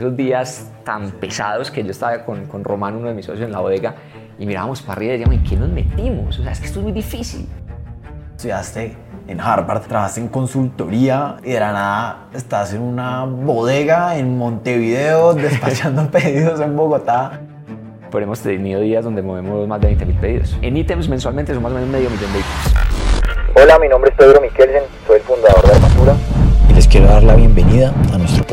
Esos 0.00 0.16
días 0.16 0.70
tan 0.84 1.10
pesados 1.10 1.72
que 1.72 1.82
yo 1.82 1.90
estaba 1.90 2.24
con, 2.24 2.46
con 2.46 2.62
Román, 2.62 2.94
uno 2.94 3.08
de 3.08 3.14
mis 3.14 3.26
socios 3.26 3.46
en 3.46 3.50
la 3.50 3.58
bodega, 3.58 3.96
y 4.38 4.46
mirábamos 4.46 4.80
para 4.80 4.92
arriba 4.92 5.14
y 5.14 5.18
decíamos, 5.18 5.38
¿en 5.38 5.42
qué 5.42 5.56
nos 5.56 5.68
metimos? 5.70 6.38
O 6.38 6.42
sea, 6.44 6.52
es 6.52 6.60
que 6.60 6.66
esto 6.66 6.78
es 6.78 6.84
muy 6.84 6.92
difícil. 6.92 7.48
Estudiaste 8.36 8.96
en 9.26 9.40
Harvard, 9.40 9.88
trabajaste 9.88 10.20
en 10.20 10.28
consultoría 10.28 11.38
y 11.42 11.50
de 11.50 11.58
la 11.58 11.72
nada 11.72 12.28
estás 12.32 12.74
en 12.74 12.82
una 12.82 13.24
bodega 13.24 14.16
en 14.16 14.38
Montevideo 14.38 15.34
despachando 15.34 16.08
pedidos 16.08 16.60
en 16.60 16.76
Bogotá. 16.76 17.40
Pero 18.08 18.24
hemos 18.24 18.38
tenido 18.38 18.80
días 18.80 19.02
donde 19.02 19.20
movemos 19.20 19.66
más 19.66 19.80
de 19.80 19.98
20.000 19.98 20.20
pedidos. 20.20 20.56
En 20.62 20.76
ítems 20.76 21.08
mensualmente 21.08 21.52
son 21.52 21.64
más 21.64 21.72
o 21.72 21.74
menos 21.74 21.90
medio 21.90 22.08
millón 22.08 22.32
de 22.32 22.38
ítems. 22.38 22.74
Hola, 23.60 23.80
mi 23.80 23.88
nombre 23.88 24.12
es 24.12 24.16
Pedro 24.16 24.40
Miquelsen, 24.40 24.84
soy 25.08 25.16
el 25.16 25.22
fundador 25.22 25.66
de 25.66 25.72
Armatura. 25.72 26.14
Y 26.70 26.74
les 26.74 26.86
quiero 26.86 27.08
dar 27.08 27.24
la 27.24 27.34
bienvenida 27.34 27.92
a 28.14 28.18
nuestro 28.18 28.44
podcast. 28.44 28.47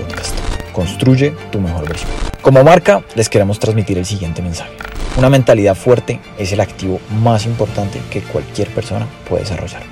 Construye 0.76 1.32
tu 1.52 1.62
mejor 1.62 1.88
versión. 1.88 2.12
Como 2.42 2.62
marca, 2.64 3.02
les 3.16 3.30
queremos 3.30 3.60
transmitir 3.60 3.98
el 3.98 4.06
siguiente 4.06 4.42
mensaje. 4.42 4.74
Una 5.18 5.30
mentalidad 5.30 5.74
fuerte 5.74 6.20
es 6.38 6.52
el 6.52 6.60
activo 6.60 7.00
más 7.24 7.46
importante 7.46 8.02
que 8.12 8.22
cualquier 8.22 8.68
persona 8.72 9.08
puede 9.30 9.44
desarrollar. 9.44 9.84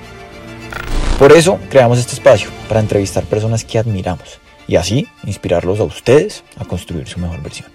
Por 1.18 1.32
eso 1.32 1.58
creamos 1.70 2.00
este 2.00 2.16
espacio 2.16 2.50
para 2.68 2.82
entrevistar 2.82 3.24
personas 3.24 3.64
que 3.64 3.80
admiramos 3.80 4.42
y 4.68 4.76
así 4.76 5.08
inspirarlos 5.24 5.80
a 5.80 5.86
ustedes 5.86 6.44
a 6.58 6.66
construir 6.66 7.08
su 7.08 7.18
mejor 7.22 7.42
versión. 7.42 7.70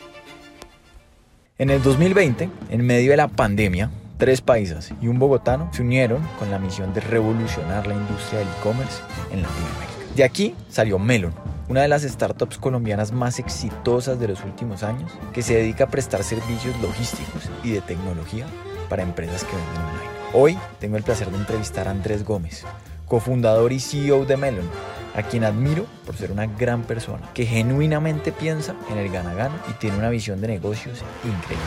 En 1.56 1.70
el 1.70 1.82
2020, 1.82 2.50
en 2.68 2.86
medio 2.86 3.12
de 3.12 3.16
la 3.16 3.28
pandemia, 3.28 3.90
tres 4.18 4.42
países 4.42 4.92
y 5.00 5.08
un 5.08 5.18
bogotano 5.18 5.70
se 5.72 5.80
unieron 5.80 6.22
con 6.38 6.50
la 6.50 6.58
misión 6.58 6.92
de 6.92 7.00
revolucionar 7.00 7.86
la 7.86 7.94
industria 7.94 8.40
del 8.40 8.48
e-commerce 8.48 9.00
en 9.32 9.42
Latinoamérica. 9.42 9.92
De 10.14 10.24
aquí 10.24 10.54
salió 10.68 10.98
Melon, 10.98 11.32
una 11.68 11.82
de 11.82 11.88
las 11.88 12.02
startups 12.02 12.58
colombianas 12.58 13.12
más 13.12 13.38
exitosas 13.38 14.18
de 14.18 14.28
los 14.28 14.42
últimos 14.42 14.82
años, 14.82 15.12
que 15.32 15.42
se 15.42 15.54
dedica 15.54 15.84
a 15.84 15.90
prestar 15.90 16.24
servicios 16.24 16.74
logísticos 16.80 17.50
y 17.62 17.72
de 17.72 17.82
tecnología 17.82 18.46
para 18.88 19.02
empresas 19.02 19.44
que 19.44 19.54
venden 19.54 19.82
online. 19.82 20.18
Hoy 20.32 20.58
tengo 20.80 20.96
el 20.96 21.02
placer 21.02 21.30
de 21.30 21.36
entrevistar 21.36 21.86
a 21.86 21.90
Andrés 21.90 22.24
Gómez, 22.24 22.64
cofundador 23.06 23.72
y 23.72 23.80
CEO 23.80 24.24
de 24.24 24.36
Melon, 24.38 24.68
a 25.14 25.22
quien 25.22 25.44
admiro 25.44 25.86
por 26.06 26.16
ser 26.16 26.32
una 26.32 26.46
gran 26.46 26.84
persona 26.84 27.28
que 27.34 27.44
genuinamente 27.44 28.32
piensa 28.32 28.74
en 28.90 28.98
el 28.98 29.10
gana-gana 29.10 29.62
y 29.68 29.72
tiene 29.74 29.98
una 29.98 30.10
visión 30.10 30.40
de 30.40 30.48
negocios 30.48 31.02
increíble. 31.24 31.66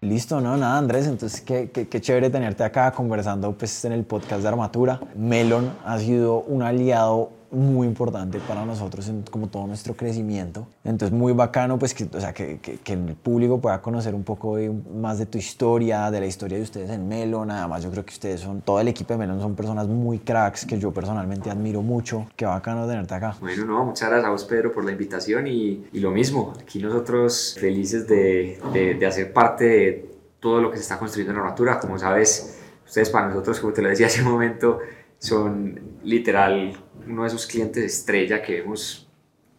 Listo, 0.00 0.40
no, 0.40 0.56
nada, 0.56 0.78
Andrés. 0.78 1.08
Entonces, 1.08 1.40
qué, 1.40 1.70
qué, 1.70 2.00
chévere 2.00 2.30
tenerte 2.30 2.62
acá 2.62 2.92
conversando 2.92 3.52
pues, 3.58 3.84
en 3.84 3.90
el 3.90 4.04
podcast 4.04 4.42
de 4.42 4.48
Armatura. 4.48 5.00
Melon 5.16 5.72
ha 5.84 5.98
sido 5.98 6.40
un 6.42 6.62
aliado 6.62 7.32
muy 7.50 7.86
importante 7.86 8.38
para 8.40 8.64
nosotros 8.64 9.08
en 9.08 9.22
como 9.22 9.48
todo 9.48 9.66
nuestro 9.66 9.94
crecimiento. 9.94 10.66
Entonces, 10.84 11.16
muy 11.16 11.32
bacano 11.32 11.78
pues 11.78 11.94
que, 11.94 12.04
o 12.04 12.20
sea, 12.20 12.32
que, 12.32 12.58
que, 12.58 12.78
que 12.78 12.92
el 12.92 13.14
público 13.14 13.60
pueda 13.60 13.80
conocer 13.80 14.14
un 14.14 14.24
poco 14.24 14.56
de, 14.56 14.70
más 14.70 15.18
de 15.18 15.26
tu 15.26 15.38
historia, 15.38 16.10
de 16.10 16.20
la 16.20 16.26
historia 16.26 16.58
de 16.58 16.64
ustedes 16.64 16.90
en 16.90 17.08
Melon. 17.08 17.50
Además, 17.50 17.82
yo 17.82 17.90
creo 17.90 18.04
que 18.04 18.12
ustedes 18.12 18.40
son, 18.40 18.60
todo 18.60 18.80
el 18.80 18.88
equipo 18.88 19.14
de 19.14 19.18
Melon 19.18 19.40
son 19.40 19.54
personas 19.54 19.88
muy 19.88 20.18
cracks 20.18 20.66
que 20.66 20.78
yo 20.78 20.92
personalmente 20.92 21.50
admiro 21.50 21.82
mucho. 21.82 22.26
Qué 22.36 22.44
bacano 22.44 22.86
tenerte 22.86 23.14
acá. 23.14 23.36
Bueno, 23.40 23.64
no, 23.64 23.84
muchas 23.84 24.08
gracias 24.08 24.26
a 24.26 24.30
vos, 24.30 24.44
Pedro, 24.44 24.72
por 24.72 24.84
la 24.84 24.92
invitación 24.92 25.46
y, 25.46 25.86
y 25.92 26.00
lo 26.00 26.10
mismo. 26.10 26.54
Aquí 26.60 26.80
nosotros 26.80 27.56
felices 27.58 28.06
de, 28.06 28.60
de, 28.72 28.94
de 28.94 29.06
hacer 29.06 29.32
parte 29.32 29.64
de 29.64 30.10
todo 30.40 30.60
lo 30.60 30.70
que 30.70 30.76
se 30.76 30.82
está 30.82 30.98
construyendo 30.98 31.32
en 31.32 31.40
Armatura. 31.40 31.80
Como 31.80 31.98
sabes, 31.98 32.60
ustedes 32.86 33.10
para 33.10 33.28
nosotros, 33.28 33.58
como 33.60 33.72
te 33.72 33.82
lo 33.82 33.88
decía 33.88 34.06
hace 34.06 34.22
un 34.22 34.30
momento, 34.30 34.78
son 35.18 35.98
literal 36.04 36.76
uno 37.08 37.22
de 37.22 37.28
esos 37.28 37.46
clientes 37.46 37.84
estrella 37.84 38.42
que 38.42 38.60
vemos 38.60 39.08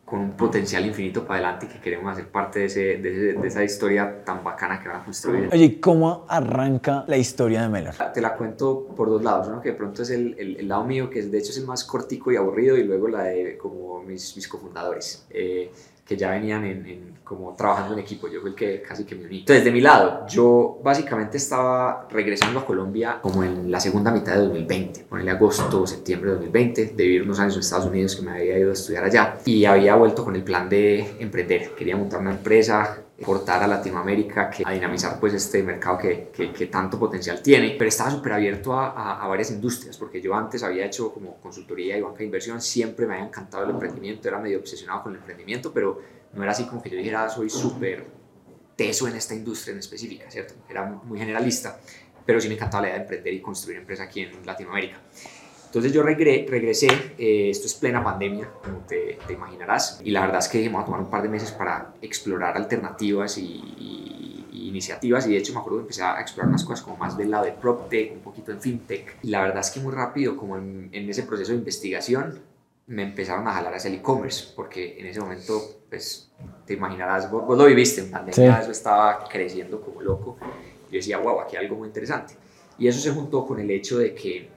con 0.10 0.20
un 0.22 0.32
potencial 0.32 0.86
infinito 0.86 1.24
para 1.24 1.36
adelante 1.36 1.68
y 1.68 1.70
que 1.70 1.80
queremos 1.80 2.12
hacer 2.12 2.28
parte 2.30 2.60
de, 2.60 2.66
ese, 2.66 2.80
de, 2.98 3.34
de, 3.34 3.48
esa 3.48 3.64
historia 3.64 4.24
tan 4.26 4.44
bacana 4.44 4.82
que 4.82 4.90
van 4.90 5.02
a 5.02 5.04
construir. 5.06 5.50
Oye, 5.54 5.80
¿cómo 5.80 6.26
arranca 6.28 7.04
la 7.08 7.16
historia 7.16 7.62
de 7.62 7.70
Melon? 7.70 7.94
Te 8.12 8.20
la 8.20 8.36
cuento 8.36 8.88
por 8.98 9.10
dos 9.10 9.24
lados, 9.24 9.48
uno 9.50 9.62
que 9.62 9.70
de 9.70 9.76
pronto 9.76 10.02
es 10.02 10.10
el, 10.10 10.36
el, 10.40 10.58
el, 10.58 10.68
lado 10.68 10.84
mío, 10.84 11.12
que 11.12 11.22
de 11.22 11.38
hecho 11.38 11.52
es 11.52 11.58
el 11.60 11.68
más 11.68 11.84
cortico 11.84 12.32
y 12.32 12.38
aburrido, 12.38 12.76
y 12.76 12.84
luego 12.84 13.08
la 13.08 13.26
de 13.26 13.58
como 13.58 14.02
mis, 14.02 14.36
mis 14.36 14.48
cofundadores. 14.48 15.28
Eh, 15.30 15.72
que 16.10 16.18
ya 16.18 16.32
venían 16.32 16.66
en, 16.66 17.20
como 17.24 17.54
trabajando 17.56 17.94
en 17.94 18.00
equipo, 18.00 18.28
yo 18.28 18.42
fui 18.42 18.50
el 18.50 18.56
que 18.56 18.82
casi 18.82 19.04
que 19.04 19.14
me 19.14 19.26
uní. 19.28 19.42
Entonces, 19.42 19.64
de 19.64 19.72
mi 19.72 19.80
lado, 19.80 20.26
yo 20.28 20.80
básicamente 20.84 21.38
estaba 21.38 22.08
regresando 22.10 22.62
a 22.62 22.66
Colombia 22.66 23.20
como 23.22 23.44
en 23.44 23.70
la 23.70 23.80
segunda 23.80 24.12
mitad 24.12 24.34
de 24.34 24.40
2020, 24.40 25.02
ponele 25.08 25.30
agosto, 25.30 25.86
septiembre 25.86 26.32
de 26.32 26.38
2020, 26.38 26.86
de 26.96 27.04
vivir 27.04 27.22
unos 27.22 27.40
años 27.40 27.54
en 27.54 27.60
Estados 27.60 27.86
Unidos 27.86 28.16
que 28.16 28.24
me 28.24 28.32
había 28.32 28.58
ido 28.58 28.72
a 28.72 28.74
estudiar 28.74 29.04
allá 29.04 29.38
y 29.46 29.66
había 29.66 29.94
vuelto 29.98 30.26
con 30.26 30.36
el 30.36 30.44
plan 30.44 30.68
de 30.68 31.18
emprender. 31.20 31.76
Quería 31.76 31.96
montar 31.96 32.22
una 32.22 32.32
empresa, 32.32 33.04
portar 33.26 33.64
a 33.64 33.68
Latinoamérica, 33.68 34.50
que, 34.50 34.64
a 34.66 34.72
dinamizar 34.72 35.20
pues 35.20 35.34
este 35.34 35.62
mercado 35.64 35.98
que, 35.98 36.30
que, 36.34 36.52
que 36.52 36.66
tanto 36.68 36.98
potencial 36.98 37.42
tiene, 37.42 37.76
pero 37.78 37.90
estaba 37.90 38.12
súper 38.12 38.34
abierto 38.34 38.74
a, 38.74 38.92
a, 38.92 39.24
a, 39.24 39.28
varias 39.28 39.52
industrias, 39.52 39.98
porque 39.98 40.22
yo 40.22 40.34
antes 40.34 40.64
había 40.64 40.86
hecho 40.86 41.14
como 41.14 41.38
consultoría 41.38 41.98
y 41.98 42.02
banca 42.02 42.20
de 42.20 42.26
inversión, 42.26 42.62
siempre 42.62 43.06
me 43.06 43.16
había 43.16 43.26
encantado 43.26 43.64
el 43.64 43.72
emprendimiento, 43.72 44.28
era 44.28 44.40
medio 44.40 44.60
obsesionado 44.60 45.04
con 45.04 45.14
el 45.14 45.20
emprendimiento, 45.20 45.72
pero 45.74 46.02
no 46.34 46.44
era 46.44 46.52
así 46.52 46.66
como 46.66 46.82
que 46.82 46.90
yo 46.90 46.98
dijera 46.98 47.30
soy 47.30 47.50
súper 47.50 48.06
teso 48.76 49.08
en 49.08 49.16
esta 49.16 49.36
industria 49.36 49.74
en 49.74 49.80
específica, 49.80 50.32
¿cierto? 50.32 50.54
Era 50.70 50.86
muy 50.86 51.20
generalista, 51.20 51.80
pero 52.26 52.40
sí 52.40 52.48
me 52.48 52.56
encantaba 52.56 52.84
la 52.84 52.88
idea 52.90 52.98
de 53.00 53.04
emprender 53.04 53.34
y 53.34 53.42
construir 53.42 53.80
empresa 53.80 54.04
aquí 54.04 54.22
en 54.22 54.46
Latinoamérica. 54.46 55.02
Entonces 55.70 55.94
yo 55.94 56.02
regre 56.02 56.48
regresé, 56.50 56.88
eh, 57.20 57.52
esto 57.52 57.68
es 57.68 57.76
plena 57.76 58.04
pandemia, 58.04 58.50
como 58.64 58.80
te, 58.88 59.20
te, 59.28 59.34
imaginarás, 59.34 60.02
y 60.04 60.10
la 60.10 60.22
verdad 60.22 60.40
es 60.40 60.48
que 60.48 60.58
dije, 60.58 60.70
vamos 60.72 60.82
a 60.82 60.86
tomar 60.88 61.02
un 61.02 61.12
par 61.12 61.22
de 61.22 61.30
meses 61.30 61.52
para 61.52 61.94
explorar 62.02 62.58
alternativas 62.58 63.38
y, 63.38 63.44
y, 63.78 64.48
y, 64.52 64.68
iniciativas, 64.68 65.28
y 65.28 65.34
de 65.34 65.38
hecho 65.38 65.54
me 65.54 65.60
acuerdo 65.60 65.78
que 65.78 65.84
empecé 65.84 66.02
a 66.02 66.20
explorar 66.20 66.50
unas 66.50 66.64
cosas 66.64 66.84
como 66.84 66.98
más 66.98 67.16
del 67.16 67.30
lado 67.30 67.46
de 67.46 67.52
PropTech, 67.52 68.14
un 68.14 68.22
poquito 68.22 68.52
en 68.52 68.60
FinTech, 68.60 69.18
y 69.22 69.30
la 69.30 69.44
verdad 69.44 69.60
es 69.60 69.70
que 69.70 69.80
muy 69.80 69.94
rápido, 69.94 70.36
como 70.36 70.58
en, 70.58 70.90
en 70.92 71.08
ese 71.08 71.22
proceso 71.22 71.52
de 71.52 71.60
investigación, 71.60 72.40
me 72.88 73.04
empezaron 73.04 73.48
a 73.48 73.54
jalar 73.54 73.76
hacia 73.76 73.90
el 73.90 73.98
e-commerce, 73.98 74.54
porque 74.56 75.00
en 75.00 75.06
ese 75.06 75.20
momento, 75.20 75.62
pues, 75.88 76.32
te 76.66 76.74
imaginarás, 76.74 77.30
vos, 77.30 77.46
vos 77.46 77.56
lo 77.56 77.66
viviste 77.66 78.02
en 78.02 78.10
pandemia, 78.10 78.56
sí. 78.56 78.62
eso 78.64 78.72
estaba 78.72 79.24
creciendo 79.30 79.80
como 79.80 80.02
loco, 80.02 80.36
yo 80.90 80.98
decía, 80.98 81.20
wow, 81.20 81.42
aquí 81.42 81.56
hay 81.58 81.66
algo 81.66 81.78
muy 81.78 81.90
interesante. 81.90 82.34
Y 82.80 82.88
eso 82.88 83.00
se 83.00 83.12
juntó 83.12 83.46
con 83.46 83.60
el 83.60 83.70
hecho 83.70 84.00
de 84.00 84.16
que 84.16 84.50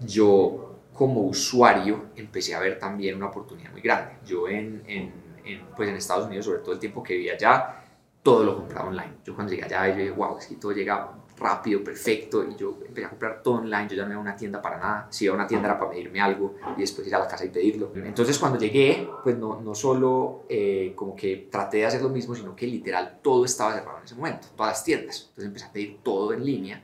yo 0.00 0.76
como 0.92 1.22
usuario 1.22 2.06
empecé 2.16 2.54
a 2.54 2.60
ver 2.60 2.78
también 2.78 3.16
una 3.16 3.26
oportunidad 3.26 3.72
muy 3.72 3.80
grande. 3.80 4.16
Yo 4.24 4.48
en, 4.48 4.82
en, 4.86 5.12
en, 5.44 5.66
pues 5.76 5.88
en 5.88 5.96
Estados 5.96 6.26
Unidos, 6.26 6.46
sobre 6.46 6.60
todo 6.60 6.72
el 6.72 6.78
tiempo 6.78 7.02
que 7.02 7.14
vivía 7.14 7.34
allá, 7.34 7.84
todo 8.22 8.44
lo 8.44 8.56
compraba 8.56 8.88
online. 8.88 9.14
Yo 9.24 9.34
cuando 9.34 9.52
llegué 9.52 9.64
allá, 9.64 9.88
yo 9.88 9.96
dije, 9.96 10.10
wow, 10.10 10.38
es 10.38 10.46
que 10.46 10.54
todo 10.56 10.72
llega 10.72 11.10
rápido, 11.36 11.82
perfecto, 11.82 12.44
y 12.48 12.54
yo 12.56 12.78
empecé 12.86 13.06
a 13.06 13.10
comprar 13.10 13.42
todo 13.42 13.56
online, 13.56 13.88
yo 13.88 13.96
ya 13.96 14.04
no 14.04 14.12
iba 14.12 14.18
a 14.18 14.22
una 14.22 14.36
tienda 14.36 14.62
para 14.62 14.78
nada, 14.78 15.06
si 15.10 15.24
iba 15.24 15.34
a 15.34 15.36
una 15.36 15.46
tienda 15.46 15.68
era 15.68 15.78
para 15.78 15.90
pedirme 15.90 16.20
algo 16.20 16.54
y 16.76 16.80
después 16.80 17.06
ir 17.06 17.14
a 17.14 17.18
la 17.18 17.26
casa 17.26 17.44
y 17.44 17.48
pedirlo. 17.48 17.92
Entonces 17.94 18.38
cuando 18.38 18.58
llegué, 18.58 19.08
pues 19.22 19.36
no, 19.36 19.60
no 19.60 19.74
solo 19.74 20.44
eh, 20.48 20.92
como 20.94 21.16
que 21.16 21.48
traté 21.50 21.78
de 21.78 21.86
hacer 21.86 22.02
lo 22.02 22.08
mismo, 22.08 22.34
sino 22.34 22.54
que 22.54 22.66
literal 22.66 23.18
todo 23.20 23.44
estaba 23.44 23.74
cerrado 23.74 23.98
en 23.98 24.04
ese 24.04 24.14
momento, 24.14 24.46
todas 24.56 24.72
las 24.72 24.84
tiendas. 24.84 25.26
Entonces 25.30 25.44
empecé 25.46 25.66
a 25.66 25.72
pedir 25.72 25.98
todo 26.02 26.32
en 26.32 26.44
línea 26.44 26.82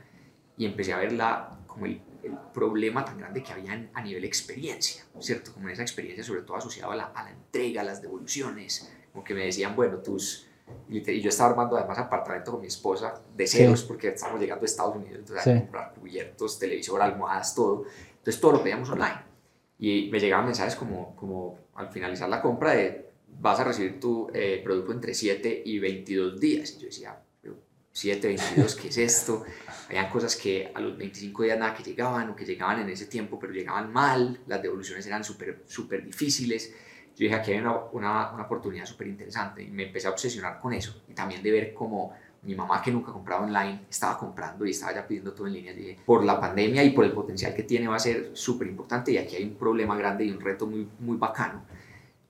y 0.56 0.66
empecé 0.66 0.92
a 0.92 0.98
ver 0.98 1.12
la, 1.12 1.58
como 1.66 1.86
el 1.86 2.00
el 2.30 2.52
problema 2.52 3.04
tan 3.04 3.18
grande 3.18 3.42
que 3.42 3.52
había 3.52 3.90
a 3.92 4.02
nivel 4.02 4.24
experiencia, 4.24 5.04
¿cierto? 5.18 5.52
Como 5.52 5.68
esa 5.68 5.82
experiencia 5.82 6.24
sobre 6.24 6.42
todo 6.42 6.56
asociada 6.56 6.92
a 6.92 6.96
la, 6.96 7.04
a 7.04 7.24
la 7.24 7.30
entrega, 7.30 7.82
a 7.82 7.84
las 7.84 8.00
devoluciones, 8.00 8.90
como 9.12 9.24
que 9.24 9.34
me 9.34 9.44
decían, 9.44 9.74
bueno, 9.76 9.98
tus... 9.98 10.46
Y, 10.88 11.00
te, 11.00 11.12
y, 11.12 11.20
yo 11.20 11.30
estaba 11.30 11.50
armando 11.50 11.76
además 11.76 11.98
apartamento 11.98 12.52
con 12.52 12.60
mi 12.60 12.68
esposa 12.68 13.20
de 13.36 13.46
ceros 13.46 13.80
sí. 13.80 13.86
porque 13.88 14.08
estábamos 14.08 14.40
llegando 14.40 14.62
a 14.62 14.66
Estados 14.66 14.94
Unidos, 14.94 15.18
entonces 15.18 15.42
sí. 15.42 15.50
a 15.50 15.60
comprar 15.60 15.94
cubiertos, 15.94 16.58
televisor, 16.60 17.02
almohadas, 17.02 17.54
todo. 17.56 17.84
Entonces 18.18 18.40
todo 18.40 18.52
lo 18.52 18.62
pedíamos 18.62 18.88
online. 18.88 19.30
Y 19.80 20.08
me 20.12 20.20
llegaban 20.20 20.46
mensajes 20.46 20.76
como, 20.76 21.16
como 21.16 21.58
al 21.74 21.90
finalizar 21.90 22.28
la 22.28 22.40
compra 22.40 22.72
de 22.72 23.10
vas 23.40 23.58
a 23.58 23.64
recibir 23.64 23.98
tu 23.98 24.30
eh, 24.32 24.60
producto 24.62 24.92
entre 24.92 25.14
7 25.14 25.62
y 25.64 25.78
22 25.78 26.38
días. 26.38 26.74
Y 26.76 26.80
yo 26.80 26.86
decía, 26.86 27.20
7, 28.00 28.28
22, 28.28 28.76
¿qué 28.76 28.88
es 28.88 28.96
esto? 28.96 29.44
Habían 29.88 30.08
cosas 30.08 30.34
que 30.34 30.72
a 30.74 30.80
los 30.80 30.96
25 30.96 31.42
días 31.42 31.58
nada 31.58 31.74
que 31.74 31.82
llegaban 31.82 32.30
o 32.30 32.36
que 32.36 32.46
llegaban 32.46 32.80
en 32.80 32.88
ese 32.88 33.06
tiempo, 33.06 33.38
pero 33.38 33.52
llegaban 33.52 33.92
mal, 33.92 34.40
las 34.46 34.62
devoluciones 34.62 35.06
eran 35.06 35.22
súper 35.22 35.64
super 35.66 36.02
difíciles. 36.02 36.72
Yo 37.14 37.24
dije, 37.24 37.34
aquí 37.34 37.52
hay 37.52 37.58
una, 37.58 37.76
una, 37.92 38.30
una 38.32 38.44
oportunidad 38.44 38.86
súper 38.86 39.08
interesante 39.08 39.62
y 39.62 39.68
me 39.68 39.88
empecé 39.88 40.06
a 40.06 40.12
obsesionar 40.12 40.58
con 40.60 40.72
eso 40.72 41.02
y 41.08 41.12
también 41.12 41.42
de 41.42 41.50
ver 41.50 41.74
cómo 41.74 42.14
mi 42.42 42.54
mamá 42.54 42.80
que 42.80 42.90
nunca 42.90 43.12
compraba 43.12 43.44
online 43.44 43.82
estaba 43.90 44.16
comprando 44.16 44.64
y 44.64 44.70
estaba 44.70 44.94
ya 44.94 45.06
pidiendo 45.06 45.34
todo 45.34 45.46
en 45.46 45.52
línea. 45.52 45.74
Dije, 45.74 45.98
por 46.06 46.24
la 46.24 46.40
pandemia 46.40 46.82
y 46.82 46.90
por 46.92 47.04
el 47.04 47.12
potencial 47.12 47.52
que 47.52 47.64
tiene 47.64 47.86
va 47.86 47.96
a 47.96 47.98
ser 47.98 48.30
súper 48.32 48.66
importante 48.66 49.12
y 49.12 49.18
aquí 49.18 49.36
hay 49.36 49.44
un 49.44 49.56
problema 49.56 49.94
grande 49.94 50.24
y 50.24 50.30
un 50.30 50.40
reto 50.40 50.66
muy, 50.66 50.88
muy 51.00 51.18
bacano. 51.18 51.66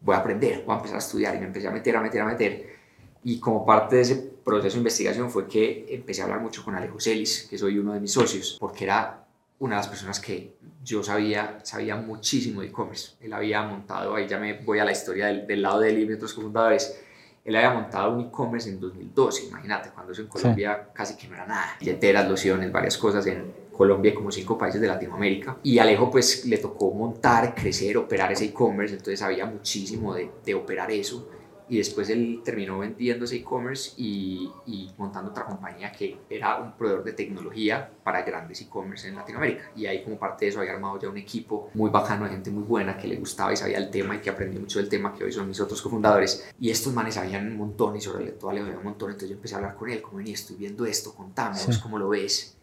Voy 0.00 0.16
a 0.16 0.18
aprender, 0.18 0.64
voy 0.66 0.74
a 0.74 0.78
empezar 0.78 0.96
a 0.96 0.98
estudiar 0.98 1.36
y 1.36 1.38
me 1.38 1.46
empecé 1.46 1.68
a 1.68 1.70
meter, 1.70 1.94
a 1.94 2.00
meter, 2.00 2.22
a 2.22 2.26
meter 2.26 2.80
y 3.22 3.38
como 3.38 3.64
parte 3.64 3.96
de 3.96 4.02
ese 4.02 4.29
proceso 4.44 4.74
de 4.74 4.78
investigación 4.78 5.30
fue 5.30 5.46
que 5.46 5.86
empecé 5.88 6.22
a 6.22 6.24
hablar 6.24 6.40
mucho 6.40 6.64
con 6.64 6.74
Alejo 6.74 7.00
Celis, 7.00 7.46
que 7.48 7.58
soy 7.58 7.78
uno 7.78 7.92
de 7.92 8.00
mis 8.00 8.12
socios, 8.12 8.56
porque 8.58 8.84
era 8.84 9.24
una 9.60 9.76
de 9.76 9.80
las 9.80 9.88
personas 9.88 10.20
que 10.20 10.54
yo 10.82 11.02
sabía, 11.02 11.58
sabía 11.62 11.96
muchísimo 11.96 12.62
de 12.62 12.68
e-commerce. 12.68 13.12
Él 13.20 13.32
había 13.32 13.62
montado, 13.62 14.14
ahí 14.14 14.26
ya 14.26 14.38
me 14.38 14.54
voy 14.62 14.78
a 14.78 14.84
la 14.84 14.92
historia 14.92 15.26
del, 15.26 15.46
del 15.46 15.62
lado 15.62 15.80
de 15.80 15.90
él 15.90 15.98
y 15.98 16.06
de 16.06 16.14
otros 16.14 16.32
cofundadores, 16.32 16.98
él 17.44 17.56
había 17.56 17.72
montado 17.72 18.12
un 18.12 18.26
e-commerce 18.26 18.68
en 18.68 18.80
2012, 18.80 19.46
imagínate, 19.46 19.90
cuando 19.90 20.12
eso 20.12 20.22
en 20.22 20.28
Colombia 20.28 20.88
casi 20.92 21.16
que 21.16 21.26
no 21.28 21.34
era 21.34 21.46
nada. 21.46 21.76
Billeteras, 21.80 22.28
lociones, 22.28 22.70
varias 22.70 22.96
cosas 22.98 23.26
en 23.26 23.52
Colombia 23.72 24.12
y 24.12 24.14
como 24.14 24.30
cinco 24.30 24.58
países 24.58 24.80
de 24.80 24.86
Latinoamérica. 24.86 25.56
Y 25.62 25.78
Alejo 25.78 26.10
pues 26.10 26.44
le 26.44 26.58
tocó 26.58 26.92
montar, 26.92 27.54
crecer, 27.54 27.96
operar 27.96 28.32
ese 28.32 28.46
e-commerce, 28.46 28.94
entonces 28.94 29.20
sabía 29.20 29.46
muchísimo 29.46 30.14
de, 30.14 30.30
de 30.44 30.54
operar 30.54 30.90
eso 30.90 31.28
y 31.70 31.78
después 31.78 32.10
él 32.10 32.42
terminó 32.44 32.80
vendiendo 32.80 33.24
ese 33.24 33.36
e-commerce 33.36 33.92
y, 33.96 34.50
y, 34.66 34.90
montando 34.98 35.30
otra 35.30 35.46
compañía 35.46 35.92
que 35.92 36.18
era 36.28 36.58
un 36.58 36.76
proveedor 36.76 37.04
de 37.04 37.12
tecnología 37.12 37.90
para 38.02 38.22
grandes 38.22 38.60
e-commerce 38.60 39.06
en 39.06 39.14
Latinoamérica. 39.14 39.70
Y 39.76 39.86
ahí 39.86 40.02
como 40.02 40.18
parte 40.18 40.44
de 40.44 40.50
eso 40.50 40.60
había 40.60 40.72
armado 40.72 40.98
ya 40.98 41.08
un 41.08 41.16
equipo 41.16 41.70
muy 41.74 41.88
bacano, 41.88 42.24
de 42.24 42.30
gente 42.32 42.50
muy 42.50 42.64
buena 42.64 42.96
que 42.96 43.06
le 43.06 43.16
gustaba 43.16 43.52
y 43.52 43.56
sabía 43.56 43.78
el 43.78 43.88
tema 43.88 44.16
y 44.16 44.18
que 44.18 44.30
aprendió 44.30 44.60
mucho 44.60 44.80
del 44.80 44.88
tema, 44.88 45.14
que 45.14 45.22
hoy 45.22 45.32
son 45.32 45.46
mis 45.46 45.60
otros 45.60 45.80
cofundadores. 45.80 46.52
Y 46.58 46.70
estos 46.70 46.92
manes 46.92 47.14
sabían 47.14 47.46
un 47.46 47.56
montón 47.56 47.96
y 47.96 48.00
sobre 48.00 48.32
todo 48.32 48.50
Alejo 48.50 48.66
sabía 48.66 48.78
un 48.78 48.84
montón, 48.84 49.10
entonces 49.10 49.30
yo 49.30 49.36
empecé 49.36 49.54
a 49.54 49.58
hablar 49.58 49.76
con 49.76 49.88
él, 49.90 50.02
como 50.02 50.18
venía, 50.18 50.34
estoy 50.34 50.56
viendo 50.56 50.84
esto, 50.84 51.14
contamos, 51.14 51.60
sí. 51.60 51.80
¿cómo 51.80 52.00
lo 52.00 52.08
ves? 52.08 52.56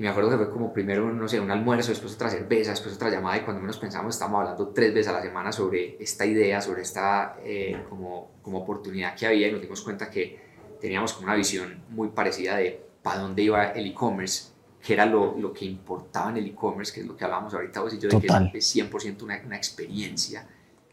Y 0.00 0.02
me 0.02 0.08
acuerdo 0.08 0.30
que 0.30 0.36
fue 0.38 0.50
como 0.50 0.72
primero, 0.72 1.12
no 1.12 1.28
sé, 1.28 1.38
un 1.38 1.50
almuerzo, 1.50 1.90
después 1.90 2.14
otra 2.14 2.30
cerveza, 2.30 2.70
después 2.70 2.94
otra 2.94 3.10
llamada 3.10 3.36
y 3.36 3.42
cuando 3.42 3.60
menos 3.60 3.76
pensamos 3.76 4.14
estábamos 4.14 4.40
hablando 4.40 4.68
tres 4.68 4.94
veces 4.94 5.08
a 5.08 5.12
la 5.12 5.20
semana 5.20 5.52
sobre 5.52 6.02
esta 6.02 6.24
idea, 6.24 6.62
sobre 6.62 6.80
esta 6.80 7.36
eh, 7.44 7.84
como, 7.86 8.30
como 8.40 8.60
oportunidad 8.60 9.14
que 9.14 9.26
había 9.26 9.48
y 9.48 9.52
nos 9.52 9.60
dimos 9.60 9.82
cuenta 9.82 10.08
que 10.08 10.40
teníamos 10.80 11.12
como 11.12 11.26
una 11.26 11.34
visión 11.34 11.82
muy 11.90 12.08
parecida 12.08 12.56
de 12.56 12.82
para 13.02 13.20
dónde 13.20 13.42
iba 13.42 13.72
el 13.72 13.88
e-commerce, 13.88 14.52
que 14.82 14.94
era 14.94 15.04
lo, 15.04 15.36
lo, 15.36 15.52
que 15.52 15.66
importaba 15.66 16.30
en 16.30 16.38
el 16.38 16.46
e-commerce, 16.46 16.94
que 16.94 17.00
es 17.02 17.06
lo 17.06 17.14
que 17.14 17.24
hablábamos 17.24 17.52
ahorita 17.52 17.82
vos 17.82 17.92
y 17.92 17.98
yo, 17.98 18.08
Total. 18.08 18.46
de 18.46 18.52
que 18.52 18.56
es 18.56 18.74
100% 18.74 19.22
una, 19.22 19.38
una 19.44 19.56
experiencia 19.58 20.48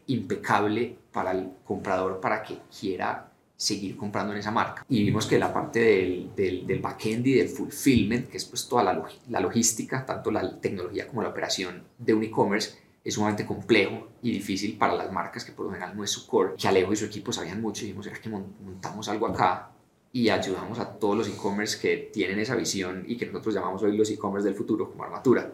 impecable 0.08 0.98
para 1.10 1.30
el 1.30 1.52
comprador, 1.64 2.20
para 2.20 2.42
que 2.42 2.58
quiera 2.78 3.27
seguir 3.58 3.96
comprando 3.96 4.32
en 4.32 4.38
esa 4.38 4.52
marca. 4.52 4.86
Y 4.88 5.02
vimos 5.02 5.26
que 5.26 5.36
la 5.36 5.52
parte 5.52 5.80
del, 5.80 6.30
del, 6.36 6.64
del 6.64 6.78
backend 6.78 7.26
y 7.26 7.34
del 7.34 7.48
fulfillment, 7.48 8.28
que 8.28 8.36
es 8.36 8.44
pues 8.44 8.68
toda 8.68 8.84
la, 8.84 8.92
log 8.94 9.08
la 9.28 9.40
logística, 9.40 10.06
tanto 10.06 10.30
la 10.30 10.60
tecnología 10.60 11.08
como 11.08 11.22
la 11.22 11.30
operación 11.30 11.82
de 11.98 12.14
un 12.14 12.22
e-commerce, 12.22 12.78
es 13.02 13.14
sumamente 13.14 13.44
complejo 13.44 14.10
y 14.22 14.30
difícil 14.30 14.78
para 14.78 14.94
las 14.94 15.10
marcas 15.10 15.44
que 15.44 15.50
por 15.50 15.66
lo 15.66 15.72
general 15.72 15.96
no 15.96 16.04
es 16.04 16.10
su 16.10 16.26
core, 16.26 16.54
que 16.56 16.68
Alejo 16.68 16.92
y 16.92 16.96
su 16.96 17.06
equipo 17.06 17.32
sabían 17.32 17.60
mucho 17.60 17.82
y 17.82 17.86
dijimos, 17.86 18.06
¿será 18.06 18.20
que 18.20 18.28
montamos 18.28 19.08
algo 19.08 19.26
acá? 19.26 19.72
Y 20.12 20.28
ayudamos 20.28 20.78
a 20.78 20.96
todos 20.96 21.16
los 21.16 21.28
e-commerce 21.28 21.80
que 21.80 22.10
tienen 22.12 22.38
esa 22.38 22.54
visión 22.54 23.04
y 23.08 23.16
que 23.16 23.26
nosotros 23.26 23.54
llamamos 23.54 23.82
hoy 23.82 23.96
los 23.96 24.08
e-commerce 24.10 24.46
del 24.46 24.56
futuro 24.56 24.88
como 24.88 25.02
armatura, 25.02 25.52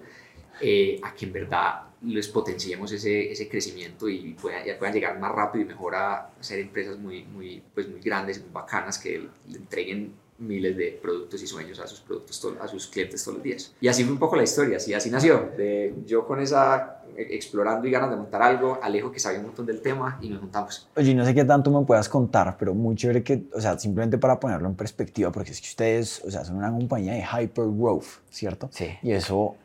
eh, 0.60 1.00
a 1.02 1.14
que 1.14 1.26
en 1.26 1.32
verdad 1.32 1.82
les 2.02 2.28
potenciemos 2.28 2.92
ese, 2.92 3.32
ese 3.32 3.48
crecimiento 3.48 4.08
y 4.08 4.34
puedan, 4.34 4.64
ya 4.64 4.78
puedan 4.78 4.94
llegar 4.94 5.18
más 5.18 5.32
rápido 5.32 5.64
y 5.64 5.68
mejor 5.68 5.94
a 5.94 6.30
ser 6.40 6.58
empresas 6.58 6.98
muy, 6.98 7.24
muy, 7.24 7.62
pues 7.74 7.88
muy 7.88 8.00
grandes, 8.00 8.40
muy 8.40 8.50
bacanas, 8.52 8.98
que 8.98 9.26
le 9.48 9.56
entreguen 9.56 10.12
miles 10.38 10.76
de 10.76 10.98
productos 11.00 11.42
y 11.42 11.46
sueños 11.46 11.78
a 11.78 11.86
sus 11.86 12.00
productos 12.00 12.44
a 12.60 12.68
sus 12.68 12.88
clientes 12.88 13.22
todos 13.22 13.36
los 13.36 13.44
días. 13.44 13.74
Y 13.80 13.88
así 13.88 14.04
fue 14.04 14.12
un 14.12 14.18
poco 14.18 14.36
la 14.36 14.42
historia, 14.42 14.76
así, 14.76 14.92
así 14.92 15.10
nació. 15.10 15.52
De, 15.56 15.94
yo 16.06 16.26
con 16.26 16.40
esa 16.40 17.00
explorando 17.16 17.86
y 17.86 17.90
ganas 17.90 18.10
de 18.10 18.16
montar 18.16 18.42
algo, 18.42 18.78
Alejo 18.82 19.12
que 19.12 19.20
sabía 19.20 19.38
un 19.38 19.46
montón 19.46 19.66
del 19.66 19.80
tema 19.80 20.18
y 20.20 20.28
nos 20.28 20.40
juntamos. 20.40 20.88
Oye, 20.96 21.14
no 21.14 21.24
sé 21.24 21.34
qué 21.34 21.44
tanto 21.44 21.70
me 21.70 21.86
puedas 21.86 22.08
contar, 22.08 22.56
pero 22.58 22.74
muy 22.74 22.96
chévere 22.96 23.22
que, 23.22 23.44
o 23.54 23.60
sea, 23.60 23.78
simplemente 23.78 24.18
para 24.18 24.40
ponerlo 24.40 24.68
en 24.68 24.74
perspectiva, 24.74 25.30
porque 25.30 25.52
es 25.52 25.60
que 25.60 25.68
ustedes, 25.68 26.22
o 26.24 26.30
sea, 26.30 26.44
son 26.44 26.56
una 26.56 26.70
compañía 26.70 27.12
de 27.12 27.20
hyper 27.22 27.66
growth, 27.66 28.22
¿cierto? 28.30 28.68
Sí. 28.72 28.88
Y 29.02 29.12
eso, 29.12 29.56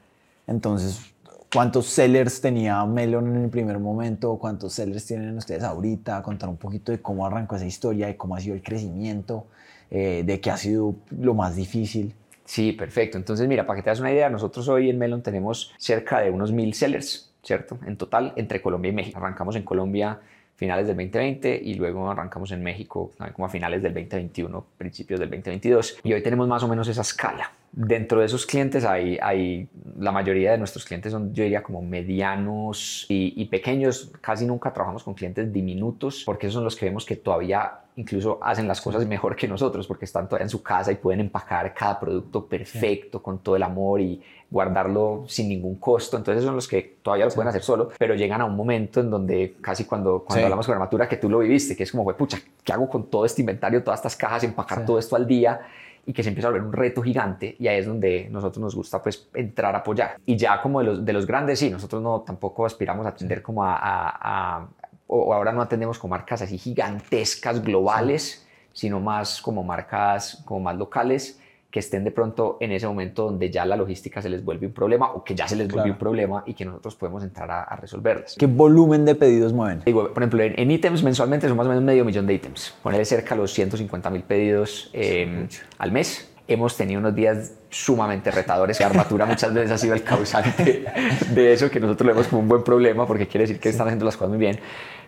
entonces, 0.49 1.09
¿Cuántos 1.51 1.87
sellers 1.87 2.41
tenía 2.41 2.85
Melon 2.85 3.35
en 3.35 3.43
el 3.45 3.49
primer 3.49 3.79
momento? 3.79 4.37
¿Cuántos 4.37 4.73
sellers 4.73 5.03
tienen 5.03 5.35
ustedes 5.35 5.63
ahorita? 5.63 6.21
Contar 6.21 6.47
un 6.47 6.57
poquito 6.57 6.91
de 6.91 7.01
cómo 7.01 7.25
arrancó 7.25 7.55
esa 7.55 7.65
historia, 7.65 8.05
de 8.05 8.15
cómo 8.15 8.35
ha 8.35 8.39
sido 8.39 8.53
el 8.53 8.61
crecimiento, 8.61 9.47
eh, 9.89 10.21
de 10.23 10.39
qué 10.39 10.51
ha 10.51 10.57
sido 10.57 10.93
lo 11.09 11.33
más 11.33 11.55
difícil. 11.55 12.13
Sí, 12.45 12.71
perfecto. 12.71 13.17
Entonces, 13.17 13.47
mira, 13.47 13.65
para 13.65 13.77
que 13.77 13.83
te 13.83 13.89
das 13.89 13.99
una 13.99 14.11
idea, 14.11 14.29
nosotros 14.29 14.67
hoy 14.67 14.91
en 14.91 14.99
Melon 14.99 15.23
tenemos 15.23 15.73
cerca 15.79 16.19
de 16.19 16.29
unos 16.29 16.51
mil 16.51 16.75
sellers, 16.75 17.33
¿cierto? 17.41 17.79
En 17.83 17.97
total, 17.97 18.33
entre 18.35 18.61
Colombia 18.61 18.89
y 18.89 18.93
México. 18.93 19.17
Arrancamos 19.17 19.55
en 19.55 19.63
Colombia 19.63 20.19
finales 20.55 20.85
del 20.85 20.97
2020 20.97 21.61
y 21.63 21.73
luego 21.73 22.11
arrancamos 22.11 22.51
en 22.51 22.61
México 22.61 23.11
como 23.33 23.47
a 23.47 23.49
finales 23.49 23.81
del 23.81 23.95
2021, 23.95 24.65
principios 24.77 25.19
del 25.19 25.29
2022. 25.29 25.97
Y 26.03 26.13
hoy 26.13 26.21
tenemos 26.21 26.47
más 26.47 26.61
o 26.61 26.67
menos 26.67 26.87
esa 26.87 27.01
escala. 27.01 27.53
Dentro 27.71 28.19
de 28.19 28.25
esos 28.25 28.45
clientes 28.45 28.83
hay, 28.83 29.17
hay 29.21 29.67
la 29.97 30.11
mayoría 30.11 30.51
de 30.51 30.57
nuestros 30.57 30.85
clientes 30.85 31.11
son, 31.11 31.33
yo 31.33 31.43
diría, 31.43 31.61
como 31.61 31.81
medianos 31.81 33.05
y, 33.09 33.33
y, 33.39 33.45
pequeños. 33.45 34.11
Casi 34.21 34.45
nunca 34.45 34.73
trabajamos 34.73 35.03
con 35.03 35.13
clientes 35.13 35.51
diminutos 35.53 36.23
porque 36.25 36.47
esos 36.47 36.55
son 36.55 36.63
los 36.63 36.75
que 36.75 36.85
vemos 36.85 37.05
que 37.05 37.15
todavía 37.15 37.79
incluso 37.95 38.39
hacen 38.41 38.67
las 38.67 38.79
cosas 38.79 39.05
mejor 39.05 39.35
que 39.35 39.47
nosotros 39.47 39.85
porque 39.85 40.05
están 40.05 40.27
todavía 40.27 40.45
en 40.45 40.49
su 40.49 40.63
casa 40.63 40.91
y 40.91 40.95
pueden 40.95 41.19
empacar 41.19 41.73
cada 41.73 41.99
producto 41.99 42.45
perfecto 42.45 43.21
con 43.21 43.39
todo 43.39 43.57
el 43.57 43.63
amor 43.63 43.99
y 43.99 44.21
guardarlo 44.49 45.25
sin 45.27 45.49
ningún 45.49 45.75
costo. 45.75 46.17
Entonces 46.17 46.43
son 46.43 46.55
los 46.55 46.67
que 46.67 46.97
todavía 47.03 47.25
lo 47.25 47.31
pueden 47.31 47.49
hacer 47.49 47.61
solo, 47.61 47.89
pero 47.99 48.15
llegan 48.15 48.41
a 48.41 48.45
un 48.45 48.55
momento 48.55 49.01
en 49.01 49.09
donde 49.09 49.55
casi 49.61 49.83
cuando, 49.85 50.19
cuando 50.19 50.39
sí. 50.39 50.43
hablamos 50.43 50.65
con 50.65 50.73
armatura 50.73 51.07
que 51.07 51.17
tú 51.17 51.29
lo 51.29 51.39
viviste, 51.39 51.75
que 51.75 51.83
es 51.83 51.91
como, 51.91 52.11
pucha, 52.15 52.39
¿qué 52.63 52.73
hago 52.73 52.89
con 52.89 53.09
todo 53.09 53.25
este 53.25 53.41
inventario, 53.41 53.83
todas 53.83 53.99
estas 53.99 54.15
cajas, 54.15 54.43
empacar 54.43 54.79
sí. 54.79 54.85
todo 54.85 54.97
esto 54.97 55.15
al 55.15 55.27
día? 55.27 55.59
Y 56.05 56.13
que 56.13 56.23
se 56.23 56.29
empieza 56.29 56.47
a 56.47 56.51
volver 56.51 56.65
un 56.65 56.73
reto 56.73 57.01
gigante 57.01 57.55
y 57.59 57.67
ahí 57.67 57.79
es 57.79 57.85
donde 57.85 58.27
nosotros 58.29 58.61
nos 58.61 58.75
gusta 58.75 59.01
pues 59.01 59.29
entrar 59.33 59.75
a 59.75 59.79
apoyar. 59.79 60.17
Y 60.25 60.37
ya 60.37 60.61
como 60.61 60.79
de 60.79 60.85
los, 60.85 61.05
de 61.05 61.13
los 61.13 61.25
grandes, 61.25 61.59
sí, 61.59 61.69
nosotros 61.69 62.01
no 62.01 62.21
tampoco 62.21 62.65
aspiramos 62.65 63.05
a 63.05 63.09
atender 63.09 63.41
como 63.41 63.63
a, 63.63 63.75
a, 63.75 64.57
a 64.57 64.67
o 65.07 65.33
ahora 65.33 65.51
no 65.51 65.61
atendemos 65.61 65.97
con 65.97 66.11
marcas 66.11 66.43
así 66.43 66.57
gigantescas, 66.57 67.63
globales, 67.63 68.45
sí. 68.71 68.81
sino 68.81 68.99
más 68.99 69.41
como 69.41 69.63
marcas 69.63 70.43
como 70.45 70.59
más 70.59 70.75
locales 70.75 71.38
que 71.71 71.79
estén 71.79 72.03
de 72.03 72.11
pronto 72.11 72.57
en 72.59 72.71
ese 72.71 72.87
momento 72.87 73.25
donde 73.25 73.51
ya 73.51 73.63
la 73.63 73.75
logística 73.75 74.21
se 74.21 74.29
les 74.29 74.43
vuelve 74.43 74.65
un 74.65 74.73
problema 74.73 75.11
o 75.11 75.23
que 75.23 75.35
ya 75.35 75.47
se 75.47 75.55
les 75.55 75.67
vuelve 75.67 75.83
claro. 75.83 75.93
un 75.93 75.99
problema 75.99 76.43
y 76.47 76.55
que 76.55 76.65
nosotros 76.65 76.95
podemos 76.95 77.23
entrar 77.23 77.49
a, 77.51 77.63
a, 77.63 77.75
resolverlas. 77.75 78.35
¿Qué 78.39 78.47
volumen 78.47 79.05
de 79.05 79.13
pedidos 79.13 79.53
mueven? 79.53 79.83
Digo, 79.85 80.11
por 80.11 80.23
ejemplo, 80.23 80.41
en, 80.41 80.71
ítems 80.71 81.03
mensualmente 81.03 81.47
son 81.47 81.55
más 81.55 81.67
o 81.67 81.69
menos 81.69 81.83
medio 81.83 82.03
millón 82.03 82.25
de 82.25 82.33
ítems. 82.33 82.73
Ponerle 82.81 83.05
cerca 83.05 83.35
a 83.35 83.37
los 83.37 83.53
150 83.53 84.09
mil 84.09 84.23
pedidos 84.23 84.89
eh, 84.93 85.47
al 85.77 85.91
mes. 85.91 86.31
Hemos 86.47 86.75
tenido 86.75 86.99
unos 86.99 87.13
días 87.13 87.53
sumamente 87.69 88.31
retadores. 88.31 88.79
La 88.79 88.87
armatura 88.87 89.27
muchas 89.27 89.53
veces 89.53 89.69
ha 89.69 89.77
sido 89.77 89.93
el 89.93 90.03
causante 90.03 90.85
de 91.29 91.53
eso, 91.53 91.69
que 91.69 91.79
nosotros 91.79 92.07
lo 92.07 92.13
vemos 92.13 92.27
como 92.29 92.41
un 92.41 92.47
buen 92.47 92.63
problema 92.63 93.05
porque 93.05 93.27
quiere 93.27 93.43
decir 93.43 93.59
que 93.59 93.69
están 93.69 93.85
haciendo 93.85 94.05
las 94.05 94.17
cosas 94.17 94.29
muy 94.29 94.39
bien. 94.39 94.59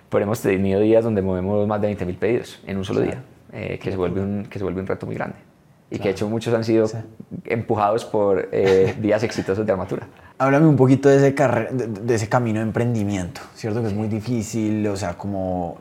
Pero 0.10 0.26
hemos 0.26 0.42
tenido 0.42 0.80
días 0.80 1.04
donde 1.04 1.24
movemos 1.24 1.68
más 1.68 1.82
de 1.82 1.88
20 1.88 2.06
mil 2.06 2.18
pedidos 2.18 2.62
en 2.68 2.78
un 2.78 2.86
solo 2.86 3.00
día, 3.00 3.24
eh, 3.52 3.80
que, 3.82 3.90
se 3.90 3.98
vuelve 3.98 4.22
un, 4.22 4.46
que 4.46 4.60
se 4.60 4.64
vuelve 4.64 4.82
un 4.82 4.86
reto 4.86 5.08
muy 5.08 5.16
grande 5.16 5.51
y 5.92 5.98
claro. 5.98 6.04
que 6.04 6.08
de 6.08 6.12
hecho 6.12 6.30
muchos 6.30 6.54
han 6.54 6.64
sido 6.64 6.88
sí. 6.88 6.98
empujados 7.46 8.06
por 8.06 8.50
eh, 8.52 8.96
días 9.02 9.22
exitosos 9.24 9.66
de 9.66 9.72
armatura. 9.72 10.08
Háblame 10.38 10.66
un 10.66 10.78
poquito 10.78 11.10
de 11.10 11.18
ese, 11.18 11.32
de, 11.32 11.88
de 11.88 12.16
ese 12.16 12.28
camino 12.28 12.60
de 12.60 12.66
emprendimiento, 12.66 13.42
¿cierto? 13.54 13.82
Que 13.82 13.90
es 13.90 13.94
muy 13.94 14.08
difícil, 14.08 14.88
o 14.88 14.96
sea, 14.96 15.16
como... 15.16 15.78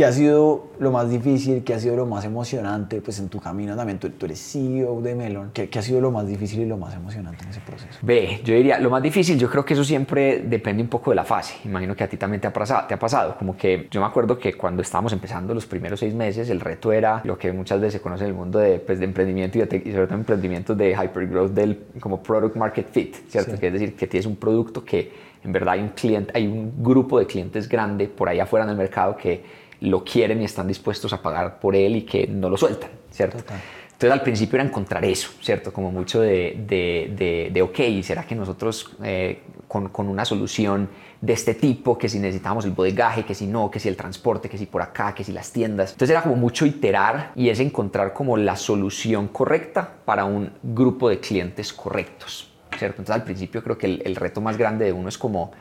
¿Qué 0.00 0.06
ha 0.06 0.12
sido 0.12 0.68
lo 0.78 0.92
más 0.92 1.10
difícil? 1.10 1.62
¿Qué 1.62 1.74
ha 1.74 1.78
sido 1.78 1.94
lo 1.94 2.06
más 2.06 2.24
emocionante? 2.24 3.02
Pues 3.02 3.18
en 3.18 3.28
tu 3.28 3.38
camino 3.38 3.76
también, 3.76 3.98
tú, 3.98 4.08
tú 4.08 4.24
eres 4.24 4.40
CEO 4.40 5.02
de 5.02 5.14
Melon. 5.14 5.50
¿Qué, 5.52 5.68
¿Qué, 5.68 5.78
ha 5.78 5.82
sido 5.82 6.00
lo 6.00 6.10
más 6.10 6.26
difícil 6.26 6.60
y 6.60 6.64
lo 6.64 6.78
más 6.78 6.94
emocionante 6.94 7.44
en 7.44 7.50
ese 7.50 7.60
proceso? 7.60 7.98
Ve, 8.00 8.40
yo 8.42 8.54
diría, 8.54 8.78
lo 8.78 8.88
más 8.88 9.02
difícil, 9.02 9.38
yo 9.38 9.50
creo 9.50 9.62
que 9.62 9.74
eso 9.74 9.84
siempre 9.84 10.38
depende 10.38 10.82
un 10.82 10.88
poco 10.88 11.10
de 11.10 11.16
la 11.16 11.24
fase. 11.24 11.56
Imagino 11.66 11.94
que 11.94 12.02
a 12.02 12.08
ti 12.08 12.16
también 12.16 12.40
te 12.40 12.46
ha 12.46 12.52
pasado. 12.54 12.86
Te 12.88 12.94
ha 12.94 12.98
pasado. 12.98 13.36
Como 13.36 13.58
que 13.58 13.88
yo 13.90 14.00
me 14.00 14.06
acuerdo 14.06 14.38
que 14.38 14.54
cuando 14.54 14.80
estábamos 14.80 15.12
empezando 15.12 15.52
los 15.52 15.66
primeros 15.66 16.00
seis 16.00 16.14
meses, 16.14 16.48
el 16.48 16.60
reto 16.60 16.92
era 16.92 17.20
lo 17.24 17.36
que 17.36 17.52
muchas 17.52 17.78
veces 17.78 17.92
se 17.92 18.00
conoce 18.00 18.24
en 18.24 18.30
el 18.30 18.36
mundo 18.36 18.58
de, 18.58 18.78
pues, 18.78 19.00
de 19.00 19.04
emprendimiento 19.04 19.58
y, 19.58 19.66
de, 19.66 19.82
y 19.84 19.92
sobre 19.92 20.06
todo 20.06 20.14
emprendimientos 20.16 20.78
de 20.78 20.92
hypergrowth 20.92 21.52
del 21.52 21.78
como 22.00 22.22
product 22.22 22.56
market 22.56 22.90
fit, 22.90 23.16
¿cierto? 23.28 23.50
Sí. 23.52 23.58
Que 23.58 23.66
es 23.66 23.72
decir, 23.74 23.94
que 23.94 24.06
tienes 24.06 24.24
un 24.24 24.36
producto 24.36 24.82
que 24.82 25.28
en 25.44 25.52
verdad 25.52 25.74
hay 25.74 25.80
un 25.80 25.90
cliente, 25.90 26.32
hay 26.34 26.46
un 26.46 26.82
grupo 26.82 27.18
de 27.18 27.26
clientes 27.26 27.68
grande 27.68 28.08
por 28.08 28.30
ahí 28.30 28.40
afuera 28.40 28.64
en 28.64 28.70
el 28.70 28.76
mercado 28.76 29.14
que 29.14 29.60
lo 29.80 30.04
quieren 30.04 30.42
y 30.42 30.44
están 30.44 30.68
dispuestos 30.68 31.12
a 31.12 31.22
pagar 31.22 31.58
por 31.60 31.74
él 31.74 31.96
y 31.96 32.02
que 32.02 32.26
no 32.26 32.48
lo 32.48 32.56
sueltan, 32.56 32.90
¿cierto? 33.10 33.38
Total. 33.38 33.60
Entonces 34.00 34.18
al 34.18 34.22
principio 34.22 34.56
era 34.56 34.64
encontrar 34.66 35.04
eso, 35.04 35.30
¿cierto? 35.42 35.74
Como 35.74 35.92
mucho 35.92 36.22
de, 36.22 36.64
de, 36.66 37.12
de, 37.14 37.50
de 37.52 37.62
ok, 37.62 38.02
¿será 38.02 38.24
que 38.24 38.34
nosotros 38.34 38.96
eh, 39.04 39.42
con, 39.68 39.90
con, 39.90 40.08
una 40.08 40.24
solución 40.24 40.88
de 41.20 41.34
este 41.34 41.52
tipo, 41.52 41.98
que 41.98 42.08
si 42.08 42.18
necesitamos 42.18 42.64
el 42.64 42.70
bodegaje, 42.70 43.26
que 43.26 43.34
si 43.34 43.46
no, 43.46 43.70
que 43.70 43.78
si 43.78 43.90
el 43.90 43.96
transporte, 43.96 44.48
que 44.48 44.56
si 44.56 44.64
por 44.64 44.80
acá, 44.80 45.14
que 45.14 45.22
si 45.22 45.32
las 45.32 45.52
tiendas? 45.52 45.92
Entonces 45.92 46.12
era 46.12 46.22
como 46.22 46.36
mucho 46.36 46.64
iterar 46.64 47.32
y 47.36 47.50
es 47.50 47.60
encontrar 47.60 48.14
como 48.14 48.38
la 48.38 48.56
solución 48.56 49.28
correcta 49.28 49.96
para 50.06 50.24
un 50.24 50.50
grupo 50.62 51.10
de 51.10 51.20
clientes 51.20 51.70
correctos, 51.70 52.50
¿cierto? 52.78 53.02
Entonces 53.02 53.16
al 53.16 53.24
principio 53.24 53.62
creo 53.62 53.76
que 53.76 53.84
el, 53.84 54.02
el 54.06 54.16
reto 54.16 54.40
más 54.40 54.56
grande 54.56 54.86
de 54.86 54.94
uno 54.94 55.10
es 55.10 55.18
como 55.18 55.52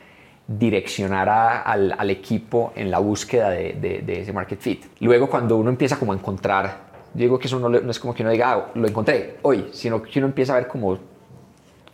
direccionar 0.57 1.29
a, 1.29 1.61
al, 1.61 1.95
al, 1.95 2.09
equipo 2.09 2.73
en 2.75 2.89
la 2.89 2.97
búsqueda 2.97 3.51
de, 3.51 3.73
de, 3.73 3.99
de, 3.99 4.21
ese 4.21 4.33
market 4.33 4.59
fit. 4.59 4.85
Luego 4.99 5.29
cuando 5.29 5.57
uno 5.57 5.69
empieza 5.69 5.99
como 5.99 6.11
a 6.11 6.15
encontrar, 6.15 6.89
yo 7.13 7.21
digo 7.21 7.37
que 7.37 7.45
eso 7.45 7.59
no, 7.59 7.69
no 7.69 7.91
es 7.91 7.99
como 7.99 8.15
que 8.15 8.23
uno 8.23 8.31
diga, 8.31 8.53
ah, 8.53 8.71
lo 8.73 8.87
encontré 8.87 9.37
hoy, 9.43 9.69
sino 9.71 10.01
que 10.01 10.17
uno 10.17 10.27
empieza 10.27 10.53
a 10.53 10.55
ver 10.55 10.67
como 10.67 10.97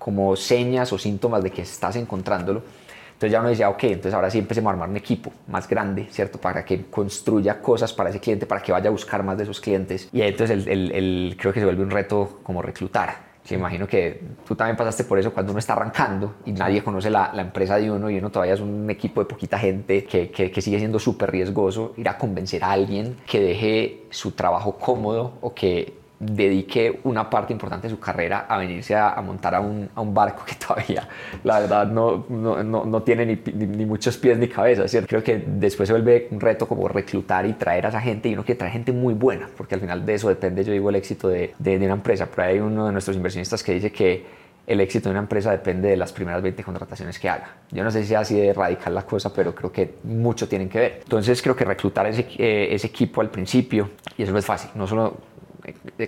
como 0.05 0.35
señas 0.35 0.93
o 0.93 0.99
síntomas 0.99 1.43
de 1.43 1.49
que 1.49 1.63
estás 1.63 1.95
encontrándolo. 1.95 2.61
Entonces 3.07 3.31
ya 3.31 3.39
uno 3.39 3.49
decía, 3.49 3.69
ok, 3.69 3.85
entonces 3.85 4.13
ahora 4.13 4.29
sí 4.29 4.37
empecemos 4.37 4.69
a 4.69 4.73
armar 4.73 4.87
un 4.87 4.97
equipo 4.97 5.31
más 5.47 5.67
grande, 5.67 6.07
¿cierto? 6.11 6.39
Para 6.39 6.63
que 6.63 6.85
construya 6.91 7.59
cosas 7.59 7.91
para 7.91 8.11
ese 8.11 8.19
cliente, 8.19 8.45
para 8.45 8.61
que 8.61 8.71
vaya 8.71 8.89
a 8.89 8.91
buscar 8.91 9.23
más 9.23 9.35
de 9.35 9.43
esos 9.43 9.59
clientes. 9.59 10.07
Y 10.13 10.21
entonces 10.21 10.67
el, 10.67 10.91
el, 10.91 11.35
creo 11.39 11.51
que 11.51 11.59
se 11.59 11.65
vuelve 11.65 11.81
un 11.81 11.89
reto 11.89 12.39
como 12.43 12.61
reclutar. 12.61 13.34
Que 13.45 13.55
imagino 13.55 13.87
que 13.87 14.21
tú 14.47 14.55
también 14.55 14.75
pasaste 14.75 15.03
por 15.03 15.19
eso 15.19 15.31
cuando 15.31 15.51
uno 15.51 15.59
está 15.59 15.73
arrancando 15.73 16.35
y 16.45 16.51
nadie 16.51 16.83
conoce 16.83 17.11
la, 17.11 17.31
la 17.33 17.43
empresa 17.43 17.77
de 17.77 17.91
uno 17.91 18.09
y 18.09 18.17
uno 18.17 18.31
todavía 18.31 18.55
es 18.55 18.59
un 18.59 18.89
equipo 18.89 19.21
de 19.21 19.27
poquita 19.27 19.59
gente 19.59 20.03
que, 20.05 20.31
que, 20.31 20.49
que 20.49 20.61
sigue 20.61 20.79
siendo 20.79 20.97
súper 20.97 21.29
riesgoso 21.29 21.93
ir 21.97 22.09
a 22.09 22.17
convencer 22.17 22.63
a 22.63 22.71
alguien 22.71 23.17
que 23.27 23.39
deje 23.39 24.03
su 24.09 24.31
trabajo 24.31 24.77
cómodo 24.77 25.33
o 25.41 25.53
que 25.53 26.04
dedique 26.19 26.99
una 27.03 27.29
parte 27.29 27.53
importante 27.53 27.87
de 27.87 27.93
su 27.93 27.99
carrera 27.99 28.45
a 28.47 28.57
venirse 28.57 28.95
a, 28.95 29.21
montar 29.21 29.55
a 29.55 29.59
un, 29.59 29.89
a 29.93 30.01
un, 30.01 30.13
barco 30.13 30.43
que 30.45 30.55
todavía, 30.67 31.07
la 31.43 31.59
verdad, 31.59 31.87
no, 31.87 32.25
no, 32.29 32.63
no, 32.63 33.03
tiene 33.03 33.25
ni, 33.25 33.35
ni, 33.53 33.85
muchos 33.85 34.17
pies 34.17 34.37
ni 34.37 34.47
cabeza, 34.47 34.87
¿cierto? 34.87 35.07
Creo 35.07 35.23
que 35.23 35.43
después 35.45 35.87
se 35.87 35.93
vuelve 35.93 36.27
un 36.31 36.39
reto 36.39 36.67
como 36.67 36.87
reclutar 36.87 37.45
y 37.45 37.53
traer 37.53 37.85
a 37.85 37.89
esa 37.89 38.01
gente 38.01 38.29
y 38.29 38.33
uno 38.33 38.45
que 38.45 38.55
trae 38.55 38.71
gente 38.71 38.91
muy 38.91 39.13
buena, 39.13 39.49
porque 39.57 39.75
al 39.75 39.81
final 39.81 40.05
de 40.05 40.13
eso 40.13 40.29
depende, 40.29 40.63
yo 40.63 40.71
digo, 40.71 40.89
el 40.89 40.95
éxito 40.95 41.27
de, 41.27 41.53
de, 41.59 41.77
una 41.77 41.93
empresa. 41.93 42.27
Pero 42.33 42.47
hay 42.47 42.59
uno 42.59 42.85
de 42.87 42.91
nuestros 42.91 43.15
inversionistas 43.15 43.63
que 43.63 43.73
dice 43.73 43.91
que 43.91 44.45
el 44.65 44.81
éxito 44.81 45.09
de 45.09 45.11
una 45.11 45.19
empresa 45.19 45.51
depende 45.51 45.89
de 45.89 45.97
las 45.97 46.11
primeras 46.11 46.41
20 46.41 46.63
contrataciones 46.63 47.19
que 47.19 47.29
haga. 47.29 47.57
Yo 47.71 47.83
no 47.83 47.91
sé 47.91 48.01
si 48.01 48.09
sea 48.09 48.21
así 48.21 48.39
de 48.39 48.53
radical 48.53 48.95
la 48.95 49.03
cosa, 49.03 49.31
pero 49.33 49.53
creo 49.53 49.71
que 49.71 49.95
mucho 50.03 50.47
tienen 50.47 50.69
que 50.69 50.79
ver. 50.79 50.99
Entonces 51.03 51.41
creo 51.41 51.55
que 51.55 51.65
reclutar 51.65 52.07
ese, 52.07 52.27
eh, 52.37 52.69
ese 52.71 52.87
equipo 52.87 53.21
al 53.21 53.29
principio, 53.29 53.91
y 54.17 54.23
eso 54.23 54.31
no 54.31 54.39
es 54.39 54.45
fácil, 54.45 54.71
no 54.75 54.87
solo 54.87 55.17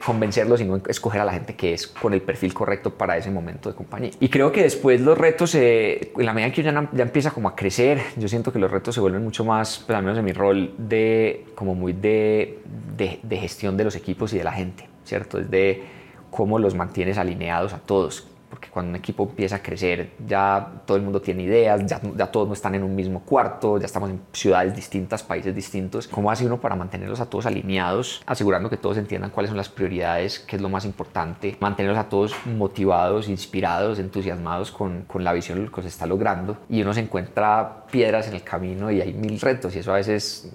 convencerlos, 0.04 0.60
sino 0.60 0.78
escoger 0.88 1.22
a 1.22 1.26
la 1.26 1.34
gente 1.34 1.56
que 1.56 1.74
es 1.74 1.88
con 1.88 2.14
el 2.14 2.22
perfil 2.22 2.54
correcto 2.54 2.94
para 2.94 3.18
ese 3.18 3.32
momento 3.32 3.70
de 3.70 3.76
compañía. 3.76 4.12
Y 4.20 4.30
creo 4.30 4.52
que 4.52 4.64
después 4.64 5.02
los 5.02 5.18
retos, 5.18 5.56
en 5.56 6.12
la 6.18 6.34
medida 6.34 6.52
que 6.52 6.64
ya, 6.64 6.90
ya 6.92 7.04
empieza 7.04 7.32
como 7.32 7.50
a 7.50 7.56
crecer, 7.56 8.02
yo 8.18 8.28
siento 8.28 8.52
que 8.52 8.60
los 8.60 8.70
retos 8.70 8.96
se 8.96 9.02
vuelven 9.02 9.24
mucho 9.24 9.46
más, 9.46 9.84
pues 9.86 9.98
al 9.98 10.04
menos 10.04 10.18
en 10.20 10.26
mi 10.26 10.34
rol, 10.34 10.74
de 10.78 11.46
como 11.56 11.76
muy 11.76 11.94
de, 11.94 12.60
de 12.96 13.38
gestión 13.38 13.78
de 13.78 13.84
los 13.84 13.96
equipos 13.96 14.34
y 14.34 14.38
de 14.38 14.44
la 14.44 14.52
gente, 14.52 14.88
¿cierto? 15.04 15.40
Es 15.40 15.50
de 15.50 15.84
cómo 16.30 16.60
los 16.60 16.76
mantienes 16.76 17.18
alineados 17.18 17.74
a 17.74 17.80
todos, 17.80 18.28
porque 18.50 18.70
cuando 18.70 18.92
un 18.92 18.96
equipo 18.96 19.24
empieza 19.24 19.58
a 19.58 19.60
crecer 19.60 20.12
ya 20.26 20.82
todo 20.86 20.98
el 20.98 21.04
mundo 21.04 21.22
tiene 21.22 21.44
ideas, 21.44 21.86
ya, 21.86 22.02
ya, 22.16 22.28
todos 22.32 22.48
no 22.48 22.54
están 22.54 22.76
en 22.76 22.84
un 22.84 22.96
mismo 22.96 23.22
cuarto, 23.22 23.78
ya 23.78 23.86
estamos 23.86 24.10
en 24.10 24.22
ciudades 24.32 24.76
distintas, 24.76 25.24
países 25.24 25.54
distintos. 25.54 26.08
¿Cómo 26.08 26.32
hace 26.32 26.46
uno 26.46 26.60
para 26.60 26.76
mantenerlos 26.76 27.20
a 27.20 27.30
todos 27.30 27.46
alineados, 27.46 28.22
asegurando 28.26 28.70
que 28.70 28.78
todos 28.78 28.98
entiendan 28.98 29.32
cuáles 29.32 29.50
son 29.50 29.58
las 29.58 29.70
prioridades, 29.70 30.40
qué 30.40 30.56
es 30.56 30.62
lo 30.62 30.70
más 30.70 30.86
importante, 30.86 31.58
mantenerlos 31.60 32.00
a 32.00 32.10
todos 32.10 32.36
motivados, 32.46 33.28
inspirados, 33.28 34.00
entusiasmados 34.00 34.72
con, 34.72 35.04
con 35.04 35.24
la 35.24 35.34
visión 35.34 35.70
que 35.74 35.82
se 35.82 35.88
está 35.90 36.06
logrando? 36.06 36.58
Y 36.70 36.82
uno 36.82 36.94
se 36.94 37.02
encuentra 37.02 37.86
piedras 37.92 38.28
en 38.28 38.36
el 38.36 38.44
camino 38.44 38.92
y 38.92 39.02
hay 39.02 39.14
mil 39.14 39.40
retos 39.40 39.76
y 39.76 39.80
eso 39.80 39.92
a 39.92 39.96
veces 39.96 40.54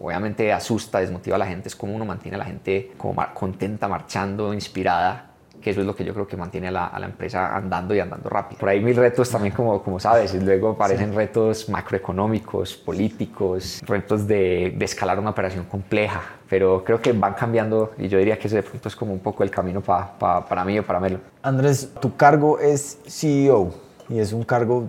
obviamente 0.00 0.52
asusta, 0.52 1.00
desmotiva 1.00 1.36
a 1.36 1.38
la 1.38 1.46
gente, 1.46 1.68
es 1.68 1.76
como 1.76 1.94
uno 1.94 2.04
mantiene 2.04 2.36
a 2.36 2.38
la 2.38 2.44
gente 2.44 2.92
como 2.96 3.24
contenta, 3.34 3.88
marchando, 3.88 4.52
inspirada 4.54 5.31
que 5.62 5.70
eso 5.70 5.80
es 5.80 5.86
lo 5.86 5.94
que 5.94 6.04
yo 6.04 6.12
creo 6.12 6.26
que 6.26 6.36
mantiene 6.36 6.68
a 6.68 6.70
la, 6.72 6.86
a 6.88 6.98
la, 6.98 7.06
empresa 7.06 7.56
andando 7.56 7.94
y 7.94 8.00
andando 8.00 8.28
rápido. 8.28 8.58
Por 8.58 8.68
ahí 8.68 8.80
mil 8.80 8.96
retos 8.96 9.30
también, 9.30 9.54
como, 9.54 9.82
como 9.82 9.98
sabes, 9.98 10.34
y 10.34 10.40
luego 10.40 10.70
aparecen 10.70 11.14
retos 11.14 11.68
macroeconómicos, 11.68 12.74
políticos, 12.74 13.80
retos 13.86 14.26
de, 14.26 14.74
de, 14.76 14.84
escalar 14.84 15.18
una 15.18 15.30
operación 15.30 15.64
compleja, 15.64 16.20
pero 16.48 16.82
creo 16.84 17.00
que 17.00 17.12
van 17.12 17.34
cambiando 17.34 17.92
y 17.96 18.08
yo 18.08 18.18
diría 18.18 18.38
que 18.38 18.48
ese 18.48 18.56
de 18.56 18.62
pronto 18.62 18.88
es 18.88 18.96
como 18.96 19.12
un 19.12 19.20
poco 19.20 19.42
el 19.42 19.50
camino 19.50 19.80
pa, 19.80 20.18
pa, 20.18 20.44
para 20.46 20.64
mí 20.64 20.78
o 20.78 20.82
para 20.82 21.00
Melo. 21.00 21.20
Andrés, 21.42 21.92
tu 22.00 22.16
cargo 22.16 22.58
es 22.58 22.98
CEO 23.06 23.72
y 24.08 24.18
es 24.18 24.32
un 24.32 24.42
cargo 24.42 24.88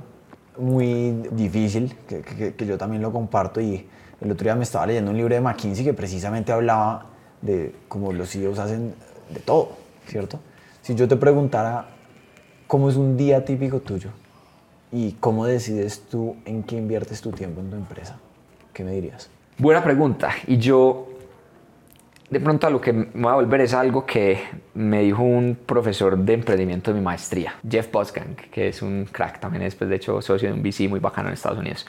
muy 0.58 1.12
difícil, 1.32 1.96
que, 2.08 2.22
que, 2.22 2.56
que 2.56 2.65
yo 2.65 2.77
también 2.77 3.01
lo 3.01 3.12
comparto 3.12 3.62
y 3.62 3.88
el 4.22 4.32
otro 4.32 4.46
día 4.46 4.56
me 4.56 4.63
estaba 4.63 4.86
leyendo 4.86 5.12
un 5.12 5.18
libro 5.18 5.36
de 5.36 5.42
McKinsey 5.42 5.84
que 5.84 5.94
precisamente 5.94 6.51
hablaba 6.51 7.06
de 7.42 7.75
cómo 7.88 8.13
los 8.13 8.30
CEOs 8.30 8.58
hacen 8.58 8.94
de 9.30 9.39
todo, 9.39 9.74
¿cierto? 10.08 10.39
Si 10.84 10.96
yo 10.96 11.08
te 11.08 11.16
preguntara 11.16 11.86
cómo 12.68 12.90
es 12.90 12.98
un 12.98 13.16
día 13.16 13.46
típico 13.46 13.80
tuyo 13.80 14.10
y 14.92 15.13
cómo 15.13 15.46
decides 15.46 16.04
tú 16.12 16.36
en 16.44 16.62
qué 16.63 16.75
inviertes 16.75 17.22
tu 17.22 17.32
tiempo 17.32 17.62
en 17.62 17.70
tu 17.70 17.78
empresa, 17.78 18.20
¿qué 18.74 18.84
me 18.84 18.92
dirías? 18.92 19.30
Buena 19.58 19.82
pregunta. 19.82 20.32
Y 20.46 20.58
yo, 20.58 21.08
de 22.30 22.38
pronto, 22.42 22.68
a 22.68 22.70
lo 22.70 22.82
que 22.82 22.92
me 22.92 23.06
voy 23.13 23.32
a 23.32 23.36
volver 23.36 23.62
es 23.62 23.74
algo 23.74 24.06
que 24.06 24.40
me 24.74 25.04
dijo 25.04 25.24
un 25.24 25.58
profesor 25.66 26.18
de 26.18 26.34
emprendimiento 26.34 26.92
de 26.92 27.00
mi 27.00 27.06
maestría, 27.06 27.56
Jeff 27.66 27.90
Bosgang, 27.90 28.36
que 28.52 28.68
es 28.68 28.82
un 28.82 29.08
crack 29.10 29.40
también, 29.40 29.63
es 29.63 29.75
pues, 29.75 29.90
de 29.90 29.96
hecho 29.96 30.22
socio 30.22 30.50
de 30.50 30.54
un 30.54 30.62
VC 30.62 30.90
muy 30.90 31.00
bacano 31.00 31.30
en 31.30 31.36
Estados 31.36 31.60
Unidos, 31.60 31.88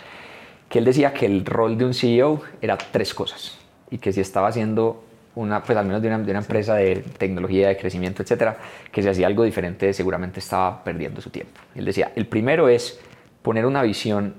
que 0.68 0.78
él 0.78 0.84
decía 0.84 1.12
que 1.12 1.26
el 1.26 1.44
rol 1.44 1.76
de 1.76 1.84
un 1.84 1.94
CEO 1.94 2.42
era 2.62 2.78
tres 2.78 3.12
cosas 3.12 3.58
y 3.90 3.98
que 3.98 4.12
si 4.12 4.20
estaba 4.20 4.46
haciendo 4.46 5.03
una, 5.36 5.62
pues 5.62 5.76
al 5.76 5.86
menos 5.86 6.02
de 6.02 6.08
una, 6.08 6.18
de 6.18 6.30
una, 6.30 6.40
empresa 6.40 6.74
de 6.74 6.96
tecnología, 7.18 7.68
de 7.68 7.76
crecimiento, 7.76 8.22
etcétera, 8.22 8.56
que 8.90 9.02
si 9.02 9.08
hacía 9.08 9.26
algo 9.26 9.44
diferente 9.44 9.92
seguramente 9.92 10.40
estaba 10.40 10.82
perdiendo 10.84 11.20
su 11.20 11.30
tiempo. 11.30 11.60
Él 11.74 11.84
decía, 11.84 12.12
el 12.14 12.26
primero 12.26 12.68
es 12.68 13.00
poner 13.42 13.66
una 13.66 13.82
visión, 13.82 14.34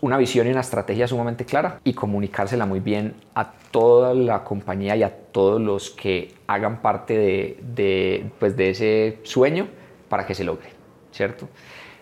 una 0.00 0.16
visión 0.16 0.46
y 0.46 0.50
una 0.50 0.60
estrategia 0.60 1.06
sumamente 1.06 1.44
clara 1.44 1.80
y 1.84 1.94
comunicársela 1.94 2.66
muy 2.66 2.80
bien 2.80 3.14
a 3.34 3.52
toda 3.70 4.14
la 4.14 4.44
compañía 4.44 4.96
y 4.96 5.02
a 5.02 5.14
todos 5.32 5.60
los 5.60 5.90
que 5.90 6.34
hagan 6.46 6.82
parte 6.82 7.16
de, 7.16 7.58
de, 7.74 8.30
pues 8.38 8.56
de 8.56 8.70
ese 8.70 9.18
sueño 9.22 9.68
para 10.08 10.26
que 10.26 10.34
se 10.34 10.44
logre, 10.44 10.68
¿cierto? 11.12 11.48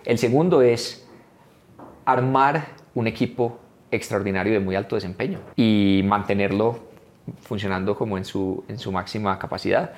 El 0.05 0.19
segundo 0.19 0.62
es 0.62 1.07
armar 2.05 2.67
un 2.95 3.07
equipo 3.07 3.59
extraordinario 3.91 4.53
de 4.53 4.61
muy 4.61 4.75
alto 4.75 4.97
desempeño 4.97 5.39
y 5.55 6.03
mantenerlo 6.05 6.92
funcionando 7.41 7.97
como 7.97 8.19
en 8.19 8.25
su, 8.25 8.64
en 8.69 8.79
su 8.79 8.93
máxima 8.93 9.38
capacidad. 9.38 9.93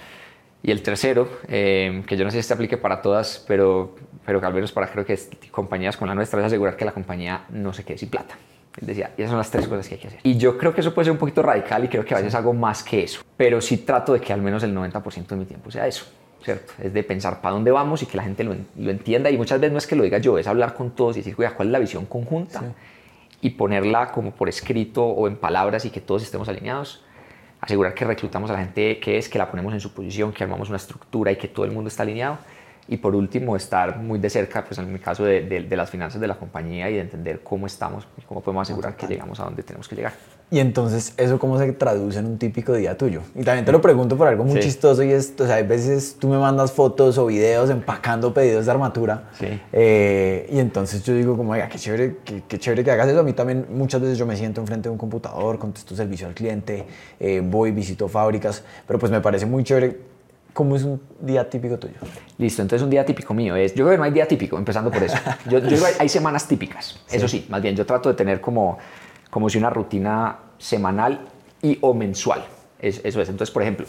Y 0.62 0.70
el 0.70 0.82
tercero, 0.82 1.28
eh, 1.48 2.02
que 2.06 2.16
yo 2.16 2.24
no 2.24 2.30
sé 2.30 2.42
si 2.42 2.48
se 2.48 2.54
aplique 2.54 2.78
para 2.78 3.02
todas, 3.02 3.44
pero, 3.46 3.94
pero 4.24 4.40
que 4.40 4.46
al 4.46 4.54
menos 4.54 4.72
para 4.72 4.86
creo 4.86 5.04
que 5.04 5.12
es, 5.12 5.28
compañías 5.50 5.96
como 5.96 6.08
la 6.08 6.14
nuestra, 6.14 6.40
es 6.40 6.46
asegurar 6.46 6.76
que 6.76 6.86
la 6.86 6.92
compañía 6.92 7.44
no 7.50 7.72
se 7.74 7.84
quede 7.84 7.98
sin 7.98 8.08
plata. 8.08 8.34
Él 8.80 8.86
decía, 8.86 9.12
y 9.16 9.20
esas 9.20 9.30
son 9.30 9.38
las 9.38 9.50
tres 9.50 9.68
cosas 9.68 9.86
que 9.86 9.96
hay 9.96 10.00
que 10.00 10.08
hacer. 10.08 10.20
Y 10.22 10.38
yo 10.38 10.56
creo 10.56 10.74
que 10.74 10.80
eso 10.80 10.94
puede 10.94 11.04
ser 11.04 11.12
un 11.12 11.18
poquito 11.18 11.42
radical 11.42 11.84
y 11.84 11.88
creo 11.88 12.04
que 12.04 12.14
a 12.14 12.16
veces 12.16 12.34
hago 12.34 12.54
más 12.54 12.82
que 12.82 13.04
eso. 13.04 13.20
Pero 13.36 13.60
sí 13.60 13.78
trato 13.78 14.14
de 14.14 14.20
que 14.20 14.32
al 14.32 14.40
menos 14.40 14.62
el 14.62 14.74
90% 14.74 15.26
de 15.26 15.36
mi 15.36 15.44
tiempo 15.44 15.70
sea 15.70 15.86
eso. 15.86 16.06
¿cierto? 16.42 16.72
Es 16.82 16.92
de 16.92 17.02
pensar 17.02 17.40
para 17.40 17.54
dónde 17.54 17.70
vamos 17.70 18.02
y 18.02 18.06
que 18.06 18.16
la 18.16 18.22
gente 18.22 18.42
lo, 18.42 18.54
lo, 18.76 18.90
entienda. 18.90 19.30
Y 19.30 19.36
muchas 19.36 19.60
veces 19.60 19.72
no 19.72 19.78
es 19.78 19.86
que 19.86 19.96
lo 19.96 20.02
diga 20.02 20.18
yo, 20.18 20.38
es 20.38 20.46
hablar 20.46 20.74
con 20.74 20.90
todos 20.90 21.16
y 21.16 21.20
decir, 21.20 21.36
cuál 21.36 21.68
es 21.68 21.72
la 21.72 21.78
visión 21.78 22.06
conjunta 22.06 22.60
sí. 22.60 22.66
y 23.42 23.50
ponerla 23.50 24.10
como 24.12 24.30
por 24.32 24.48
escrito 24.48 25.04
o 25.04 25.28
en 25.28 25.36
palabras 25.36 25.84
y 25.84 25.90
que 25.90 26.00
todos 26.00 26.22
estemos 26.22 26.48
alineados 26.48 27.04
asegurar 27.64 27.94
que 27.94 28.04
reclutamos 28.04 28.50
a 28.50 28.54
la 28.54 28.60
gente 28.60 29.00
que 29.00 29.16
es, 29.18 29.28
que 29.28 29.38
la 29.38 29.50
ponemos 29.50 29.72
en 29.72 29.80
su 29.80 29.92
posición, 29.92 30.32
que 30.32 30.44
armamos 30.44 30.68
una 30.68 30.76
estructura 30.76 31.32
y 31.32 31.36
que 31.36 31.48
todo 31.48 31.64
el 31.64 31.72
mundo 31.72 31.88
está 31.88 32.02
alineado. 32.02 32.38
Y 32.88 32.98
por 32.98 33.14
último, 33.14 33.56
estar 33.56 33.98
muy 33.98 34.18
de 34.18 34.28
cerca, 34.30 34.64
pues 34.64 34.78
en 34.78 34.92
mi 34.92 34.98
caso, 34.98 35.24
de, 35.24 35.42
de, 35.42 35.62
de 35.62 35.76
las 35.76 35.90
finanzas 35.90 36.20
de 36.20 36.26
la 36.26 36.34
compañía 36.36 36.90
y 36.90 36.94
de 36.94 37.00
entender 37.00 37.40
cómo 37.42 37.66
estamos 37.66 38.06
y 38.18 38.22
cómo 38.22 38.42
podemos 38.42 38.68
asegurar 38.68 38.96
que 38.96 39.06
llegamos 39.06 39.40
a 39.40 39.44
donde 39.44 39.62
tenemos 39.62 39.88
que 39.88 39.96
llegar. 39.96 40.12
Y 40.50 40.60
entonces, 40.60 41.14
¿eso 41.16 41.38
cómo 41.38 41.58
se 41.58 41.72
traduce 41.72 42.18
en 42.18 42.26
un 42.26 42.38
típico 42.38 42.74
día 42.74 42.96
tuyo? 42.96 43.22
Y 43.34 43.42
también 43.42 43.64
te 43.64 43.72
lo 43.72 43.80
pregunto 43.80 44.16
por 44.16 44.28
algo 44.28 44.44
muy 44.44 44.56
sí. 44.56 44.68
chistoso 44.68 45.02
y 45.02 45.10
es, 45.10 45.34
o 45.38 45.46
sea, 45.46 45.56
a 45.56 45.62
veces 45.62 46.16
tú 46.18 46.28
me 46.28 46.38
mandas 46.38 46.70
fotos 46.70 47.16
o 47.18 47.26
videos 47.26 47.70
empacando 47.70 48.32
pedidos 48.32 48.66
de 48.66 48.70
armatura 48.70 49.30
sí. 49.38 49.60
eh, 49.72 50.48
y 50.52 50.58
entonces 50.58 51.02
yo 51.02 51.14
digo 51.14 51.36
como, 51.36 51.52
oiga, 51.52 51.68
qué 51.68 51.78
chévere, 51.78 52.18
qué, 52.24 52.42
qué, 52.46 52.58
chévere 52.58 52.84
que 52.84 52.90
hagas 52.90 53.08
eso. 53.08 53.20
A 53.20 53.22
mí 53.22 53.32
también 53.32 53.66
muchas 53.70 54.00
veces 54.00 54.18
yo 54.18 54.26
me 54.26 54.36
siento 54.36 54.60
enfrente 54.60 54.88
de 54.88 54.92
un 54.92 54.98
computador, 54.98 55.58
contesto 55.58 55.96
servicio 55.96 56.26
al 56.26 56.34
cliente, 56.34 56.84
eh, 57.18 57.40
voy, 57.42 57.72
visito 57.72 58.06
fábricas, 58.06 58.62
pero 58.86 58.98
pues 58.98 59.10
me 59.10 59.20
parece 59.20 59.46
muy 59.46 59.64
chévere 59.64 60.13
¿Cómo 60.54 60.76
es 60.76 60.84
un 60.84 61.02
día 61.20 61.50
típico 61.50 61.76
tuyo? 61.78 61.94
Listo, 62.38 62.62
entonces 62.62 62.82
un 62.82 62.88
día 62.88 63.04
típico 63.04 63.34
mío 63.34 63.56
es, 63.56 63.74
yo 63.74 63.84
creo 63.84 63.90
que 63.90 63.98
no 63.98 64.04
hay 64.04 64.12
día 64.12 64.26
típico, 64.26 64.56
empezando 64.56 64.90
por 64.90 65.02
eso. 65.02 65.18
Yo, 65.50 65.58
yo 65.58 65.68
digo, 65.68 65.84
hay, 65.84 65.94
hay 65.98 66.08
semanas 66.08 66.46
típicas, 66.46 67.00
sí. 67.06 67.16
eso 67.16 67.26
sí, 67.26 67.44
más 67.50 67.60
bien 67.60 67.74
yo 67.74 67.84
trato 67.84 68.08
de 68.08 68.14
tener 68.14 68.40
como, 68.40 68.78
como 69.30 69.50
si 69.50 69.58
una 69.58 69.68
rutina 69.68 70.38
semanal 70.56 71.26
y 71.60 71.76
o 71.80 71.92
mensual. 71.92 72.44
Es, 72.78 73.00
eso 73.04 73.20
es. 73.20 73.28
Entonces, 73.28 73.52
por 73.52 73.62
ejemplo, 73.62 73.86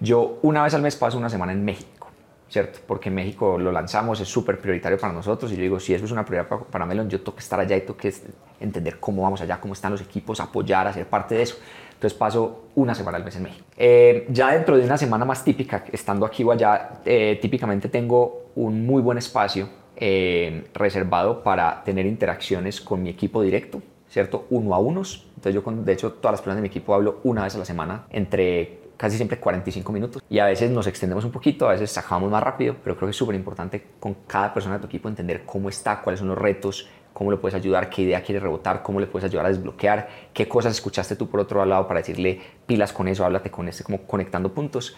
yo 0.00 0.38
una 0.42 0.62
vez 0.62 0.74
al 0.74 0.82
mes 0.82 0.96
paso 0.96 1.16
una 1.16 1.30
semana 1.30 1.52
en 1.52 1.64
México, 1.64 2.08
¿cierto? 2.50 2.80
Porque 2.86 3.08
en 3.08 3.14
México 3.14 3.56
lo 3.56 3.72
lanzamos, 3.72 4.20
es 4.20 4.28
súper 4.28 4.60
prioritario 4.60 4.98
para 4.98 5.14
nosotros 5.14 5.50
y 5.52 5.56
yo 5.56 5.62
digo, 5.62 5.80
si 5.80 5.94
eso 5.94 6.04
es 6.04 6.10
una 6.10 6.26
prioridad 6.26 6.48
para, 6.48 6.62
para 6.62 6.84
Melon, 6.84 7.08
yo 7.08 7.20
tengo 7.20 7.34
que 7.34 7.40
estar 7.40 7.58
allá 7.58 7.74
y 7.76 7.80
tengo 7.80 7.96
que 7.96 8.12
entender 8.60 9.00
cómo 9.00 9.22
vamos 9.22 9.40
allá, 9.40 9.58
cómo 9.58 9.72
están 9.72 9.92
los 9.92 10.02
equipos, 10.02 10.40
apoyar, 10.40 10.86
hacer 10.86 11.06
parte 11.06 11.36
de 11.36 11.42
eso. 11.42 11.56
Entonces 12.02 12.18
paso 12.18 12.64
una 12.74 12.96
semana 12.96 13.18
al 13.18 13.24
mes 13.24 13.36
en 13.36 13.44
México. 13.44 13.64
Eh, 13.76 14.26
ya 14.28 14.50
dentro 14.50 14.76
de 14.76 14.84
una 14.84 14.98
semana 14.98 15.24
más 15.24 15.44
típica, 15.44 15.84
estando 15.92 16.26
aquí 16.26 16.42
o 16.42 16.50
allá, 16.50 16.94
eh, 17.04 17.38
típicamente 17.40 17.88
tengo 17.88 18.46
un 18.56 18.84
muy 18.84 19.00
buen 19.00 19.18
espacio 19.18 19.68
eh, 19.94 20.64
reservado 20.74 21.44
para 21.44 21.84
tener 21.84 22.04
interacciones 22.06 22.80
con 22.80 23.04
mi 23.04 23.10
equipo 23.10 23.40
directo, 23.40 23.80
¿cierto? 24.08 24.46
Uno 24.50 24.74
a 24.74 24.80
unos. 24.80 25.28
Entonces 25.36 25.54
yo, 25.54 25.62
con, 25.62 25.84
de 25.84 25.92
hecho, 25.92 26.14
todas 26.14 26.32
las 26.32 26.40
personas 26.40 26.56
de 26.56 26.62
mi 26.62 26.68
equipo 26.70 26.92
hablo 26.92 27.20
una 27.22 27.44
vez 27.44 27.54
a 27.54 27.58
la 27.58 27.64
semana 27.64 28.06
entre 28.10 28.80
casi 28.96 29.16
siempre 29.16 29.38
45 29.38 29.92
minutos 29.92 30.22
y 30.28 30.40
a 30.40 30.46
veces 30.46 30.70
nos 30.70 30.88
extendemos 30.88 31.24
un 31.24 31.30
poquito, 31.30 31.68
a 31.68 31.72
veces 31.72 31.96
acabamos 31.98 32.30
más 32.30 32.42
rápido, 32.42 32.76
pero 32.82 32.96
creo 32.96 33.06
que 33.06 33.10
es 33.10 33.16
súper 33.16 33.36
importante 33.36 33.84
con 34.00 34.14
cada 34.26 34.52
persona 34.52 34.76
de 34.76 34.80
tu 34.80 34.86
equipo 34.86 35.08
entender 35.08 35.42
cómo 35.44 35.68
está, 35.68 36.02
cuáles 36.02 36.18
son 36.18 36.28
los 36.28 36.38
retos, 36.38 36.88
cómo 37.12 37.30
le 37.30 37.36
puedes 37.36 37.54
ayudar, 37.54 37.90
qué 37.90 38.02
idea 38.02 38.22
quiere 38.22 38.40
rebotar, 38.40 38.82
cómo 38.82 39.00
le 39.00 39.06
puedes 39.06 39.28
ayudar 39.28 39.46
a 39.46 39.48
desbloquear, 39.48 40.08
qué 40.32 40.48
cosas 40.48 40.72
escuchaste 40.72 41.16
tú 41.16 41.28
por 41.28 41.40
otro 41.40 41.64
lado 41.64 41.86
para 41.86 42.00
decirle 42.00 42.40
pilas 42.66 42.92
con 42.92 43.08
eso, 43.08 43.24
háblate 43.24 43.50
con 43.50 43.68
este, 43.68 43.84
como 43.84 44.02
conectando 44.02 44.52
puntos. 44.52 44.96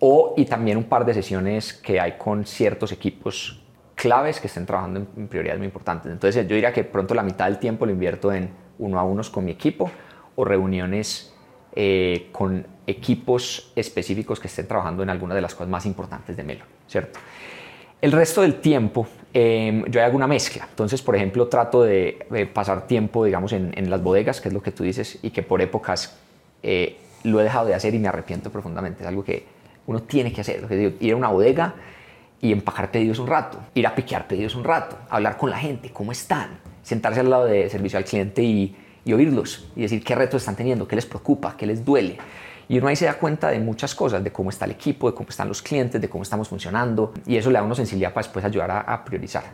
O, 0.00 0.34
y 0.36 0.44
también 0.44 0.76
un 0.76 0.84
par 0.84 1.04
de 1.04 1.14
sesiones 1.14 1.72
que 1.72 2.00
hay 2.00 2.16
con 2.18 2.46
ciertos 2.46 2.92
equipos 2.92 3.60
claves 3.94 4.38
que 4.40 4.46
estén 4.46 4.64
trabajando 4.64 5.06
en, 5.16 5.28
prioridades 5.28 5.58
muy 5.58 5.66
importantes. 5.66 6.10
Entonces 6.12 6.46
yo 6.46 6.54
diría 6.54 6.72
que 6.72 6.84
pronto 6.84 7.14
la 7.14 7.22
mitad 7.22 7.46
del 7.46 7.58
tiempo 7.58 7.84
lo 7.84 7.92
invierto 7.92 8.32
en 8.32 8.50
uno 8.78 8.98
a 8.98 9.02
unos 9.02 9.28
con 9.28 9.44
mi 9.44 9.50
equipo 9.50 9.90
o 10.36 10.44
reuniones 10.44 11.34
eh, 11.74 12.28
con 12.30 12.64
equipos 12.86 13.72
específicos 13.74 14.38
que 14.38 14.46
estén 14.46 14.68
trabajando 14.68 15.02
en 15.02 15.10
alguna 15.10 15.34
de 15.34 15.40
las 15.40 15.54
cosas 15.54 15.68
más 15.68 15.84
importantes 15.84 16.36
de 16.36 16.44
Melo, 16.44 16.64
¿cierto? 16.86 17.18
El 18.00 18.12
resto 18.12 18.42
del 18.42 18.60
tiempo 18.60 19.08
em, 19.32 19.84
yo 19.90 20.02
hago 20.02 20.16
una 20.16 20.26
mezcla. 20.26 20.66
Entonces, 20.68 21.02
por 21.02 21.16
ejemplo, 21.16 21.48
trato 21.48 21.82
de, 21.82 22.48
pasar 22.52 22.86
tiempo, 22.86 23.24
digamos, 23.24 23.52
en, 23.52 23.90
las 23.90 24.02
bodegas, 24.02 24.40
que 24.40 24.48
es 24.48 24.54
lo 24.54 24.62
que 24.62 24.72
tú 24.72 24.84
dices, 24.84 25.18
y 25.22 25.30
que 25.30 25.42
por 25.42 25.60
épocas 25.62 26.18
eh, 26.62 26.96
lo 27.24 27.40
he 27.40 27.44
dejado 27.44 27.66
de 27.66 27.74
hacer 27.74 27.94
y 27.94 27.98
me 27.98 28.08
arrepiento 28.08 28.50
profundamente. 28.50 29.02
Es 29.02 29.08
algo 29.08 29.24
que 29.24 29.44
uno 29.86 30.02
tiene 30.02 30.32
que 30.32 30.40
hacer. 30.40 30.62
Lo 30.62 30.68
que 30.68 30.94
ir 31.00 31.12
a 31.12 31.16
una 31.16 31.28
bodega 31.28 31.74
y 32.40 32.52
empacar 32.52 32.90
pedidos 32.90 33.18
un 33.18 33.26
rato, 33.26 33.58
ir 33.74 33.86
a 33.86 33.94
piquear 33.94 34.28
pedidos 34.28 34.54
un 34.54 34.64
rato, 34.64 34.96
hablar 35.10 35.36
con 35.36 35.50
la 35.50 35.58
gente, 35.58 35.90
cómo 35.90 36.12
están, 36.12 36.60
sentarse 36.82 37.20
al 37.20 37.30
lado 37.30 37.46
de 37.46 37.68
servicio 37.68 37.98
al 37.98 38.04
cliente 38.04 38.42
y, 38.42 38.76
y 39.04 39.12
oírlos 39.12 39.68
y 39.74 39.82
decir 39.82 40.04
qué 40.04 40.14
retos 40.14 40.42
están 40.42 40.54
teniendo, 40.54 40.86
qué 40.86 40.94
les 40.94 41.06
preocupa, 41.06 41.56
qué 41.56 41.66
les 41.66 41.84
duele. 41.84 42.18
Y 42.68 42.78
uno 42.78 42.88
ahí 42.88 42.96
se 42.96 43.06
da 43.06 43.14
cuenta 43.14 43.48
de 43.48 43.60
muchas 43.60 43.94
cosas, 43.94 44.22
de 44.22 44.30
cómo 44.30 44.50
está 44.50 44.66
el 44.66 44.72
equipo, 44.72 45.10
de 45.10 45.16
cómo 45.16 45.30
están 45.30 45.48
los 45.48 45.62
clientes, 45.62 46.00
de 46.00 46.08
cómo 46.08 46.22
estamos 46.22 46.48
funcionando. 46.48 47.14
Y 47.26 47.36
eso 47.36 47.50
le 47.50 47.58
da 47.58 47.64
una 47.64 47.74
sensibilidad 47.74 48.12
para 48.12 48.26
después 48.26 48.44
ayudar 48.44 48.84
a, 48.86 49.04
priorizar. 49.04 49.44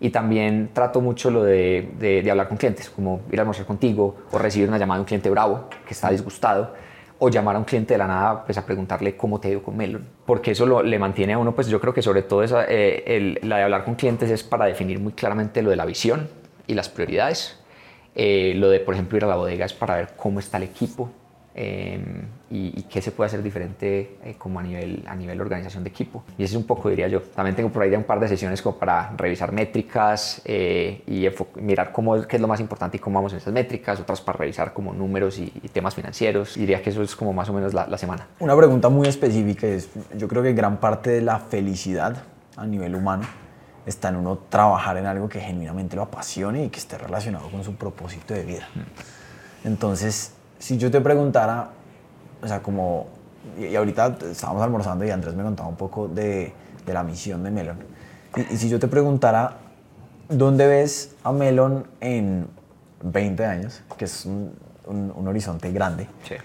Y 0.00 0.10
también 0.10 0.70
trato 0.72 1.00
mucho 1.00 1.30
lo 1.30 1.44
de, 1.44 1.92
de, 1.98 2.22
de, 2.22 2.30
hablar 2.30 2.48
con 2.48 2.56
clientes, 2.56 2.90
como 2.90 3.20
ir 3.30 3.38
a 3.38 3.42
almorzar 3.42 3.64
contigo 3.64 4.16
o 4.32 4.38
recibir 4.38 4.68
una 4.68 4.76
llamada 4.76 4.98
de 4.98 5.02
un 5.02 5.06
cliente 5.06 5.30
bravo 5.30 5.68
que 5.86 5.94
está 5.94 6.10
disgustado 6.10 6.72
o 7.18 7.30
llamar 7.30 7.56
a 7.56 7.58
un 7.58 7.64
cliente 7.64 7.94
de 7.94 7.98
la 7.98 8.06
nada 8.06 8.44
pues 8.44 8.58
a 8.58 8.66
preguntarle 8.66 9.16
cómo 9.16 9.40
te 9.40 9.48
dio 9.48 9.62
con 9.62 9.76
Melon, 9.76 10.06
porque 10.26 10.50
eso 10.50 10.66
lo, 10.66 10.82
le 10.82 10.98
mantiene 10.98 11.34
a 11.34 11.38
uno, 11.38 11.54
pues 11.54 11.68
yo 11.68 11.80
creo 11.80 11.94
que 11.94 12.02
sobre 12.02 12.22
todo 12.22 12.42
esa, 12.42 12.64
eh, 12.68 13.38
la 13.42 13.58
de 13.58 13.62
hablar 13.62 13.84
con 13.84 13.94
clientes 13.94 14.30
es 14.30 14.42
para 14.42 14.66
definir 14.66 14.98
muy 14.98 15.12
claramente 15.12 15.62
lo 15.62 15.70
de 15.70 15.76
la 15.76 15.84
visión 15.84 16.28
y 16.66 16.74
las 16.74 16.88
prioridades. 16.88 17.60
Eh, 18.16 18.54
lo 18.56 18.68
de, 18.68 18.80
por 18.80 18.94
ejemplo, 18.94 19.16
ir 19.16 19.24
a 19.24 19.26
la 19.26 19.36
bodega 19.36 19.64
es 19.64 19.72
para 19.72 19.96
ver 19.96 20.10
cómo 20.16 20.38
está 20.38 20.58
el 20.58 20.64
equipo, 20.64 21.10
Em, 21.56 22.26
y, 22.50 22.82
qué 22.82 23.00
se 23.00 23.12
puede 23.12 23.28
hacer 23.28 23.40
diferente 23.40 24.16
eh, 24.24 24.34
como 24.36 24.58
a 24.58 24.62
nivel, 24.62 25.04
a 25.06 25.14
nivel 25.14 25.40
organización 25.40 25.84
de 25.84 25.90
equipo. 25.90 26.24
Y 26.36 26.42
ese 26.42 26.54
es 26.54 26.56
un 26.56 26.66
poco, 26.66 26.88
diría 26.88 27.06
yo. 27.06 27.20
También 27.22 27.54
tengo 27.54 27.70
por 27.70 27.82
ahí 27.82 27.94
un 27.94 28.02
par 28.02 28.18
de 28.18 28.26
sesiones 28.26 28.60
como 28.60 28.76
para 28.76 29.12
revisar 29.16 29.52
métricas 29.52 30.42
eh, 30.44 31.02
y 31.06 31.28
mirar 31.60 31.92
cómo, 31.92 32.20
qué 32.26 32.36
es 32.36 32.42
lo 32.42 32.48
más 32.48 32.58
importante 32.58 32.96
y 32.96 33.00
cómo 33.00 33.18
vamos 33.18 33.32
en 33.32 33.38
esas 33.38 33.52
métricas, 33.52 34.00
otras 34.00 34.20
para 34.20 34.38
revisar 34.38 34.72
como 34.72 34.92
números 34.92 35.38
y, 35.38 35.50
temas 35.72 35.94
financieros. 35.94 36.54
diría 36.54 36.82
que 36.82 36.90
eso 36.90 37.02
es 37.02 37.14
como 37.14 37.32
más 37.32 37.48
o 37.48 37.52
menos 37.52 37.72
la, 37.72 37.86
la 37.86 37.98
semana. 37.98 38.26
Una 38.40 38.56
pregunta 38.56 38.88
muy 38.88 39.06
específica 39.06 39.66
es, 39.66 39.90
yo 40.16 40.26
creo 40.26 40.42
que 40.42 40.52
gran 40.52 40.78
parte 40.78 41.10
de 41.10 41.20
la 41.20 41.38
felicidad 41.38 42.22
a 42.56 42.66
nivel 42.66 42.94
humano 42.94 43.24
está 43.86 44.08
en 44.08 44.16
uno 44.16 44.38
trabajar 44.48 44.96
en 44.96 45.06
algo 45.06 45.28
que 45.28 45.40
genuinamente 45.40 45.94
lo 45.94 46.02
apasione 46.02 46.64
y 46.64 46.68
que 46.68 46.78
esté 46.78 46.98
relacionado 46.98 47.48
con 47.48 47.62
su 47.62 47.74
propósito 47.74 48.34
de 48.34 48.44
vida. 48.44 48.68
Mm. 48.74 49.66
Entonces, 49.68 50.32
si 50.64 50.78
yo 50.78 50.90
te 50.90 51.02
preguntara, 51.02 51.68
o 52.42 52.48
sea, 52.48 52.62
como, 52.62 53.08
y, 53.60 53.76
ahorita 53.76 54.16
estábamos 54.30 54.62
almorzando 54.62 55.04
y 55.04 55.10
Andrés 55.10 55.34
me 55.34 55.42
contaba 55.42 55.68
un 55.68 55.76
poco 55.76 56.08
de, 56.08 56.54
de 56.86 56.92
la 56.94 57.02
misión 57.02 57.42
de 57.42 57.50
Melon, 57.50 57.76
y, 58.34 58.56
si 58.56 58.70
yo 58.70 58.78
te 58.78 58.88
preguntara, 58.88 59.58
¿dónde 60.26 60.66
ves 60.66 61.16
a 61.22 61.32
Melon 61.32 61.86
en 62.00 62.46
20 63.02 63.44
años? 63.44 63.82
Que 63.98 64.06
es 64.06 64.24
un, 64.24 64.54
un, 64.86 65.28
horizonte 65.28 65.70
grande. 65.70 66.06
Sí. 66.26 66.36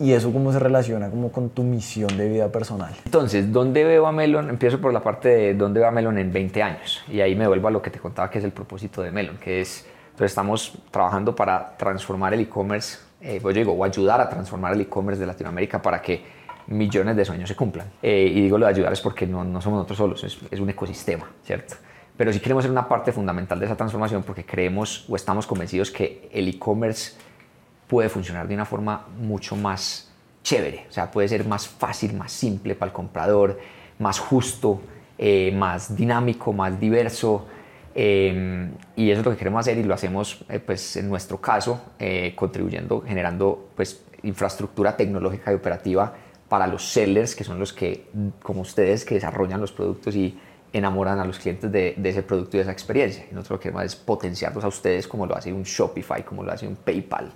¿Y 0.00 0.12
eso 0.12 0.30
cómo 0.34 0.52
se 0.52 0.58
relaciona 0.58 1.08
como 1.08 1.32
con 1.32 1.48
tu 1.48 1.62
misión 1.62 2.14
de 2.18 2.28
vida 2.28 2.52
personal? 2.52 2.94
Entonces, 3.06 3.50
¿dónde 3.50 3.84
veo 3.84 4.06
a 4.06 4.12
Melon? 4.12 4.50
Empiezo 4.50 4.82
por 4.82 4.92
la 4.92 5.02
parte 5.02 5.30
de 5.30 5.54
dónde 5.54 5.80
veo 5.80 5.88
a 5.88 5.92
Melon 5.92 6.18
en 6.18 6.30
20 6.30 6.62
años. 6.62 7.02
Y 7.08 7.22
ahí 7.22 7.34
me 7.34 7.48
vuelvo 7.48 7.68
a 7.68 7.70
lo 7.70 7.80
que 7.80 7.88
te 7.88 7.98
contaba 7.98 8.28
que 8.28 8.36
es 8.36 8.44
el 8.44 8.52
propósito 8.52 9.00
de 9.00 9.10
Melon, 9.10 9.38
que 9.38 9.62
es, 9.62 9.86
entonces 10.10 10.32
estamos 10.32 10.76
trabajando 10.90 11.34
para 11.34 11.74
transformar 11.78 12.34
el 12.34 12.40
e-commerce 12.40 12.98
eh, 13.22 13.38
pues 13.40 13.54
yo 13.54 13.60
digo, 13.60 13.72
o 13.72 13.84
ayudar 13.84 14.20
a 14.20 14.28
transformar 14.28 14.74
el 14.74 14.80
e-commerce 14.82 15.20
de 15.20 15.26
Latinoamérica 15.26 15.80
para 15.80 16.02
que 16.02 16.22
millones 16.66 17.16
de 17.16 17.24
sueños 17.24 17.48
se 17.48 17.56
cumplan. 17.56 17.86
Eh, 18.02 18.32
y 18.34 18.40
digo 18.42 18.58
lo 18.58 18.66
de 18.66 18.72
ayudar 18.72 18.92
es 18.92 19.00
porque 19.00 19.26
no, 19.26 19.44
no 19.44 19.60
somos 19.60 19.78
nosotros 19.78 19.98
solos, 19.98 20.24
es, 20.24 20.38
es, 20.50 20.60
un 20.60 20.68
ecosistema, 20.68 21.30
¿cierto? 21.44 21.76
Pero 22.16 22.32
sí 22.32 22.40
queremos 22.40 22.64
ser 22.64 22.70
una 22.70 22.88
parte 22.88 23.12
fundamental 23.12 23.58
de 23.58 23.66
esa 23.66 23.76
transformación 23.76 24.22
porque 24.22 24.44
creemos 24.44 25.06
o 25.08 25.16
estamos 25.16 25.46
convencidos 25.46 25.90
que 25.90 26.28
el 26.32 26.48
e-commerce 26.48 27.12
puede 27.86 28.08
funcionar 28.08 28.48
de 28.48 28.54
una 28.54 28.64
forma 28.64 29.06
mucho 29.18 29.54
más 29.56 30.10
chévere, 30.42 30.86
o 30.88 30.92
sea, 30.92 31.10
puede 31.10 31.28
ser 31.28 31.44
más 31.46 31.68
fácil, 31.68 32.14
más 32.14 32.32
simple 32.32 32.74
para 32.74 32.90
el 32.90 32.92
comprador, 32.92 33.60
más 33.98 34.18
justo, 34.18 34.80
eh, 35.16 35.52
más 35.54 35.96
dinámico, 35.96 36.52
más 36.52 36.78
diverso, 36.80 37.46
Em, 37.94 38.72
y 38.96 39.10
eso 39.10 39.20
es 39.20 39.26
lo 39.26 39.32
que 39.32 39.38
queremos 39.38 39.60
hacer 39.60 39.78
y 39.78 39.84
lo 39.84 39.94
hacemos, 39.94 40.44
eh, 40.48 40.58
pues 40.58 40.96
en 40.96 41.08
nuestro 41.08 41.40
caso, 41.40 41.80
eh, 41.98 42.32
contribuyendo, 42.34 43.02
generando 43.02 43.70
pues, 43.76 44.04
infraestructura 44.22 44.96
tecnológica 44.96 45.52
y 45.52 45.54
operativa 45.54 46.14
para 46.48 46.66
los 46.66 46.90
sellers, 46.90 47.34
que 47.34 47.44
son 47.44 47.58
los 47.58 47.72
que, 47.72 48.06
como 48.42 48.62
ustedes, 48.62 49.04
que 49.04 49.14
desarrollan 49.16 49.60
los 49.60 49.72
productos 49.72 50.14
y 50.16 50.38
enamoran 50.72 51.18
a 51.18 51.24
los 51.24 51.38
clientes 51.38 51.70
de, 51.70 51.94
de 51.96 52.08
ese 52.08 52.22
producto 52.22 52.56
y 52.56 52.58
de 52.58 52.62
esa 52.62 52.72
experiencia. 52.72 53.24
Y 53.30 53.34
nosotros 53.34 53.56
lo 53.56 53.58
que 53.58 53.62
queremos 53.64 53.84
es 53.84 53.96
potenciarlos 53.96 54.64
a 54.64 54.68
ustedes 54.68 55.06
como 55.06 55.26
lo 55.26 55.36
hace 55.36 55.52
un 55.52 55.64
Shopify, 55.64 56.24
como 56.24 56.42
lo 56.42 56.52
hace 56.52 56.66
un 56.66 56.76
PayPal, 56.76 57.30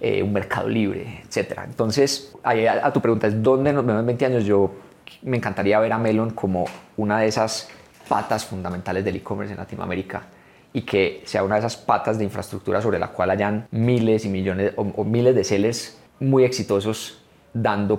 eh, 0.00 0.22
un 0.22 0.32
Mercado 0.32 0.68
Libre, 0.68 1.22
etc. 1.24 1.60
Entonces, 1.64 2.34
a, 2.42 2.50
a, 2.86 2.92
tu 2.92 3.00
pregunta 3.00 3.28
es, 3.28 3.40
¿dónde 3.40 3.72
nos 3.72 3.86
vemos 3.86 4.00
en 4.00 4.06
20 4.06 4.26
años? 4.26 4.44
Yo 4.44 4.72
me 5.22 5.36
encantaría 5.36 5.78
ver 5.78 5.92
a 5.92 5.98
Melon 5.98 6.30
como 6.30 6.64
una 6.96 7.20
de 7.20 7.28
esas 7.28 7.68
patas 8.12 8.44
fundamentales 8.44 9.02
del 9.06 9.16
e-commerce 9.16 9.54
en 9.54 9.58
Latinoamérica 9.58 10.24
y 10.70 10.82
que 10.82 11.22
sea 11.24 11.42
una 11.42 11.54
de 11.54 11.60
esas 11.60 11.78
patas 11.78 12.18
de 12.18 12.24
infraestructura 12.24 12.82
sobre 12.82 12.98
la 12.98 13.08
cual 13.08 13.30
hayan 13.30 13.66
miles 13.70 14.26
y 14.26 14.28
millones 14.28 14.74
o, 14.76 15.02
miles 15.02 15.34
de 15.34 15.42
sellers 15.42 15.98
muy 16.20 16.44
exitosos 16.44 17.22
dando 17.54 17.98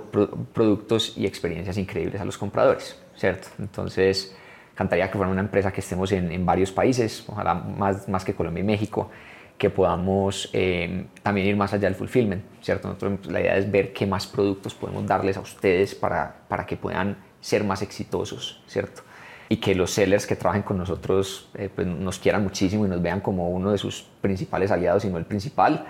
productos 0.52 1.14
y 1.16 1.26
experiencias 1.26 1.78
increíbles 1.78 2.20
a 2.20 2.24
los 2.24 2.38
compradores, 2.38 2.96
¿cierto? 3.16 3.48
Entonces, 3.58 4.36
cantaría 4.76 5.10
que 5.10 5.16
fuera 5.16 5.32
una 5.32 5.40
empresa 5.40 5.72
que 5.72 5.80
estemos 5.80 6.12
en, 6.12 6.46
varios 6.46 6.70
países, 6.70 7.24
ojalá 7.26 7.54
más, 7.54 8.08
más 8.08 8.24
que 8.24 8.34
Colombia 8.34 8.60
y 8.60 8.66
México, 8.66 9.10
que 9.58 9.68
podamos 9.68 10.48
eh, 10.52 11.06
también 11.24 11.48
ir 11.48 11.56
más 11.56 11.72
allá 11.72 11.88
del 11.88 11.96
fulfillment, 11.96 12.44
¿cierto? 12.62 12.86
Nosotros, 12.86 13.26
la 13.26 13.40
idea 13.40 13.56
es 13.56 13.68
ver 13.68 13.92
qué 13.92 14.06
más 14.06 14.28
productos 14.28 14.74
podemos 14.74 15.04
darles 15.06 15.36
a 15.36 15.40
ustedes 15.40 15.96
para, 15.96 16.36
para 16.46 16.66
que 16.66 16.76
puedan 16.76 17.16
ser 17.40 17.64
más 17.64 17.82
exitosos, 17.82 18.62
¿cierto? 18.68 19.02
Y 19.48 19.58
que 19.58 19.74
los 19.74 19.90
sellers 19.90 20.26
que 20.26 20.36
trabajen 20.36 20.62
con 20.62 20.78
nosotros 20.78 21.48
eh, 21.54 21.68
pues 21.74 21.86
nos 21.86 22.18
quieran 22.18 22.42
muchísimo 22.42 22.86
y 22.86 22.88
nos 22.88 23.02
vean 23.02 23.20
como 23.20 23.50
uno 23.50 23.72
de 23.72 23.78
sus 23.78 24.06
principales 24.20 24.70
aliados 24.70 25.04
y 25.04 25.08
no 25.08 25.18
el 25.18 25.26
principal 25.26 25.86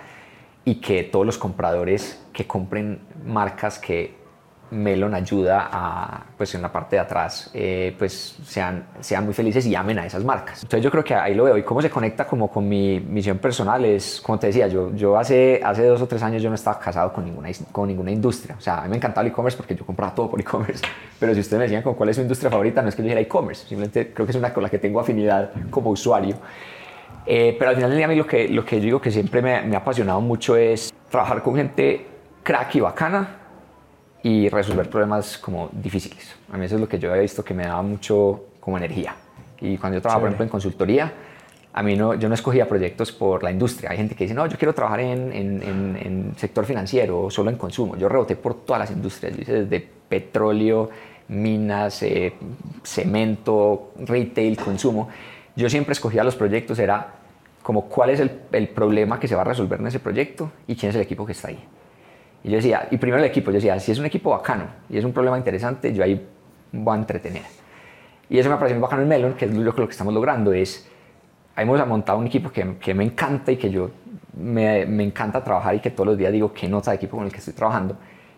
y 0.65 0.75
que 0.75 1.03
todos 1.03 1.25
los 1.25 1.37
compradores 1.37 2.21
que 2.33 2.45
compren 2.47 2.99
marcas 3.25 3.79
que 3.79 4.24
Melon 4.71 5.13
ayuda 5.13 5.69
a, 5.71 6.23
pues 6.37 6.55
en 6.55 6.61
la 6.61 6.71
parte 6.71 6.95
de 6.95 7.01
atrás, 7.01 7.51
eh, 7.53 7.95
pues 7.97 8.37
sean, 8.45 8.87
sean 8.99 9.25
muy 9.25 9.33
felices 9.33 9.65
y 9.65 9.75
amen 9.75 9.99
a 9.99 10.05
esas 10.05 10.23
marcas. 10.23 10.63
Entonces 10.63 10.83
yo 10.83 10.91
creo 10.91 11.03
que 11.03 11.13
ahí 11.13 11.35
lo 11.35 11.43
veo 11.43 11.57
y 11.57 11.63
cómo 11.63 11.81
se 11.81 11.89
conecta 11.89 12.25
como 12.25 12.49
con 12.49 12.67
mi 12.67 12.99
misión 12.99 13.37
personal 13.37 13.85
es, 13.85 14.21
como 14.21 14.39
te 14.39 14.47
decía, 14.47 14.67
yo, 14.67 14.93
yo 14.95 15.17
hace, 15.17 15.61
hace 15.63 15.85
dos 15.85 16.01
o 16.01 16.07
tres 16.07 16.23
años 16.23 16.41
yo 16.41 16.49
no 16.49 16.55
estaba 16.55 16.79
casado 16.79 17.13
con 17.13 17.25
ninguna, 17.25 17.49
con 17.71 17.87
ninguna 17.87 18.11
industria. 18.11 18.55
O 18.57 18.61
sea, 18.61 18.79
a 18.79 18.83
mí 18.83 18.89
me 18.89 18.97
encantaba 18.97 19.25
el 19.25 19.31
e-commerce 19.31 19.57
porque 19.57 19.75
yo 19.75 19.85
compraba 19.85 20.13
todo 20.13 20.29
por 20.29 20.39
e-commerce. 20.39 20.83
Pero 21.19 21.33
si 21.33 21.39
ustedes 21.39 21.59
me 21.59 21.65
decían 21.65 21.83
con 21.83 21.93
cuál 21.93 22.09
es 22.09 22.15
su 22.15 22.21
industria 22.21 22.49
favorita, 22.49 22.81
no 22.81 22.89
es 22.89 22.95
que 22.95 23.01
yo 23.01 23.05
dijera 23.05 23.21
e-commerce, 23.21 23.67
simplemente 23.67 24.11
creo 24.13 24.25
que 24.25 24.31
es 24.31 24.37
una 24.37 24.53
con 24.53 24.63
la 24.63 24.69
que 24.69 24.79
tengo 24.79 24.99
afinidad 24.99 25.51
como 25.69 25.91
usuario. 25.91 26.37
Eh, 27.27 27.55
pero 27.57 27.69
al 27.69 27.75
final 27.75 27.89
del 27.89 27.97
día 27.97 28.05
a 28.05 28.09
mí 28.09 28.15
lo 28.15 28.27
que, 28.27 28.47
lo 28.49 28.63
que 28.65 28.77
yo 28.77 28.83
digo 28.83 29.01
que 29.01 29.11
siempre 29.11 29.41
me, 29.41 29.61
me 29.61 29.75
ha 29.75 29.79
apasionado 29.79 30.21
mucho 30.21 30.55
es 30.55 30.93
trabajar 31.09 31.41
con 31.41 31.55
gente 31.55 32.05
crack 32.43 32.75
y 32.75 32.79
bacana 32.81 33.44
y 34.25 34.49
resolver 34.49 34.89
problemas 34.89 35.37
como 35.37 35.69
difíciles. 35.71 36.35
A 36.51 36.57
mí 36.57 36.65
eso 36.65 36.75
es 36.75 36.81
lo 36.81 36.89
que 36.89 36.97
yo 36.97 37.13
he 37.13 37.19
visto 37.19 37.43
que 37.43 37.53
me 37.53 37.63
daba 37.63 37.83
mucho 37.83 38.45
como 38.59 38.75
energía. 38.75 39.15
Y 39.61 39.77
cuando 39.77 39.97
yo 39.97 40.01
trabajaba, 40.01 40.21
por 40.21 40.29
ejemplo, 40.29 40.45
en 40.45 40.49
consultoría, 40.49 41.13
a 41.71 41.83
mí 41.83 41.95
no, 41.95 42.15
yo 42.15 42.27
no 42.27 42.33
escogía 42.33 42.67
proyectos 42.67 43.11
por 43.11 43.43
la 43.43 43.51
industria. 43.51 43.91
Hay 43.91 43.97
gente 43.97 44.15
que 44.15 44.23
dice, 44.23 44.33
no, 44.33 44.47
yo 44.47 44.57
quiero 44.57 44.73
trabajar 44.73 45.01
en, 45.01 45.31
en, 45.31 45.61
en, 46.01 46.33
sector 46.37 46.65
financiero 46.65 47.29
solo 47.29 47.51
en 47.51 47.57
consumo. 47.57 47.97
Yo 47.97 48.09
reboté 48.09 48.35
por 48.35 48.65
todas 48.65 48.79
las 48.79 48.89
industrias. 48.89 49.35
Yo 49.35 49.43
hice 49.43 49.65
desde 49.65 49.87
petróleo, 50.09 50.89
minas, 51.27 52.01
eh, 52.01 52.33
cemento, 52.81 53.91
retail, 54.07 54.57
consumo. 54.57 55.07
Yo 55.55 55.69
siempre 55.69 55.93
escogía 55.93 56.23
los 56.23 56.35
proyectos, 56.35 56.79
era 56.79 57.13
como 57.61 57.83
cuál 57.83 58.09
es 58.09 58.19
el, 58.19 58.31
el 58.53 58.69
problema 58.69 59.19
que 59.19 59.27
se 59.27 59.35
va 59.35 59.41
a 59.41 59.45
resolver 59.45 59.79
en 59.79 59.85
ese 59.85 59.99
proyecto 59.99 60.51
y 60.65 60.75
quién 60.75 60.89
es 60.89 60.95
el 60.95 61.03
equipo 61.03 61.27
que 61.27 61.33
está 61.33 61.49
ahí. 61.49 61.63
Y 62.45 62.51
yo 62.51 62.57
decía, 62.57 62.87
y 62.91 62.97
primero 62.97 63.23
el 63.23 63.27
equipo, 63.27 63.49
yo 63.49 63.55
decía, 63.55 63.79
si 63.79 63.91
es 63.91 63.97
un 63.97 64.05
equipo 64.05 64.29
bacano 64.29 64.65
y 64.87 64.99
es 64.99 65.03
un 65.03 65.11
problema 65.11 65.35
interesante, 65.35 65.91
yo 65.91 66.03
ahí 66.03 66.23
voy 66.71 66.95
a 66.95 66.99
entretener. 66.99 67.41
Y 68.29 68.37
eso 68.37 68.51
me 68.51 68.55
pareció 68.57 68.75
muy 68.75 68.83
bacano 68.83 69.01
en 69.01 69.07
Melon, 69.07 69.33
que 69.33 69.45
es 69.45 69.51
lo, 69.55 69.73
que 69.73 69.83
estamos 69.85 70.13
logrando, 70.13 70.53
es, 70.53 70.87
hemos 71.57 71.87
montado 71.87 72.19
un 72.19 72.27
equipo 72.27 72.51
que, 72.51 72.75
que 72.79 72.93
me 72.93 73.03
encanta 73.03 73.51
y 73.51 73.57
que 73.57 73.71
yo 73.71 73.89
me, 74.37 74.85
me, 74.85 75.03
encanta 75.03 75.43
trabajar 75.43 75.73
y 75.73 75.79
que 75.79 75.89
todos 75.89 76.05
los 76.05 76.17
días 76.19 76.31
digo 76.31 76.53
qué 76.53 76.69
nota 76.69 76.91
de 76.91 76.97
equipo 76.97 77.17
con 77.17 77.25
el 77.25 77.31
que 77.31 77.39
estoy 77.39 77.55
trabajando 77.55 77.97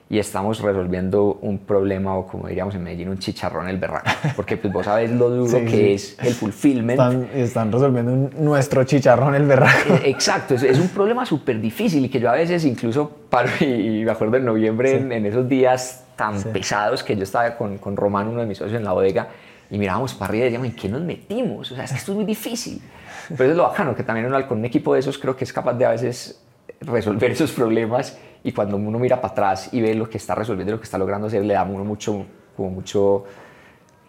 y 0.10 0.20
estamos 0.20 0.62
resolviendo 0.62 1.38
un 1.42 1.60
problema 1.60 2.16
o 2.16 2.26
como 2.26 2.48
diríamos 2.48 2.76
en 2.76 2.84
Medellín 2.84 3.10
un 3.10 3.18
chicharrón 3.18 3.68
el 3.68 3.78
berraco 3.78 4.10
porque 4.36 4.56
pues 4.56 4.72
vos 4.72 4.86
sabes 4.86 5.12
lo 5.12 5.30
duro 5.30 5.60
que 5.66 5.70
sí. 5.70 5.92
es 5.92 6.18
el 6.20 6.34
fulfillment 6.34 6.92
están, 6.92 7.30
están 7.34 7.72
resolviendo 7.72 8.14
un, 8.14 8.30
nuestro 8.40 8.84
chicharrón 8.84 9.36
el 9.36 9.44
berraco 9.44 9.96
eh, 9.96 10.10
exacto 10.10 10.56
es, 10.56 10.64
es 10.64 10.80
un 10.80 10.90
problema 10.90 11.26
súper 11.26 11.60
difícil 11.60 12.06
y 12.06 12.10
que 12.10 12.20
yo 12.20 12.30
a 12.30 12.34
veces 12.34 12.64
incluso 12.66 13.10
paro 13.30 13.50
y, 13.60 13.66
y 13.66 14.06
me 14.06 14.12
acuerdo 14.12 14.38
en 14.38 14.46
noviembre 14.46 14.92
sí. 14.92 14.96
en, 14.98 15.12
en, 15.12 15.26
esos 15.26 15.48
días 15.50 16.06
tan 16.16 16.40
sí. 16.40 16.50
pesados 16.54 17.04
que 17.04 17.16
yo 17.16 17.24
estaba 17.24 17.56
con, 17.58 17.78
con 17.78 17.98
Román 17.98 18.28
uno 18.28 18.42
de 18.42 18.48
mis 18.48 18.58
socios 18.58 18.78
en 18.78 18.86
la 18.86 18.94
bodega 18.94 19.28
y 19.70 19.78
mirábamos 19.78 20.14
para 20.14 20.30
arriba 20.30 20.44
y 20.44 20.46
decíamos, 20.46 20.70
¿en 20.70 20.76
qué 20.76 20.90
nos 20.90 21.02
metimos? 21.02 21.72
O 21.72 21.76
sea, 21.76 21.84
esto 21.84 22.12
es 22.12 22.16
muy 22.16 22.26
difícil. 22.26 22.82
Pero 23.30 23.44
eso 23.44 23.52
es 23.52 23.58
lo 23.58 23.64
bacano, 23.64 23.96
que 23.96 24.04
también 24.04 24.26
uno, 24.28 24.48
con 24.48 24.60
un 24.60 24.66
equipo 24.66 24.94
de 24.94 25.02
esos 25.02 25.18
creo 25.18 25.36
que 25.36 25.44
es 25.44 25.52
capaz 25.52 25.74
de 25.74 25.86
a 25.86 25.90
veces 25.90 26.42
resolver 26.82 27.32
esos 27.32 27.52
problemas 27.52 28.18
y 28.48 28.54
cuando 28.54 28.78
uno 28.78 28.98
mira 28.98 29.20
para 29.20 29.34
atrás 29.34 29.74
y 29.74 29.82
ve 29.82 29.94
lo 29.94 30.10
que 30.10 30.16
está 30.16 30.34
resolviendo, 30.34 30.72
lo 30.72 30.80
que 30.80 30.86
está 30.86 30.98
logrando 30.98 31.28
hacer, 31.28 31.44
le 31.44 31.54
da 31.54 31.60
a 31.60 31.66
uno 31.66 31.84
mucho, 31.84 32.26
como 32.56 32.70
mucho, 32.70 33.26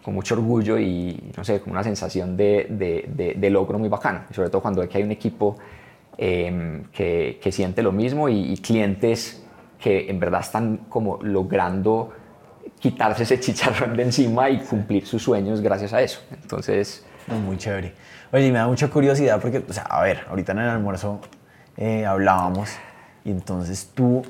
con 0.01 0.13
mucho 0.13 0.35
orgullo 0.35 0.79
y, 0.79 1.31
no 1.35 1.43
sé, 1.43 1.59
como 1.59 1.73
una 1.73 1.83
sensación 1.83 2.37
de, 2.37 2.67
de, 2.69 3.09
de, 3.13 3.33
de 3.33 3.49
logro 3.49 3.77
muy 3.77 3.89
bacano. 3.89 4.21
Sobre 4.31 4.49
todo 4.49 4.61
cuando 4.61 4.79
ve 4.79 4.87
que 4.87 4.97
hay 4.97 5.03
un 5.03 5.11
equipo 5.11 5.57
eh, 6.17 6.83
que, 6.93 7.37
que, 7.43 7.51
siente 7.51 7.83
lo 7.83 7.91
mismo 7.91 8.29
y, 8.29 8.53
y 8.53 8.57
clientes 8.59 9.43
que 9.77 10.09
en 10.09 10.21
verdad 10.21 10.39
están 10.39 10.85
como 10.87 11.19
logrando 11.21 12.13
quitarse 12.79 13.23
ese 13.23 13.39
chicharrón 13.41 13.97
de 13.97 14.03
encima 14.03 14.49
y 14.49 14.59
cumplir 14.59 15.05
sus 15.05 15.21
sueños 15.21 15.59
gracias 15.59 15.91
a 15.91 16.01
eso. 16.01 16.21
Entonces... 16.31 17.05
Muy 17.27 17.57
chévere. 17.57 17.93
Oye, 18.31 18.47
y 18.47 18.51
me 18.53 18.59
da 18.59 18.67
mucha 18.67 18.87
curiosidad 18.87 19.41
porque, 19.41 19.65
o 19.67 19.73
sea, 19.73 19.83
a 19.83 20.01
ver, 20.01 20.21
ahorita 20.29 20.53
en 20.53 20.59
el 20.59 20.69
almuerzo 20.69 21.19
eh, 21.75 22.05
hablábamos 22.05 22.79
y 23.23 23.31
entonces 23.31 23.89
tú 23.93 24.23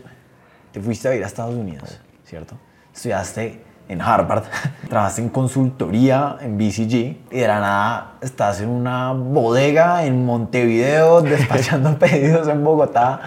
te 0.72 0.82
fuiste 0.82 1.08
a 1.08 1.16
ir 1.16 1.24
a 1.24 1.28
Estados 1.28 1.56
Unidos, 1.56 2.00
¿cierto? 2.26 2.56
Estudiaste 2.94 3.62
en 3.88 4.02
Harvard, 4.02 4.44
trabajaste 4.90 5.22
en 5.22 5.30
consultoría 5.30 6.38
en 6.42 6.58
BCG 6.58 6.94
y 7.32 7.40
de 7.40 7.48
la 7.48 7.60
nada 7.60 8.14
estás 8.22 8.62
en 8.62 8.70
una 8.70 9.14
bodega 9.14 10.06
en 10.06 10.26
Montevideo 10.26 11.22
despachando 11.24 11.98
pedidos 11.98 12.48
en 12.48 12.64
Bogotá. 12.64 13.22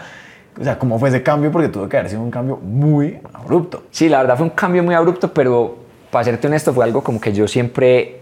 O 0.61 0.63
sea, 0.63 0.79
¿cómo 0.79 0.99
fue 0.99 1.09
ese 1.09 1.23
cambio? 1.23 1.51
Porque 1.51 1.69
tuvo 1.69 1.89
que 1.89 1.97
haber 1.97 2.11
sido 2.11 2.23
un 2.23 2.31
cambio 2.31 2.59
muy 2.59 3.19
abrupto. 3.33 3.85
Sí, 3.91 4.09
la 4.09 4.19
verdad 4.19 4.37
fue 4.37 4.45
un 4.45 4.51
cambio 4.51 4.83
muy 4.83 4.95
abrupto, 4.95 5.33
pero 5.33 5.79
para 6.11 6.25
serte 6.25 6.47
honesto 6.47 6.75
fue 6.75 6.85
algo 6.85 7.03
como 7.03 7.21
que 7.21 7.33
yo 7.33 7.49
siempre, 7.49 8.22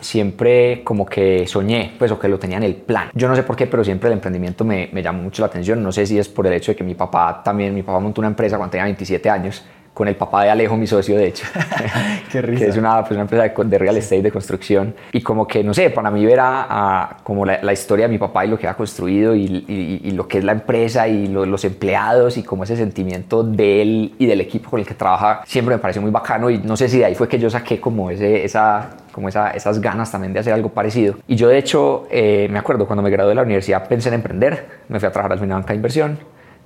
siempre 0.00 0.82
como 0.84 1.06
que 1.06 1.46
soñé, 1.46 1.94
pues 1.98 2.10
o 2.10 2.18
que 2.18 2.28
lo 2.28 2.38
tenía 2.38 2.58
en 2.58 2.64
el 2.64 2.74
plan. 2.74 3.10
Yo 3.14 3.28
no 3.28 3.36
sé 3.36 3.42
por 3.42 3.56
qué, 3.56 3.66
pero 3.66 3.84
siempre 3.84 4.08
el 4.08 4.14
emprendimiento 4.14 4.64
me, 4.64 4.88
me 4.92 5.02
llamó 5.02 5.22
mucho 5.22 5.42
la 5.42 5.46
atención. 5.46 5.82
No 5.82 5.92
sé 5.92 6.06
si 6.06 6.18
es 6.18 6.28
por 6.28 6.46
el 6.46 6.52
hecho 6.52 6.72
de 6.72 6.76
que 6.76 6.84
mi 6.84 6.94
papá 6.94 7.42
también, 7.44 7.74
mi 7.74 7.82
papá 7.82 8.00
montó 8.00 8.20
una 8.20 8.28
empresa 8.28 8.56
cuando 8.56 8.72
tenía 8.72 8.84
27 8.84 9.28
años 9.30 9.64
con 9.94 10.08
el 10.08 10.16
papá 10.16 10.44
de 10.44 10.50
Alejo, 10.50 10.76
mi 10.76 10.86
socio, 10.86 11.16
de 11.16 11.26
hecho. 11.26 11.44
Qué 12.32 12.40
risa. 12.40 12.64
Que 12.64 12.70
es 12.70 12.76
una, 12.76 13.00
pues, 13.00 13.12
una 13.12 13.22
empresa 13.22 13.42
de, 13.42 13.64
de, 13.64 13.78
real 13.78 13.96
estate, 13.96 14.22
de 14.22 14.30
construcción. 14.30 14.94
Y 15.12 15.20
como 15.20 15.46
que, 15.46 15.62
no 15.64 15.74
sé, 15.74 15.90
para 15.90 16.10
mí 16.10 16.24
ver 16.24 16.40
a, 16.40 16.66
a 16.68 17.16
como 17.22 17.44
la, 17.44 17.62
la, 17.62 17.72
historia 17.72 18.06
de 18.06 18.12
mi 18.12 18.18
papá 18.18 18.44
y 18.44 18.48
lo 18.48 18.58
que 18.58 18.68
ha 18.68 18.74
construido 18.74 19.34
y, 19.34 19.44
y, 19.44 20.00
y 20.04 20.10
lo 20.12 20.26
que 20.28 20.38
es 20.38 20.44
la 20.44 20.52
empresa 20.52 21.08
y 21.08 21.26
lo, 21.26 21.44
los 21.44 21.64
empleados 21.64 22.36
y 22.36 22.42
como 22.42 22.64
ese 22.64 22.76
sentimiento 22.76 23.42
de 23.42 23.82
él 23.82 24.14
y 24.18 24.26
del 24.26 24.40
equipo 24.40 24.70
con 24.70 24.80
el 24.80 24.86
que 24.86 24.94
trabaja, 24.94 25.42
siempre 25.46 25.74
me 25.74 25.80
pareció 25.80 26.00
muy 26.00 26.10
bacano 26.10 26.50
y 26.50 26.58
no 26.58 26.76
sé 26.76 26.88
si 26.88 26.98
de 26.98 27.06
ahí 27.06 27.14
fue 27.14 27.28
que 27.28 27.38
yo 27.38 27.50
saqué 27.50 27.80
como, 27.80 28.10
ese, 28.10 28.44
esa, 28.44 28.90
como 29.12 29.28
esa, 29.28 29.50
esas 29.50 29.80
ganas 29.80 30.10
también 30.10 30.32
de 30.32 30.40
hacer 30.40 30.52
algo 30.52 30.70
parecido. 30.70 31.16
Y 31.26 31.36
yo, 31.36 31.48
de 31.48 31.58
hecho, 31.58 32.06
eh, 32.10 32.48
me 32.50 32.58
acuerdo, 32.58 32.86
cuando 32.86 33.02
me 33.02 33.10
gradué 33.10 33.30
de 33.30 33.34
la 33.34 33.42
universidad 33.42 33.88
pensé 33.88 34.08
en 34.08 34.14
emprender, 34.14 34.66
me 34.88 34.98
fui 35.00 35.08
a 35.08 35.12
trabajar 35.12 35.36
al 35.36 35.44
una 35.44 35.54
banca 35.54 35.68
de 35.68 35.76
inversión, 35.76 36.18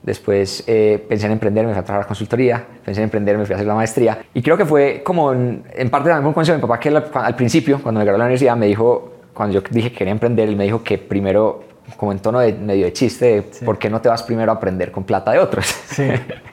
Después 0.04 0.64
eh, 0.66 1.02
pensé 1.08 1.24
en 1.24 1.32
emprender, 1.32 1.66
me 1.66 1.72
fui 1.72 1.80
a 1.80 1.82
trabajar 1.82 2.04
a 2.04 2.06
consultoría, 2.06 2.62
pensé 2.84 3.00
en 3.00 3.04
emprender, 3.04 3.38
me 3.38 3.46
fui 3.46 3.54
a 3.54 3.56
hacer 3.56 3.66
la 3.66 3.74
maestría. 3.74 4.18
Y 4.34 4.42
creo 4.42 4.54
que 4.54 4.66
fue 4.66 5.02
como 5.02 5.32
en, 5.32 5.64
en 5.72 5.88
parte 5.88 6.10
también 6.10 6.26
un 6.26 6.34
consejo 6.34 6.56
de 6.56 6.58
mi 6.58 6.68
papá 6.68 6.78
que 6.78 6.90
al 6.90 7.36
principio, 7.36 7.80
cuando 7.82 8.00
me 8.00 8.04
gradué 8.04 8.16
de 8.16 8.18
la 8.18 8.24
universidad, 8.26 8.54
me 8.54 8.66
dijo, 8.66 9.12
cuando 9.32 9.54
yo 9.54 9.62
dije 9.70 9.90
que 9.90 9.96
quería 9.96 10.12
emprender, 10.12 10.50
él 10.50 10.56
me 10.56 10.64
dijo 10.64 10.82
que 10.82 10.98
primero, 10.98 11.64
como 11.96 12.12
en 12.12 12.18
tono 12.18 12.40
de 12.40 12.52
medio 12.52 12.84
de 12.84 12.92
chiste, 12.92 13.24
de, 13.24 13.44
sí. 13.50 13.64
¿por 13.64 13.78
qué 13.78 13.88
no 13.88 14.02
te 14.02 14.10
vas 14.10 14.22
primero 14.22 14.52
a 14.52 14.56
aprender 14.56 14.92
con 14.92 15.04
plata 15.04 15.32
de 15.32 15.38
otros? 15.38 15.64
Sí. 15.66 16.06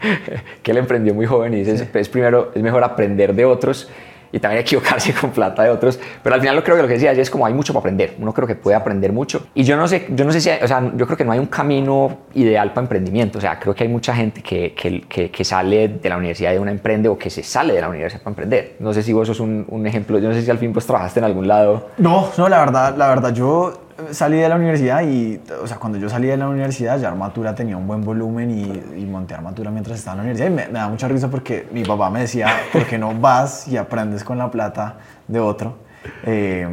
que 0.63 0.71
él 0.71 0.77
emprendió 0.77 1.13
muy 1.13 1.25
joven 1.25 1.53
y 1.53 1.57
dice, 1.57 1.77
sí. 1.77 1.85
es, 1.93 2.07
primero, 2.07 2.51
es 2.55 2.63
mejor 2.63 2.85
aprender 2.85 3.35
de 3.35 3.43
otros 3.43 3.89
y 4.31 4.39
también 4.39 4.61
equivocarse 4.61 5.13
con 5.19 5.31
plata 5.31 5.63
de 5.63 5.69
otros. 5.69 5.99
Pero 6.23 6.35
al 6.35 6.41
final 6.41 6.55
lo 6.55 6.63
creo 6.63 6.75
que 6.75 6.81
lo 6.81 6.87
que 6.87 6.95
decía 6.95 7.11
es 7.11 7.29
como 7.29 7.45
hay 7.45 7.53
mucho 7.53 7.73
para 7.73 7.81
aprender. 7.81 8.15
Uno 8.19 8.33
creo 8.33 8.47
que 8.47 8.55
puede 8.55 8.75
aprender 8.75 9.11
mucho. 9.11 9.47
Y 9.53 9.63
yo 9.63 9.77
no 9.77 9.87
sé, 9.87 10.07
yo 10.09 10.25
no 10.25 10.31
sé 10.31 10.41
si, 10.41 10.49
hay, 10.49 10.63
o 10.63 10.67
sea, 10.67 10.91
yo 10.95 11.05
creo 11.05 11.17
que 11.17 11.25
no 11.25 11.31
hay 11.31 11.39
un 11.39 11.47
camino 11.47 12.19
ideal 12.33 12.69
para 12.73 12.85
emprendimiento. 12.85 13.37
O 13.37 13.41
sea, 13.41 13.59
creo 13.59 13.75
que 13.75 13.83
hay 13.83 13.89
mucha 13.89 14.15
gente 14.15 14.41
que, 14.41 14.73
que, 14.73 15.01
que, 15.01 15.29
que 15.29 15.43
sale 15.43 15.87
de 15.87 16.09
la 16.09 16.17
universidad 16.17 16.51
de 16.51 16.59
una 16.59 16.71
emprende 16.71 17.09
o 17.09 17.17
que 17.17 17.29
se 17.29 17.43
sale 17.43 17.73
de 17.73 17.81
la 17.81 17.89
universidad 17.89 18.21
para 18.21 18.31
emprender. 18.31 18.75
No 18.79 18.93
sé 18.93 19.03
si 19.03 19.13
vos 19.13 19.27
sos 19.27 19.39
un, 19.39 19.65
un 19.67 19.85
ejemplo. 19.87 20.19
Yo 20.19 20.29
no 20.29 20.33
sé 20.33 20.41
si 20.41 20.51
al 20.51 20.57
fin 20.57 20.73
pues 20.73 20.85
trabajaste 20.85 21.19
en 21.19 21.25
algún 21.25 21.47
lado. 21.47 21.89
No, 21.97 22.29
no, 22.37 22.49
la 22.49 22.59
verdad, 22.59 22.95
la 22.95 23.09
verdad, 23.09 23.33
yo 23.33 23.73
salí 24.11 24.37
de 24.37 24.49
la 24.49 24.55
universidad 24.55 25.01
y, 25.03 25.39
o 25.61 25.67
sea, 25.67 25.77
cuando 25.77 25.97
yo 25.97 26.09
salí 26.09 26.27
de 26.27 26.37
la 26.37 26.47
universidad 26.47 26.99
ya 26.99 27.07
Armatura 27.07 27.55
tenía 27.55 27.77
un 27.77 27.87
buen 27.87 28.01
volumen 28.01 28.51
y, 28.51 29.01
y 29.01 29.05
monté 29.05 29.33
Armatura 29.33 29.71
mientras 29.71 29.99
estaba 29.99 30.13
en 30.13 30.17
la 30.17 30.23
universidad 30.23 30.47
y 30.47 30.53
me, 30.53 30.67
me, 30.67 30.79
da 30.79 30.87
mucha 30.87 31.07
risa 31.07 31.29
porque 31.29 31.67
mi 31.71 31.83
papá 31.83 32.09
me 32.09 32.21
decía, 32.21 32.47
¿por 32.71 32.85
qué 32.85 32.97
no 32.97 33.13
vas 33.13 33.67
y 33.67 33.77
aprendes 33.77 34.23
con 34.23 34.37
la 34.37 34.49
plata 34.49 34.97
de 35.27 35.39
otro? 35.39 35.77
Eh, 36.23 36.67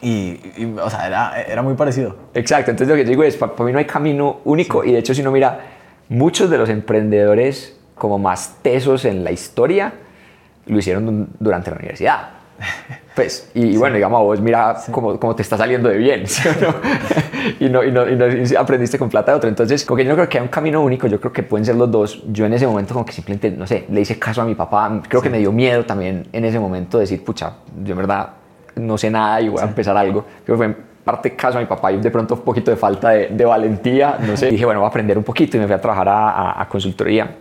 y, 0.00 0.40
y, 0.56 0.76
o 0.80 0.90
sea, 0.90 1.06
era, 1.06 1.42
era, 1.42 1.62
muy 1.62 1.74
parecido. 1.74 2.16
Exacto, 2.34 2.70
entonces 2.70 2.88
lo 2.88 3.02
que 3.02 3.08
digo 3.08 3.22
es, 3.22 3.36
para, 3.36 3.52
para 3.52 3.66
mí 3.66 3.72
no 3.72 3.78
hay 3.78 3.86
camino 3.86 4.40
único 4.44 4.82
sí. 4.82 4.90
y 4.90 4.92
de 4.92 4.98
hecho 4.98 5.14
si 5.14 5.20
uno 5.22 5.32
mira, 5.32 5.60
muchos 6.08 6.50
de 6.50 6.58
los 6.58 6.68
emprendedores 6.68 7.78
como 7.94 8.18
más 8.18 8.56
tesos 8.62 9.04
en 9.04 9.24
la 9.24 9.32
historia 9.32 9.92
lo 10.66 10.78
hicieron 10.78 11.28
durante 11.38 11.70
la 11.70 11.76
universidad. 11.76 12.35
Pues, 13.16 13.50
y, 13.54 13.62
sí. 13.62 13.76
bueno, 13.78 13.94
digamos, 13.94 14.20
vos 14.20 14.42
mira 14.42 14.76
sí. 14.78 14.92
cómo, 14.92 15.18
cómo, 15.18 15.34
te 15.34 15.40
está 15.40 15.56
saliendo 15.56 15.88
de 15.88 15.96
bien, 15.96 16.26
¿sí 16.26 16.46
no? 16.60 16.74
y, 17.66 17.70
no, 17.70 17.82
y, 17.82 17.90
no, 17.90 18.06
y, 18.06 18.14
no, 18.14 18.26
aprendiste 18.60 18.98
con 18.98 19.08
plata 19.08 19.32
de 19.32 19.38
otro. 19.38 19.48
Entonces, 19.48 19.86
como 19.86 19.96
que 19.96 20.04
yo 20.04 20.10
no 20.10 20.16
creo 20.16 20.28
que 20.28 20.36
haya 20.36 20.42
un 20.42 20.50
camino 20.50 20.82
único, 20.82 21.06
yo 21.06 21.18
creo 21.18 21.32
que 21.32 21.42
pueden 21.42 21.64
ser 21.64 21.76
los 21.76 21.90
dos. 21.90 22.22
Yo 22.30 22.44
en 22.44 22.52
ese 22.52 22.66
momento 22.66 22.92
como 22.92 23.06
que 23.06 23.12
simplemente, 23.12 23.50
no 23.50 23.66
sé, 23.66 23.86
le 23.88 24.02
hice 24.02 24.18
caso 24.18 24.42
a 24.42 24.44
mi 24.44 24.54
papá. 24.54 25.00
Creo 25.08 25.22
que 25.22 25.30
me 25.30 25.38
dio 25.38 25.50
miedo 25.50 25.86
también 25.86 26.28
en 26.30 26.44
ese 26.44 26.60
momento 26.60 26.98
decir, 26.98 27.24
pucha, 27.24 27.54
yo 27.82 27.92
en 27.92 27.96
verdad 27.96 28.32
no 28.74 28.98
sé 28.98 29.10
nada 29.10 29.40
y 29.40 29.48
voy 29.48 29.62
a 29.62 29.64
empezar 29.64 29.96
algo. 29.96 30.26
Creo 30.44 30.54
que 30.54 30.56
fue 30.58 30.66
en 30.66 30.76
parte 31.02 31.34
caso 31.34 31.56
a 31.56 31.62
mi 31.62 31.66
papá 31.66 31.92
y 31.92 31.96
de 31.96 32.10
pronto 32.10 32.34
un 32.34 32.42
poquito 32.42 32.70
de 32.70 32.76
falta 32.76 33.10
de, 33.10 33.28
de 33.28 33.44
valentía, 33.46 34.18
no 34.20 34.36
sé. 34.36 34.50
dije, 34.50 34.66
bueno, 34.66 34.80
voy 34.80 34.88
a 34.88 34.90
aprender 34.90 35.16
un 35.16 35.24
poquito 35.24 35.56
y 35.56 35.60
me 35.60 35.66
fui 35.66 35.74
a 35.74 35.80
trabajar 35.80 36.06
a, 36.10 36.30
a, 36.30 36.60
a 36.60 36.68
consultoría. 36.68 37.34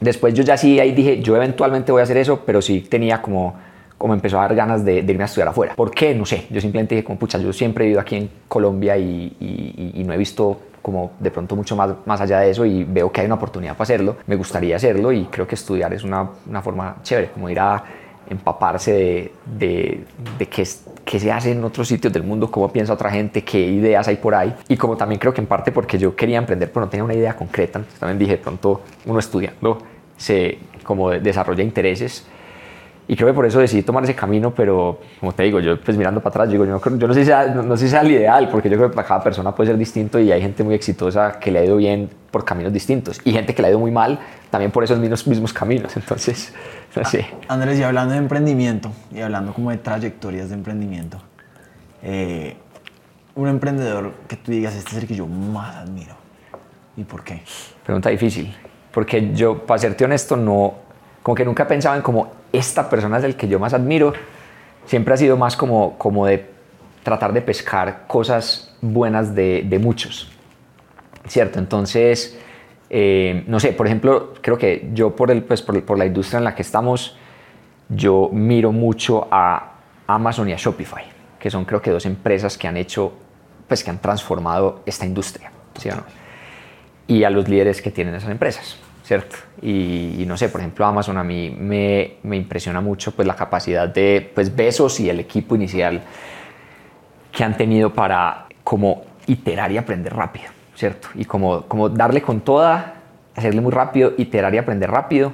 Después 0.00 0.34
yo 0.34 0.42
ya 0.42 0.56
sí 0.56 0.80
ahí 0.80 0.90
dije, 0.90 1.22
yo 1.22 1.36
eventualmente 1.36 1.92
voy 1.92 2.00
a 2.00 2.02
hacer 2.02 2.16
eso, 2.16 2.42
pero 2.44 2.60
sí 2.60 2.80
tenía 2.80 3.22
como 3.22 3.54
como 3.98 4.14
empezó 4.14 4.38
a 4.38 4.42
dar 4.42 4.54
ganas 4.54 4.84
de, 4.84 5.02
de, 5.02 5.12
irme 5.12 5.24
a 5.24 5.26
estudiar 5.26 5.48
afuera. 5.48 5.74
¿Por 5.74 5.90
qué? 5.90 6.14
No 6.14 6.26
sé. 6.26 6.46
Yo 6.50 6.60
simplemente 6.60 6.94
dije, 6.94 7.04
como 7.04 7.18
pucha, 7.18 7.38
yo 7.38 7.52
siempre 7.52 7.84
he 7.84 7.86
vivido 7.86 8.00
aquí 8.00 8.16
en 8.16 8.30
Colombia 8.48 8.96
y, 8.96 9.36
y, 9.40 9.92
y, 9.94 10.04
no 10.04 10.12
he 10.12 10.16
visto 10.16 10.60
como 10.82 11.12
de 11.18 11.30
pronto 11.30 11.56
mucho 11.56 11.76
más, 11.76 11.94
más 12.04 12.20
allá 12.20 12.40
de 12.40 12.50
eso 12.50 12.66
y 12.66 12.84
veo 12.84 13.10
que 13.10 13.22
hay 13.22 13.26
una 13.26 13.36
oportunidad 13.36 13.72
para 13.72 13.84
hacerlo. 13.84 14.16
Me 14.26 14.36
gustaría 14.36 14.76
hacerlo 14.76 15.12
y 15.12 15.24
creo 15.26 15.46
que 15.46 15.54
estudiar 15.54 15.94
es 15.94 16.04
una, 16.04 16.28
una 16.46 16.60
forma 16.60 16.96
chévere, 17.02 17.30
como 17.30 17.48
ir 17.48 17.58
a 17.58 17.82
empaparse 18.28 18.92
de, 18.92 19.32
de, 19.58 20.04
de 20.38 20.46
qué, 20.46 20.66
qué 21.04 21.20
se 21.20 21.30
hace 21.32 21.52
en 21.52 21.62
otros 21.64 21.88
sitios 21.88 22.12
del 22.12 22.22
mundo, 22.22 22.50
cómo 22.50 22.70
piensa 22.70 22.92
otra 22.92 23.10
gente, 23.10 23.42
qué 23.44 23.60
ideas 23.60 24.08
hay 24.08 24.16
por 24.16 24.34
ahí. 24.34 24.54
Y 24.68 24.76
como 24.76 24.96
también 24.96 25.18
creo 25.18 25.32
que 25.32 25.40
en 25.40 25.46
parte 25.46 25.72
porque 25.72 25.98
yo 25.98 26.14
quería 26.14 26.38
emprender, 26.38 26.70
pero 26.70 26.86
no 26.86 26.90
tenía 26.90 27.04
una 27.04 27.14
idea 27.14 27.34
concreta. 27.34 27.78
Entonces 27.78 28.00
también 28.00 28.18
dije, 28.18 28.32
de 28.32 28.38
pronto 28.38 28.82
uno 29.06 29.18
estudiando 29.18 29.78
se 30.16 30.58
como 30.84 31.10
desarrolla 31.10 31.62
intereses 31.62 32.26
y 33.06 33.16
creo 33.16 33.28
que 33.28 33.34
por 33.34 33.44
eso 33.44 33.60
decidí 33.60 33.82
tomar 33.82 34.02
ese 34.04 34.14
camino, 34.14 34.54
pero 34.54 34.98
como 35.20 35.32
te 35.32 35.42
digo, 35.42 35.60
yo 35.60 35.78
pues 35.78 35.96
mirando 35.96 36.20
para 36.20 36.30
atrás, 36.30 36.50
digo, 36.50 36.64
yo, 36.64 36.80
yo 36.82 37.06
no, 37.06 37.14
sé 37.14 37.20
si 37.20 37.26
sea, 37.26 37.46
no, 37.48 37.62
no, 37.62 37.76
sé 37.76 37.84
si 37.84 37.90
sea 37.90 38.00
el 38.00 38.10
ideal, 38.10 38.48
porque 38.48 38.70
yo 38.70 38.76
creo 38.76 38.88
que 38.88 38.96
para 38.96 39.06
cada 39.06 39.22
persona 39.22 39.54
puede 39.54 39.68
ser 39.70 39.78
distinto 39.78 40.18
y 40.18 40.32
hay 40.32 40.40
gente 40.40 40.64
muy 40.64 40.74
exitosa 40.74 41.38
que 41.38 41.50
le 41.50 41.58
ha 41.58 41.64
ido 41.64 41.76
bien 41.76 42.08
por 42.30 42.44
caminos 42.46 42.72
distintos 42.72 43.20
y 43.24 43.32
gente 43.32 43.54
que 43.54 43.60
le 43.60 43.68
ha 43.68 43.70
ido 43.72 43.78
muy 43.78 43.90
mal 43.90 44.18
también 44.50 44.70
por 44.70 44.84
esos 44.84 44.98
mismos, 44.98 45.26
mismos 45.26 45.52
caminos, 45.52 45.94
entonces, 45.96 46.54
no 46.96 47.04
sé. 47.04 47.26
Andrés, 47.48 47.78
y 47.78 47.82
hablando 47.82 48.12
de 48.12 48.20
emprendimiento 48.20 48.90
y 49.12 49.20
hablando 49.20 49.52
como 49.52 49.70
de 49.70 49.76
trayectorias 49.76 50.48
de 50.48 50.54
emprendimiento, 50.54 51.18
eh, 52.02 52.56
un 53.34 53.48
emprendedor 53.48 54.12
que 54.28 54.36
tú 54.36 54.50
digas, 54.50 54.74
este 54.74 54.92
es 54.92 55.02
el 55.02 55.06
que 55.06 55.14
yo 55.14 55.26
más 55.26 55.76
admiro, 55.76 56.14
¿y 56.96 57.04
por 57.04 57.22
qué? 57.22 57.42
Pregunta 57.84 58.08
difícil, 58.08 58.54
porque 58.92 59.34
yo, 59.34 59.66
para 59.66 59.78
serte 59.78 60.06
honesto, 60.06 60.36
no, 60.36 60.83
como 61.24 61.34
que 61.34 61.44
nunca 61.44 61.66
pensaba 61.66 61.96
en 61.96 62.02
como 62.02 62.30
esta 62.52 62.88
persona 62.88 63.18
es 63.18 63.24
el 63.24 63.34
que 63.34 63.48
yo 63.48 63.58
más 63.58 63.74
admiro, 63.74 64.12
siempre 64.86 65.14
ha 65.14 65.16
sido 65.16 65.36
más 65.36 65.56
como, 65.56 65.98
como 65.98 66.26
de 66.26 66.48
tratar 67.02 67.32
de 67.32 67.42
pescar 67.42 68.04
cosas 68.06 68.76
buenas 68.80 69.34
de, 69.34 69.64
de 69.66 69.78
muchos, 69.80 70.30
¿cierto? 71.26 71.58
Entonces, 71.58 72.38
Eh, 72.90 73.42
no 73.48 73.58
sé, 73.58 73.72
por 73.72 73.86
ejemplo, 73.86 74.34
creo 74.40 74.56
que 74.56 74.90
yo 74.92 75.16
por, 75.16 75.30
el, 75.30 75.42
pues, 75.42 75.62
por, 75.62 75.82
por 75.84 75.98
la 75.98 76.04
industria 76.04 76.38
en 76.38 76.44
la 76.44 76.54
que 76.54 76.62
estamos, 76.62 77.16
yo 77.88 78.28
miro 78.30 78.70
mucho 78.70 79.26
a 79.32 79.72
Amazon 80.06 80.48
y 80.50 80.52
a 80.52 80.56
Shopify, 80.56 81.04
que 81.40 81.50
son 81.50 81.64
creo 81.64 81.80
que 81.80 81.90
dos 81.90 82.06
empresas 82.06 82.56
que 82.56 82.68
han 82.68 82.76
hecho, 82.76 83.12
pues 83.66 83.82
que 83.82 83.90
han 83.90 83.98
transformado 83.98 84.82
esta 84.86 85.06
industria, 85.06 85.50
¿sí 85.76 85.88
o 85.88 85.96
no? 85.96 86.04
Y 87.08 87.24
a 87.24 87.30
los 87.30 87.48
líderes 87.48 87.80
que 87.82 87.90
tienen 87.90 88.14
esas 88.14 88.30
empresas, 88.30 88.76
¿cierto? 89.04 89.36
Y, 89.60 90.16
y 90.22 90.26
no 90.26 90.36
sé, 90.36 90.48
por 90.48 90.60
ejemplo, 90.60 90.84
Amazon 90.86 91.18
a 91.18 91.24
mí 91.24 91.54
me, 91.56 92.14
me, 92.22 92.36
impresiona 92.36 92.80
mucho 92.80 93.14
pues 93.14 93.28
la 93.28 93.36
capacidad 93.36 93.86
de, 93.86 94.30
pues 94.34 94.54
Besos 94.54 94.98
y 94.98 95.10
el 95.10 95.20
equipo 95.20 95.54
inicial 95.54 96.02
que 97.30 97.44
han 97.44 97.56
tenido 97.56 97.92
para 97.92 98.46
como 98.64 99.04
iterar 99.26 99.70
y 99.72 99.76
aprender 99.76 100.14
rápido, 100.14 100.46
¿cierto? 100.74 101.08
Y 101.14 101.26
como, 101.26 101.62
como 101.62 101.90
darle 101.90 102.22
con 102.22 102.40
toda, 102.40 102.94
hacerle 103.36 103.60
muy 103.60 103.72
rápido, 103.72 104.12
iterar 104.16 104.54
y 104.54 104.58
aprender 104.58 104.90
rápido, 104.90 105.32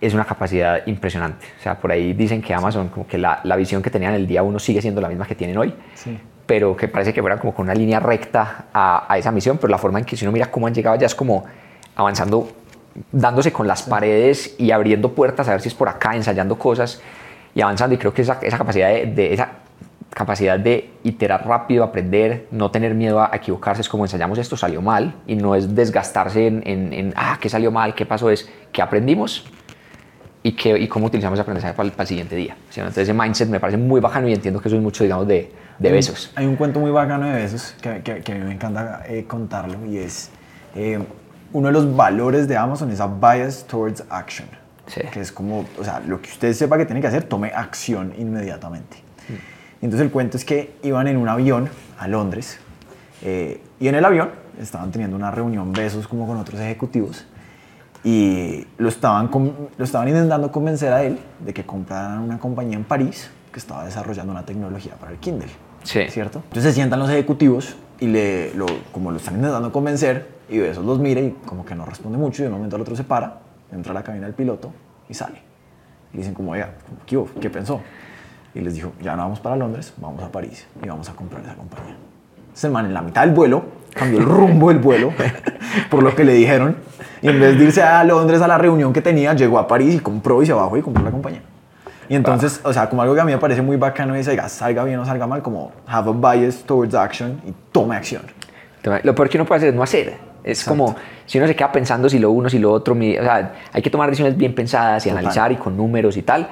es 0.00 0.12
una 0.12 0.26
capacidad 0.26 0.86
impresionante. 0.86 1.46
O 1.58 1.62
sea, 1.62 1.78
por 1.80 1.90
ahí 1.90 2.12
dicen 2.12 2.42
que 2.42 2.52
Amazon, 2.52 2.88
como 2.88 3.06
que 3.06 3.16
la, 3.16 3.40
la 3.44 3.56
visión 3.56 3.80
que 3.80 3.88
tenían 3.88 4.12
el 4.12 4.26
día 4.26 4.42
uno 4.42 4.58
sigue 4.58 4.82
siendo 4.82 5.00
la 5.00 5.08
misma 5.08 5.26
que 5.26 5.34
tienen 5.34 5.56
hoy, 5.56 5.72
sí. 5.94 6.18
pero 6.44 6.76
que 6.76 6.88
parece 6.88 7.14
que 7.14 7.22
fuera 7.22 7.38
como 7.38 7.54
con 7.54 7.64
una 7.64 7.74
línea 7.74 7.98
recta 7.98 8.66
a, 8.74 9.10
a, 9.10 9.16
esa 9.16 9.32
misión, 9.32 9.56
pero 9.56 9.70
la 9.70 9.78
forma 9.78 9.98
en 10.00 10.04
que 10.04 10.16
si 10.18 10.26
uno 10.26 10.32
mira 10.32 10.50
cómo 10.50 10.66
han 10.66 10.74
llegado 10.74 10.96
ya 10.96 11.06
es 11.06 11.14
como 11.14 11.44
avanzando, 11.96 12.48
dándose 13.12 13.52
con 13.52 13.66
las 13.66 13.80
sí. 13.80 13.90
paredes 13.90 14.54
y 14.58 14.70
abriendo 14.70 15.12
puertas 15.12 15.48
a 15.48 15.52
ver 15.52 15.60
si 15.60 15.68
es 15.68 15.74
por 15.74 15.88
acá, 15.88 16.14
ensayando 16.14 16.58
cosas 16.58 17.00
y 17.54 17.60
avanzando. 17.60 17.94
Y 17.94 17.98
creo 17.98 18.12
que 18.12 18.22
esa, 18.22 18.38
esa 18.42 18.58
capacidad 18.58 18.88
de, 18.88 19.06
de 19.06 19.34
esa 19.34 19.48
capacidad 20.10 20.58
de 20.58 20.90
iterar 21.02 21.46
rápido, 21.46 21.82
aprender, 21.82 22.46
no 22.52 22.70
tener 22.70 22.94
miedo 22.94 23.20
a 23.20 23.30
equivocarse, 23.34 23.82
es 23.82 23.88
como 23.88 24.04
ensayamos 24.04 24.38
esto, 24.38 24.56
salió 24.56 24.80
mal, 24.80 25.14
y 25.26 25.34
no 25.34 25.56
es 25.56 25.74
desgastarse 25.74 26.46
en, 26.46 26.62
en, 26.66 26.92
en 26.92 27.14
ah, 27.16 27.36
¿qué 27.40 27.48
salió 27.48 27.72
mal? 27.72 27.94
¿Qué 27.94 28.06
pasó? 28.06 28.30
Es 28.30 28.48
que 28.70 28.80
aprendimos 28.80 29.44
y, 30.44 30.52
que, 30.52 30.78
y 30.78 30.86
cómo 30.86 31.06
utilizamos 31.06 31.36
ese 31.36 31.42
aprendizaje 31.42 31.74
para 31.74 31.86
el, 31.86 31.92
para 31.92 32.02
el 32.02 32.08
siguiente 32.08 32.36
día. 32.36 32.56
¿sí? 32.70 32.78
Entonces 32.80 33.08
ese 33.08 33.14
mindset 33.14 33.48
me 33.48 33.58
parece 33.58 33.76
muy 33.76 34.00
bacano 34.00 34.28
y 34.28 34.34
entiendo 34.34 34.60
que 34.60 34.68
eso 34.68 34.76
es 34.76 34.82
mucho, 34.82 35.02
digamos, 35.02 35.26
de, 35.26 35.50
de 35.78 35.88
hay 35.88 35.94
besos. 35.94 36.30
Un, 36.32 36.38
hay 36.38 36.46
un 36.46 36.56
cuento 36.56 36.78
muy 36.78 36.92
bacano 36.92 37.26
de 37.26 37.32
besos 37.32 37.74
que, 37.80 38.02
que, 38.02 38.20
que 38.20 38.32
a 38.32 38.34
mí 38.36 38.44
me 38.44 38.52
encanta 38.52 39.02
eh, 39.08 39.24
contarlo 39.26 39.84
y 39.86 39.98
es 39.98 40.30
eh, 40.76 41.00
uno 41.54 41.68
de 41.68 41.72
los 41.72 41.96
valores 41.96 42.46
de 42.48 42.56
Amazon 42.56 42.90
es 42.90 43.00
a 43.00 43.06
bias 43.06 43.64
towards 43.66 44.04
action. 44.10 44.48
Sí. 44.86 45.00
Que 45.10 45.20
es 45.20 45.32
como, 45.32 45.64
o 45.78 45.84
sea, 45.84 46.00
lo 46.00 46.20
que 46.20 46.28
usted 46.28 46.52
sepa 46.52 46.76
que 46.76 46.84
tiene 46.84 47.00
que 47.00 47.06
hacer, 47.06 47.24
tome 47.24 47.52
acción 47.54 48.12
inmediatamente. 48.18 48.98
Mm. 49.28 49.84
Entonces 49.84 50.04
el 50.04 50.10
cuento 50.10 50.36
es 50.36 50.44
que 50.44 50.74
iban 50.82 51.06
en 51.06 51.16
un 51.16 51.28
avión 51.28 51.70
a 51.98 52.08
Londres 52.08 52.58
eh, 53.22 53.62
y 53.80 53.88
en 53.88 53.94
el 53.94 54.04
avión 54.04 54.30
estaban 54.60 54.90
teniendo 54.90 55.16
una 55.16 55.30
reunión 55.30 55.72
besos 55.72 56.08
como 56.08 56.26
con 56.26 56.36
otros 56.36 56.60
ejecutivos 56.60 57.24
y 58.02 58.66
lo 58.76 58.88
estaban, 58.88 59.30
lo 59.32 59.84
estaban 59.84 60.08
intentando 60.08 60.50
convencer 60.52 60.92
a 60.92 61.04
él 61.04 61.18
de 61.38 61.54
que 61.54 61.64
compraran 61.64 62.18
una 62.18 62.38
compañía 62.38 62.76
en 62.76 62.84
París 62.84 63.30
que 63.52 63.60
estaba 63.60 63.84
desarrollando 63.84 64.32
una 64.32 64.44
tecnología 64.44 64.94
para 64.94 65.12
el 65.12 65.18
Kindle. 65.18 65.48
Sí. 65.84 66.00
¿Cierto? 66.08 66.40
Entonces 66.48 66.64
se 66.64 66.72
sientan 66.72 66.98
los 66.98 67.08
ejecutivos 67.10 67.76
y 68.04 68.08
le, 68.08 68.54
lo, 68.54 68.66
como 68.92 69.10
lo 69.10 69.16
están 69.16 69.36
intentando 69.36 69.72
convencer 69.72 70.28
y 70.48 70.58
Besos 70.58 70.84
los 70.84 70.98
mira 70.98 71.20
y 71.20 71.30
como 71.46 71.64
que 71.64 71.74
no 71.74 71.86
responde 71.86 72.18
mucho 72.18 72.42
y 72.42 72.44
de 72.44 72.48
un 72.48 72.56
momento 72.56 72.76
al 72.76 72.82
otro 72.82 72.94
se 72.94 73.04
para, 73.04 73.40
entra 73.72 73.92
a 73.92 73.94
la 73.94 74.02
cabina 74.02 74.26
del 74.26 74.34
piloto 74.34 74.72
y 75.08 75.14
sale. 75.14 75.40
Y 76.12 76.18
dicen 76.18 76.34
como, 76.34 76.52
oiga, 76.52 76.74
¿qué, 77.06 77.22
¿qué 77.40 77.50
pensó? 77.50 77.80
y 78.54 78.60
les 78.60 78.74
dijo, 78.74 78.92
ya 79.02 79.16
no 79.16 79.22
vamos 79.22 79.40
para 79.40 79.56
Londres, 79.56 79.92
vamos 79.96 80.22
a 80.22 80.30
París 80.30 80.66
y 80.82 80.88
vamos 80.88 81.08
a 81.08 81.14
comprar 81.14 81.42
esa 81.42 81.54
compañía. 81.54 81.96
Ese 82.54 82.68
man 82.68 82.86
en 82.86 82.94
la 82.94 83.02
mitad 83.02 83.22
del 83.22 83.34
vuelo 83.34 83.64
cambió 83.92 84.20
el 84.20 84.24
rumbo 84.24 84.68
del 84.68 84.78
vuelo 84.78 85.12
por 85.90 86.02
lo 86.02 86.14
que 86.14 86.24
le 86.24 86.34
dijeron 86.34 86.76
y 87.20 87.28
en 87.28 87.40
vez 87.40 87.58
de 87.58 87.64
irse 87.64 87.82
a 87.82 88.04
Londres 88.04 88.40
a 88.42 88.46
la 88.46 88.58
reunión 88.58 88.92
que 88.92 89.02
tenía, 89.02 89.34
llegó 89.34 89.58
a 89.58 89.66
París 89.66 89.96
y 89.96 89.98
compró 89.98 90.42
y 90.42 90.46
se 90.46 90.52
bajó 90.52 90.76
y 90.76 90.82
compró 90.82 91.02
la 91.02 91.10
compañía. 91.10 91.42
Y 92.14 92.16
entonces, 92.16 92.60
o 92.62 92.72
sea, 92.72 92.88
como 92.88 93.02
algo 93.02 93.12
que 93.12 93.20
a 93.20 93.24
mí 93.24 93.32
me 93.32 93.38
parece 93.38 93.60
muy 93.60 93.76
bacano 93.76 94.14
es, 94.14 94.26
diga, 94.26 94.48
salga 94.48 94.84
bien 94.84 95.00
o 95.00 95.04
salga 95.04 95.26
mal, 95.26 95.42
como 95.42 95.72
have 95.84 96.08
a 96.08 96.34
bias 96.34 96.62
towards 96.62 96.94
action 96.94 97.42
y 97.44 97.52
tome 97.72 97.96
acción. 97.96 98.22
Lo 99.02 99.14
peor 99.16 99.28
que 99.28 99.36
uno 99.36 99.44
puede 99.44 99.58
hacer 99.58 99.70
es 99.70 99.74
no 99.74 99.82
hacer. 99.82 100.16
Es 100.44 100.60
Exacto. 100.60 100.70
como, 100.70 100.96
si 101.26 101.38
uno 101.38 101.48
se 101.48 101.56
queda 101.56 101.72
pensando 101.72 102.08
si 102.08 102.20
lo 102.20 102.30
uno, 102.30 102.48
si 102.48 102.60
lo 102.60 102.70
otro, 102.70 102.94
o 102.94 102.98
sea, 103.00 103.54
hay 103.72 103.82
que 103.82 103.90
tomar 103.90 104.10
decisiones 104.10 104.36
bien 104.36 104.54
pensadas 104.54 105.04
y 105.06 105.08
Total. 105.08 105.24
analizar 105.24 105.50
y 105.50 105.56
con 105.56 105.76
números 105.76 106.16
y 106.16 106.22
tal 106.22 106.48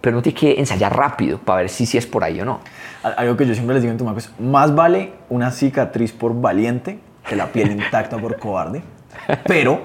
pero 0.00 0.18
uno 0.18 0.22
tiene 0.22 0.38
que 0.38 0.60
ensayar 0.60 0.96
rápido 0.96 1.38
para 1.38 1.62
ver 1.62 1.68
si, 1.68 1.84
si 1.84 1.98
es 1.98 2.06
por 2.06 2.22
ahí 2.22 2.40
o 2.40 2.44
no. 2.44 2.60
Algo 3.02 3.36
que 3.36 3.44
yo 3.44 3.54
siempre 3.54 3.74
les 3.74 3.82
digo 3.82 3.90
en 3.90 3.98
Tumaco 3.98 4.18
es, 4.18 4.30
más 4.38 4.72
vale 4.72 5.12
una 5.28 5.50
cicatriz 5.50 6.12
por 6.12 6.40
valiente 6.40 7.00
que 7.28 7.34
la 7.34 7.46
piel 7.46 7.72
intacta 7.72 8.16
por 8.16 8.38
cobarde, 8.38 8.82
pero 9.48 9.80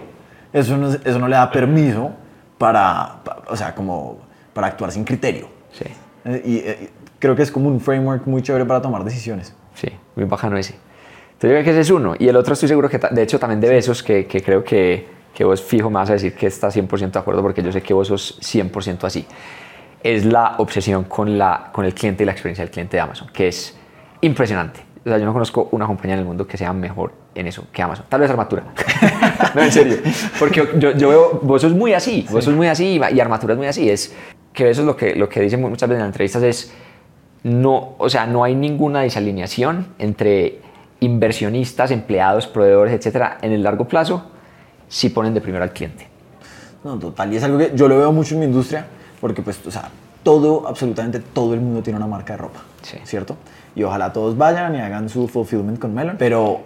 eso 0.54 0.78
no, 0.78 0.90
eso 0.90 1.18
no 1.18 1.28
le 1.28 1.36
da 1.36 1.50
permiso 1.50 2.12
para, 2.60 3.16
o 3.48 3.56
sea, 3.56 3.74
como 3.74 4.20
para 4.54 4.68
actuar 4.68 4.92
sin 4.92 5.04
criterio. 5.04 5.48
Sí. 5.72 5.86
Eh, 6.26 6.42
y, 6.46 6.56
y, 6.56 6.90
creo 7.20 7.36
que 7.36 7.44
es 7.44 7.52
como 7.52 7.70
un 7.70 7.80
framework 7.80 8.28
muy 8.28 8.42
chévere 8.42 8.66
para 8.66 8.82
tomar 8.82 9.04
decisiones. 9.04 9.54
Sí, 9.76 9.88
muy 10.16 10.26
bajano 10.26 10.58
ese. 10.58 10.76
Entonces 11.34 11.50
yo 11.50 11.50
creo 11.50 11.64
que 11.64 11.72
ese 11.72 11.82
es 11.82 11.90
uno. 11.90 12.14
Y 12.18 12.28
el 12.28 12.36
otro 12.36 12.54
estoy 12.54 12.70
seguro 12.70 12.90
que, 12.90 13.00
de 13.00 13.22
hecho, 13.22 13.40
también 13.40 13.60
de 13.60 13.70
besos, 13.70 14.04
que, 14.04 14.28
que 14.28 14.42
creo 14.42 14.64
que, 14.64 15.08
que 15.34 15.44
vos 15.44 15.62
fijo 15.62 15.90
me 15.90 15.96
vas 15.96 16.10
a 16.10 16.14
decir 16.14 16.36
que 16.36 16.48
estás 16.48 16.76
100% 16.76 17.12
de 17.12 17.20
acuerdo 17.20 17.42
porque 17.42 17.64
yo 17.64 17.72
sé 17.72 17.82
que 17.82 17.94
vos 17.94 18.08
sos 18.08 18.40
100% 18.42 19.04
así 19.06 19.26
es 20.04 20.26
la 20.26 20.56
obsesión 20.58 21.04
con, 21.06 21.38
la, 21.38 21.70
con 21.72 21.86
el 21.86 21.94
cliente 21.94 22.24
y 22.24 22.26
la 22.26 22.32
experiencia 22.32 22.64
del 22.64 22.72
cliente 22.72 22.98
de 22.98 23.02
Amazon, 23.02 23.30
que 23.32 23.48
es 23.48 23.76
impresionante. 24.22 24.82
O 25.04 25.10
sea, 25.10 25.18
yo 25.18 25.26
no 25.26 25.34
conozco 25.34 25.70
una 25.72 25.88
compañía 25.88 26.14
en 26.14 26.20
el 26.20 26.26
mundo 26.26 26.46
que 26.46 26.58
sea 26.58 26.74
mejor 26.74 27.14
en 27.34 27.48
eso 27.48 27.66
que 27.72 27.82
Amazon. 27.82 28.06
Tal 28.08 28.22
vez 28.22 28.30
Armatura. 28.30 28.64
no, 29.56 29.62
en 29.62 29.72
serio. 29.72 29.98
Porque 30.38 30.68
yo, 30.78 30.92
yo, 30.92 31.10
veo, 31.10 31.40
vos 31.42 31.62
sos 31.62 31.74
muy 31.74 31.94
así, 31.94 32.28
vos 32.30 32.44
sos 32.44 32.54
muy 32.54 32.68
así 32.68 33.00
y 33.12 33.20
Armatura 33.20 33.54
es 33.54 33.58
muy 33.58 33.68
así. 33.68 33.90
Es 33.90 34.14
que 34.54 34.70
eso 34.70 34.82
es 34.82 34.88
lo 34.88 34.96
que, 34.96 35.16
lo 35.16 35.30
que 35.30 35.42
dicen 35.42 35.62
muchas 35.62 35.90
veces 35.90 36.00
en 36.00 36.08
las 36.08 36.10
entrevistas 36.10 36.44
es, 36.44 36.74
no, 37.44 37.96
o 37.98 38.10
sea, 38.10 38.26
no 38.26 38.44
hay 38.44 38.56
ninguna 38.56 39.02
desalineación 39.02 39.88
entre 39.98 40.60
inversionistas, 41.00 41.92
empleados, 41.92 42.48
proveedores, 42.48 42.94
etcétera, 42.94 43.38
en 43.42 43.52
el 43.52 43.64
largo 43.64 43.88
plazo 43.88 44.24
si 44.88 45.10
ponen 45.10 45.34
de 45.34 45.42
primero 45.42 45.64
al 45.64 45.72
cliente. 45.72 46.08
No, 46.84 46.98
total. 46.98 47.32
Y 47.34 47.38
es 47.38 47.44
algo 47.44 47.58
que 47.58 47.72
yo 47.76 47.88
lo 47.88 47.98
veo 47.98 48.12
mucho 48.12 48.34
en 48.36 48.42
mi 48.42 48.46
industria 48.46 48.86
porque 49.20 49.42
pues, 49.42 49.66
o 49.66 49.72
sea, 49.72 49.90
todo, 50.24 50.68
absolutamente 50.68 51.20
todo 51.20 51.54
el 51.54 51.62
mundo 51.62 51.82
tiene 51.82 51.98
una 51.98 52.08
marca 52.08 52.34
de 52.34 52.38
ropa, 52.38 52.62
sí. 52.82 52.98
¿cierto? 53.04 53.38
Y 53.76 53.84
ojalá 53.84 54.12
todos 54.12 54.38
vayan 54.38 54.76
y 54.76 54.80
hagan 54.80 55.08
su 55.10 55.28
fulfillment 55.28 55.80
con 55.80 55.94
Melon, 55.94 56.18
pero 56.20 56.62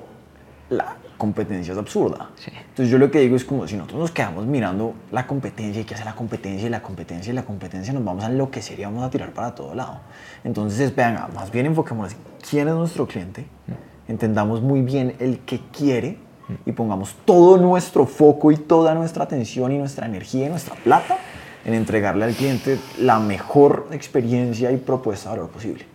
la 0.70 0.96
competencia 1.18 1.74
es 1.74 1.78
absurda. 1.78 2.30
Sí. 2.36 2.52
Entonces 2.56 2.90
yo 2.90 2.98
lo 2.98 3.10
que 3.12 3.20
digo 3.20 3.36
es 3.36 3.46
como 3.46 3.68
si 3.68 3.76
nosotros 3.76 4.00
nos 4.00 4.12
quedamos 4.12 4.46
mirando 4.46 4.94
la 5.12 5.26
competencia 5.28 5.82
y 5.82 5.86
qué 5.86 5.96
hace 5.96 6.06
la 6.06 6.16
competencia 6.16 6.68
y 6.68 6.70
la 6.70 6.82
competencia 6.82 7.32
y 7.32 7.36
la 7.36 7.44
competencia, 7.44 7.94
nos 7.94 8.04
vamos 8.04 8.24
a 8.24 8.28
enloquecer 8.28 8.80
y 8.80 8.84
vamos 8.84 9.04
a 9.04 9.10
tirar 9.10 9.32
para 9.32 9.56
todo 9.56 9.74
lado. 9.74 10.00
Entonces, 10.44 10.96
vean, 10.96 11.20
más 11.34 11.52
bien 11.52 11.66
enfoquémonos 11.66 12.14
en 12.14 12.20
quién 12.48 12.68
es 12.68 12.74
nuestro 12.76 13.08
cliente, 13.08 13.42
mm. 13.68 14.12
entendamos 14.12 14.62
muy 14.62 14.82
bien 14.82 15.16
el 15.20 15.40
que 15.40 15.60
quiere 15.72 16.18
mm. 16.48 16.70
y 16.70 16.72
pongamos 16.72 17.16
todo 17.26 17.58
nuestro 17.58 18.06
foco 18.06 18.52
y 18.52 18.58
toda 18.58 18.94
nuestra 18.94 19.24
atención 19.24 19.72
y 19.72 19.78
nuestra 19.78 20.06
energía 20.06 20.48
y 20.48 20.50
nuestra 20.50 20.76
plata 20.76 21.18
en 21.66 21.74
entregarle 21.74 22.26
al 22.26 22.34
cliente 22.34 22.78
la 23.00 23.20
mejor 23.20 23.88
experiencia 23.92 24.72
y 24.72 24.78
propuesta 24.78 25.32
de 25.32 25.38
valor 25.38 25.52
posible. 25.52 25.95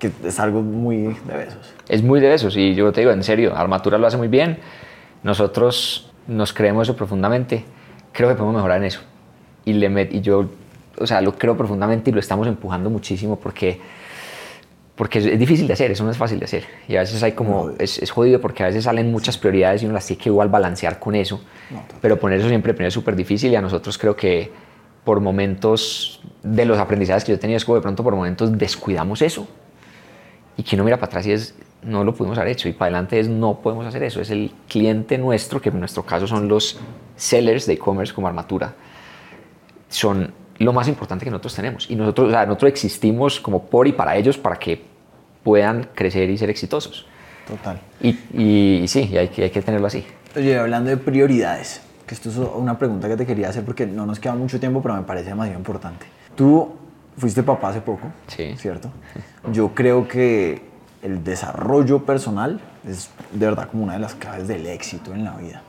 Que 0.00 0.10
es 0.24 0.40
algo 0.40 0.62
muy 0.62 1.14
de 1.28 1.36
besos. 1.36 1.74
Es 1.88 2.02
muy 2.02 2.18
de 2.18 2.28
besos 2.28 2.56
y 2.56 2.74
yo 2.74 2.90
te 2.90 3.02
digo, 3.02 3.12
en 3.12 3.22
serio, 3.22 3.54
Armatura 3.54 3.98
lo 3.98 4.06
hace 4.06 4.16
muy 4.16 4.28
bien. 4.28 4.58
Nosotros 5.22 6.10
nos 6.26 6.52
creemos 6.52 6.88
eso 6.88 6.96
profundamente. 6.96 7.64
Creo 8.12 8.28
que 8.28 8.34
podemos 8.34 8.56
mejorar 8.56 8.78
en 8.78 8.84
eso. 8.84 9.00
Y, 9.64 9.74
le 9.74 9.88
met, 9.88 10.12
y 10.12 10.20
yo, 10.20 10.50
o 10.98 11.06
sea, 11.06 11.20
lo 11.20 11.38
creo 11.38 11.56
profundamente 11.56 12.10
y 12.10 12.12
lo 12.12 12.18
estamos 12.18 12.48
empujando 12.48 12.90
muchísimo 12.90 13.38
porque 13.38 13.78
porque 15.00 15.18
es, 15.18 15.38
difícil 15.38 15.66
de 15.66 15.72
hacer, 15.72 15.90
eso 15.90 16.04
no 16.04 16.10
es 16.10 16.18
fácil 16.18 16.38
de 16.38 16.44
hacer. 16.44 16.64
Y 16.86 16.96
a 16.96 17.00
veces 17.00 17.22
hay 17.22 17.32
como, 17.32 17.68
no, 17.68 17.74
es, 17.78 17.98
es, 18.02 18.10
jodido 18.10 18.38
porque 18.38 18.64
a 18.64 18.66
veces 18.66 18.84
salen 18.84 19.10
muchas 19.10 19.38
prioridades 19.38 19.82
y 19.82 19.86
uno 19.86 19.94
las 19.94 20.06
tiene 20.06 20.22
que 20.22 20.28
igual 20.28 20.50
balancear 20.50 20.98
con 20.98 21.14
eso. 21.14 21.40
No, 21.70 21.82
pero 22.02 22.20
poner 22.20 22.38
eso 22.38 22.48
siempre 22.48 22.74
primero 22.74 22.88
es 22.88 22.94
súper 22.94 23.16
difícil 23.16 23.50
y 23.50 23.56
a 23.56 23.62
nosotros 23.62 23.96
creo 23.96 24.14
que 24.14 24.52
por 25.02 25.20
momentos 25.20 26.20
de 26.42 26.66
los 26.66 26.78
aprendizajes 26.78 27.24
que 27.24 27.32
yo 27.32 27.38
tenía 27.38 27.56
es 27.56 27.64
como 27.64 27.76
de 27.76 27.80
pronto 27.80 28.04
por 28.04 28.14
momentos 28.14 28.58
descuidamos 28.58 29.22
eso. 29.22 29.48
Y 30.60 30.62
que 30.62 30.76
uno 30.76 30.84
mira 30.84 30.98
para 30.98 31.06
atrás 31.06 31.26
y 31.26 31.32
es, 31.32 31.54
no 31.82 32.04
lo 32.04 32.14
pudimos 32.14 32.36
haber 32.36 32.52
hecho. 32.52 32.68
Y 32.68 32.74
para 32.74 32.88
adelante 32.88 33.18
es, 33.18 33.30
no 33.30 33.62
podemos 33.62 33.86
hacer 33.86 34.02
eso. 34.02 34.20
Es 34.20 34.28
el 34.28 34.52
cliente 34.68 35.16
nuestro, 35.16 35.58
que 35.58 35.70
en 35.70 35.78
nuestro 35.78 36.02
caso 36.02 36.26
son 36.26 36.48
los 36.48 36.78
sellers 37.16 37.64
de 37.64 37.72
e-commerce 37.72 38.12
como 38.12 38.28
armatura. 38.28 38.74
Son 39.88 40.34
lo 40.58 40.74
más 40.74 40.86
importante 40.86 41.24
que 41.24 41.30
nosotros 41.30 41.54
tenemos. 41.54 41.90
Y 41.90 41.96
nosotros, 41.96 42.28
o 42.28 42.30
sea, 42.30 42.44
nosotros 42.44 42.72
existimos 42.72 43.40
como 43.40 43.64
por 43.64 43.88
y 43.88 43.92
para 43.92 44.14
ellos 44.18 44.36
para 44.36 44.56
que 44.56 44.84
puedan 45.42 45.88
crecer 45.94 46.28
y 46.28 46.36
ser 46.36 46.50
exitosos. 46.50 47.06
Total. 47.48 47.80
Y, 48.02 48.10
y, 48.34 48.80
y 48.82 48.88
sí, 48.88 49.08
y 49.10 49.16
hay, 49.16 49.28
que, 49.28 49.44
hay 49.44 49.50
que 49.50 49.62
tenerlo 49.62 49.86
así. 49.86 50.04
Oye, 50.36 50.58
hablando 50.58 50.90
de 50.90 50.98
prioridades, 50.98 51.80
que 52.06 52.14
esto 52.14 52.28
es 52.28 52.36
una 52.36 52.78
pregunta 52.78 53.08
que 53.08 53.16
te 53.16 53.24
quería 53.24 53.48
hacer 53.48 53.64
porque 53.64 53.86
no 53.86 54.04
nos 54.04 54.20
queda 54.20 54.34
mucho 54.34 54.60
tiempo, 54.60 54.82
pero 54.82 54.94
me 54.94 55.04
parece 55.04 55.30
demasiado 55.30 55.58
importante. 55.58 56.04
Tú 56.36 56.74
fuiste 57.20 57.42
papá 57.42 57.68
hace 57.68 57.80
poco, 57.82 58.08
sí. 58.26 58.54
¿cierto? 58.56 58.90
Yo 59.52 59.74
creo 59.74 60.08
que 60.08 60.62
el 61.02 61.22
desarrollo 61.22 62.04
personal 62.04 62.60
es 62.88 63.10
de 63.32 63.46
verdad 63.46 63.68
como 63.68 63.84
una 63.84 63.92
de 63.92 63.98
las 63.98 64.14
claves 64.14 64.48
del 64.48 64.66
éxito 64.66 65.14
en 65.14 65.24
la 65.24 65.36
vida. 65.36 65.62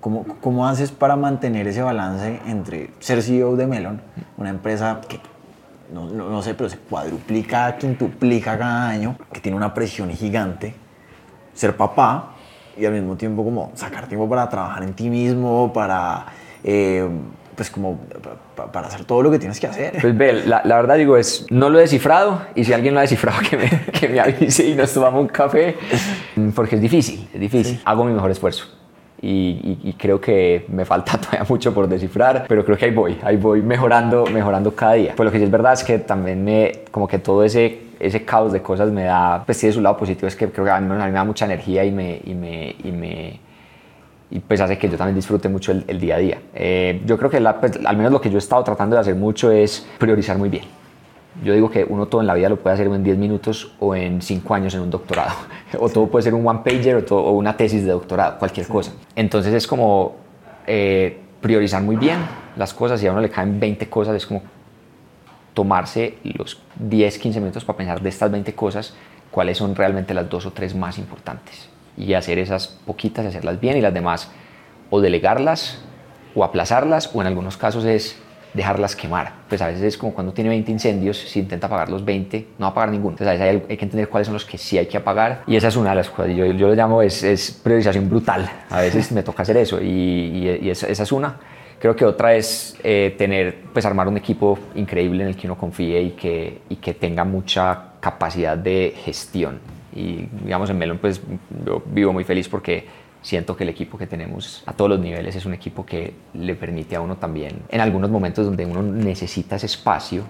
¿Cómo, 0.00 0.24
¿Cómo 0.40 0.68
haces 0.68 0.92
para 0.92 1.16
mantener 1.16 1.66
ese 1.66 1.82
balance 1.82 2.40
entre 2.46 2.90
ser 3.00 3.22
CEO 3.22 3.56
de 3.56 3.66
Melon, 3.66 4.00
una 4.36 4.50
empresa 4.50 5.00
que 5.08 5.18
no, 5.92 6.06
no, 6.06 6.30
no 6.30 6.42
sé, 6.42 6.54
pero 6.54 6.70
se 6.70 6.78
cuadruplica, 6.78 7.76
quintuplica 7.76 8.56
cada 8.56 8.88
año, 8.88 9.16
que 9.32 9.40
tiene 9.40 9.56
una 9.56 9.74
presión 9.74 10.10
gigante, 10.10 10.74
ser 11.54 11.76
papá 11.76 12.34
y 12.76 12.84
al 12.84 12.92
mismo 12.92 13.16
tiempo 13.16 13.42
como 13.42 13.72
sacar 13.74 14.06
tiempo 14.06 14.28
para 14.28 14.48
trabajar 14.48 14.84
en 14.84 14.94
ti 14.94 15.10
mismo, 15.10 15.72
para... 15.72 16.26
eh, 16.62 17.08
pues 17.56 17.70
como 17.70 17.98
pa- 18.54 18.70
para 18.70 18.86
hacer 18.88 19.04
todo 19.04 19.22
lo 19.22 19.30
que 19.30 19.38
tienes 19.38 19.58
que 19.58 19.66
hacer. 19.66 19.98
Pues 20.00 20.16
ve, 20.16 20.44
la, 20.46 20.62
la 20.64 20.76
verdad 20.76 20.96
digo 20.96 21.16
es, 21.16 21.46
no 21.50 21.68
lo 21.70 21.78
he 21.78 21.82
descifrado 21.82 22.42
y 22.54 22.64
si 22.64 22.72
alguien 22.72 22.94
lo 22.94 23.00
ha 23.00 23.02
descifrado 23.02 23.38
que 23.50 23.56
me, 23.56 23.68
que 23.98 24.08
me 24.08 24.20
avise 24.20 24.66
y 24.66 24.74
nos 24.74 24.92
tomamos 24.92 25.22
un 25.22 25.28
café, 25.28 25.74
porque 26.54 26.76
es 26.76 26.80
difícil, 26.82 27.28
es 27.32 27.40
difícil. 27.40 27.80
Hago 27.84 28.04
mi 28.04 28.12
mejor 28.12 28.30
esfuerzo. 28.30 28.66
Y, 29.22 29.78
y- 29.82 29.88
y 29.88 29.92
creo 29.94 30.20
que 30.20 30.66
me 30.68 30.84
falta 30.84 31.18
todavía 31.18 31.44
mucho 31.48 31.72
por 31.72 31.88
descifrar, 31.88 32.44
pero 32.48 32.64
creo 32.64 32.76
que 32.76 32.84
ahí 32.84 32.90
voy, 32.90 33.18
ahí 33.22 33.36
voy 33.36 33.62
mejorando, 33.62 34.26
mejorando 34.26 34.74
cada 34.74 34.92
día. 34.92 35.14
Pues 35.16 35.24
lo 35.24 35.32
que 35.32 35.38
sí 35.38 35.44
es 35.44 35.50
verdad 35.50 35.72
es 35.72 35.82
que 35.82 35.98
también 35.98 36.44
me, 36.44 36.80
como 36.90 37.08
que 37.08 37.18
todo 37.18 37.42
ese, 37.42 37.80
ese 37.98 38.24
caos 38.26 38.52
de 38.52 38.60
cosas 38.60 38.90
me 38.90 39.04
da, 39.04 39.42
pues 39.46 39.58
tiene 39.58 39.72
su 39.72 39.80
lado 39.80 39.96
positivo, 39.96 40.28
es 40.28 40.36
que 40.36 40.48
creo 40.50 40.66
que 40.66 40.70
a 40.70 40.78
mí, 40.80 40.86
a 40.92 40.96
mí 40.96 41.02
me 41.06 41.10
da 41.12 41.24
mucha 41.24 41.46
energía 41.46 41.82
y 41.84 41.90
me, 41.92 42.20
y 42.24 42.34
me, 42.34 42.76
y 42.84 42.92
me, 42.92 43.40
y 44.30 44.40
pues 44.40 44.60
hace 44.60 44.76
que 44.78 44.88
yo 44.88 44.96
también 44.96 45.14
disfrute 45.14 45.48
mucho 45.48 45.72
el, 45.72 45.84
el 45.86 46.00
día 46.00 46.16
a 46.16 46.18
día. 46.18 46.38
Eh, 46.54 47.02
yo 47.06 47.16
creo 47.18 47.30
que 47.30 47.38
la- 47.40 47.60
pues, 47.60 47.78
al 47.84 47.96
menos 47.96 48.12
lo 48.12 48.20
que 48.20 48.28
yo 48.30 48.36
he 48.36 48.38
estado 48.38 48.62
tratando 48.64 48.96
de 48.96 49.00
hacer 49.00 49.14
mucho 49.14 49.50
es 49.52 49.86
priorizar 49.98 50.36
muy 50.38 50.48
bien. 50.48 50.64
Yo 51.44 51.52
digo 51.52 51.70
que 51.70 51.84
uno 51.84 52.06
todo 52.06 52.22
en 52.22 52.26
la 52.26 52.34
vida 52.34 52.48
lo 52.48 52.56
puede 52.56 52.74
hacer 52.74 52.86
en 52.86 53.04
10 53.04 53.18
minutos 53.18 53.72
o 53.78 53.94
en 53.94 54.22
5 54.22 54.54
años 54.54 54.74
en 54.74 54.80
un 54.80 54.90
doctorado. 54.90 55.34
O 55.78 55.88
todo 55.88 56.06
puede 56.06 56.22
ser 56.22 56.32
un 56.34 56.46
one 56.46 56.60
pager 56.64 56.96
o, 56.96 57.04
todo- 57.04 57.22
o 57.24 57.32
una 57.32 57.56
tesis 57.56 57.84
de 57.84 57.90
doctorado, 57.92 58.38
cualquier 58.38 58.66
cosa. 58.68 58.92
Entonces 59.14 59.52
es 59.52 59.66
como 59.66 60.16
eh, 60.66 61.20
priorizar 61.40 61.82
muy 61.82 61.96
bien 61.96 62.18
las 62.56 62.72
cosas 62.72 63.02
y 63.02 63.06
a 63.06 63.12
uno 63.12 63.20
le 63.20 63.28
caen 63.30 63.60
20 63.60 63.88
cosas, 63.88 64.16
es 64.16 64.24
como 64.26 64.42
tomarse 65.54 66.18
los 66.24 66.60
10, 66.78 67.18
15 67.18 67.40
minutos 67.40 67.64
para 67.64 67.76
pensar 67.76 68.00
de 68.00 68.08
estas 68.08 68.30
20 68.30 68.54
cosas 68.54 68.94
cuáles 69.30 69.58
son 69.58 69.74
realmente 69.74 70.14
las 70.14 70.28
dos 70.28 70.46
o 70.46 70.52
tres 70.52 70.74
más 70.74 70.98
importantes 70.98 71.68
y 71.96 72.14
hacer 72.14 72.38
esas 72.38 72.68
poquitas 72.68 73.24
y 73.24 73.28
hacerlas 73.28 73.60
bien 73.60 73.76
y 73.76 73.80
las 73.80 73.94
demás 73.94 74.30
o 74.90 75.00
delegarlas 75.00 75.78
o 76.34 76.44
aplazarlas 76.44 77.10
o 77.14 77.20
en 77.20 77.26
algunos 77.26 77.56
casos 77.56 77.84
es 77.84 78.16
dejarlas 78.54 78.96
quemar. 78.96 79.32
Pues 79.48 79.60
a 79.60 79.66
veces 79.66 79.82
es 79.82 79.98
como 79.98 80.14
cuando 80.14 80.32
tiene 80.32 80.48
20 80.50 80.70
incendios, 80.72 81.18
si 81.18 81.40
intenta 81.40 81.66
apagar 81.66 81.90
los 81.90 82.04
20, 82.04 82.46
no 82.58 82.64
va 82.64 82.68
a 82.68 82.70
apagar 82.70 82.90
ninguno. 82.90 83.16
Entonces 83.18 83.40
a 83.40 83.44
hay, 83.44 83.60
que 83.60 83.84
entender 83.84 84.08
cuáles 84.08 84.26
son 84.26 84.34
los 84.34 84.44
que 84.46 84.56
sí 84.58 84.78
hay 84.78 84.86
que 84.86 84.96
apagar 84.96 85.42
y 85.46 85.56
esa 85.56 85.68
es 85.68 85.76
una 85.76 85.90
de 85.90 85.96
las 85.96 86.08
cosas. 86.08 86.34
Yo, 86.34 86.46
yo 86.46 86.68
lo 86.68 86.74
llamo 86.74 87.02
es, 87.02 87.22
es 87.22 87.50
priorización 87.50 88.08
brutal. 88.08 88.48
A 88.70 88.80
veces 88.80 89.12
me 89.12 89.22
toca 89.22 89.42
hacer 89.42 89.56
eso 89.58 89.80
y, 89.80 89.86
y- 89.86 90.58
y 90.62 90.70
esa, 90.70 90.86
esa 90.88 91.02
es 91.02 91.12
una. 91.12 91.36
Creo 91.78 91.94
que 91.94 92.06
otra 92.06 92.34
es 92.34 92.74
eh, 92.82 93.14
tener, 93.18 93.58
pues 93.72 93.84
armar 93.84 94.08
un 94.08 94.16
equipo 94.16 94.58
increíble 94.74 95.22
en 95.22 95.28
el 95.28 95.36
que 95.36 95.46
uno 95.46 95.58
confíe 95.58 96.00
y 96.00 96.10
que, 96.12 96.62
y 96.70 96.76
que 96.76 96.94
tenga 96.94 97.24
mucha 97.24 97.78
capacidad 98.00 98.56
de 98.56 98.94
gestión. 99.04 99.60
Y 99.96 100.28
digamos 100.44 100.68
en 100.70 100.78
Melon 100.78 100.98
pues 100.98 101.20
yo 101.64 101.82
vivo 101.86 102.12
muy 102.12 102.24
feliz 102.24 102.48
porque 102.48 102.86
siento 103.22 103.56
que 103.56 103.64
el 103.64 103.70
equipo 103.70 103.96
que 103.98 104.06
tenemos 104.06 104.62
a 104.66 104.72
todos 104.72 104.90
los 104.90 105.00
niveles 105.00 105.34
es 105.34 105.46
un 105.46 105.54
equipo 105.54 105.84
que 105.86 106.12
le 106.34 106.54
permite 106.54 106.94
a 106.96 107.00
uno 107.00 107.16
también, 107.16 107.62
en 107.70 107.80
algunos 107.80 108.10
momentos 108.10 108.44
donde 108.46 108.64
uno 108.66 108.82
necesita 108.82 109.56
ese 109.56 109.66
espacio, 109.66 110.22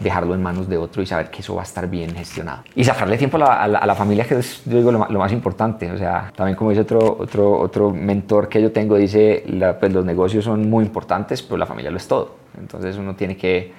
dejarlo 0.00 0.34
en 0.34 0.42
manos 0.42 0.68
de 0.68 0.76
otro 0.78 1.00
y 1.02 1.06
saber 1.06 1.30
que 1.30 1.42
eso 1.42 1.54
va 1.54 1.60
a 1.60 1.64
estar 1.64 1.88
bien 1.88 2.12
gestionado. 2.16 2.64
Y 2.74 2.82
sacarle 2.82 3.16
tiempo 3.18 3.36
a 3.36 3.40
la, 3.40 3.62
a 3.62 3.68
la- 3.68 3.78
a 3.78 3.86
la 3.86 3.94
familia, 3.94 4.24
que 4.24 4.34
es, 4.36 4.62
yo 4.64 4.78
digo, 4.78 4.90
lo, 4.90 5.06
lo 5.08 5.18
más 5.20 5.30
importante. 5.30 5.88
O 5.92 5.96
sea, 5.98 6.32
también 6.34 6.56
como 6.56 6.70
dice 6.70 6.82
otro, 6.82 7.16
otro, 7.20 7.60
otro 7.60 7.90
mentor 7.90 8.48
que 8.48 8.60
yo 8.60 8.72
tengo, 8.72 8.96
dice, 8.96 9.44
la- 9.46 9.78
pues 9.78 9.92
los 9.92 10.04
negocios 10.04 10.44
son 10.44 10.68
muy 10.68 10.84
importantes, 10.84 11.40
pero 11.42 11.56
la 11.58 11.66
familia 11.66 11.92
lo 11.92 11.98
es 11.98 12.08
todo. 12.08 12.34
Entonces 12.58 12.96
uno 12.96 13.14
tiene 13.14 13.36
que 13.36 13.72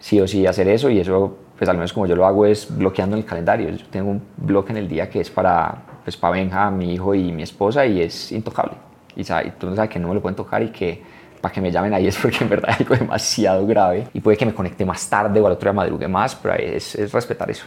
sí 0.00 0.20
o 0.20 0.26
sí 0.26 0.44
hacer 0.46 0.66
eso 0.66 0.90
y 0.90 0.98
eso, 0.98 1.36
pues 1.58 1.68
al 1.68 1.76
menos 1.76 1.92
como 1.92 2.06
yo 2.06 2.14
lo 2.14 2.24
hago, 2.24 2.46
es 2.46 2.68
bloqueando 2.74 3.16
el 3.16 3.24
calendario. 3.24 3.70
Yo 3.70 3.84
tengo 3.90 4.10
un 4.10 4.22
bloque 4.36 4.72
en 4.72 4.78
el 4.78 4.88
día 4.88 5.10
que 5.10 5.20
es 5.20 5.30
para, 5.30 5.74
pues, 6.04 6.16
para 6.16 6.34
Benja, 6.34 6.70
mi 6.70 6.94
hijo 6.94 7.14
y 7.14 7.32
mi 7.32 7.42
esposa 7.42 7.84
y 7.84 8.00
es 8.00 8.30
intocable. 8.32 8.74
Y 9.16 9.24
sabe, 9.24 9.52
tú 9.58 9.68
no 9.68 9.74
sabes 9.74 9.90
que 9.90 9.98
no 9.98 10.08
me 10.08 10.14
lo 10.14 10.22
pueden 10.22 10.36
tocar 10.36 10.62
y 10.62 10.68
que 10.68 11.02
para 11.40 11.52
que 11.52 11.60
me 11.60 11.70
llamen 11.70 11.92
ahí 11.92 12.06
es 12.08 12.16
porque 12.16 12.38
en 12.42 12.50
verdad 12.50 12.70
hay 12.70 12.84
algo 12.84 12.94
demasiado 12.94 13.66
grave 13.66 14.06
y 14.14 14.20
puede 14.20 14.36
que 14.36 14.46
me 14.46 14.54
conecte 14.54 14.84
más 14.84 15.08
tarde 15.10 15.40
o 15.40 15.46
al 15.46 15.52
otro 15.52 15.68
día 15.68 15.74
madrugue 15.74 16.08
más, 16.08 16.36
pero 16.36 16.54
es, 16.54 16.94
es 16.94 17.12
respetar 17.12 17.50
eso. 17.50 17.64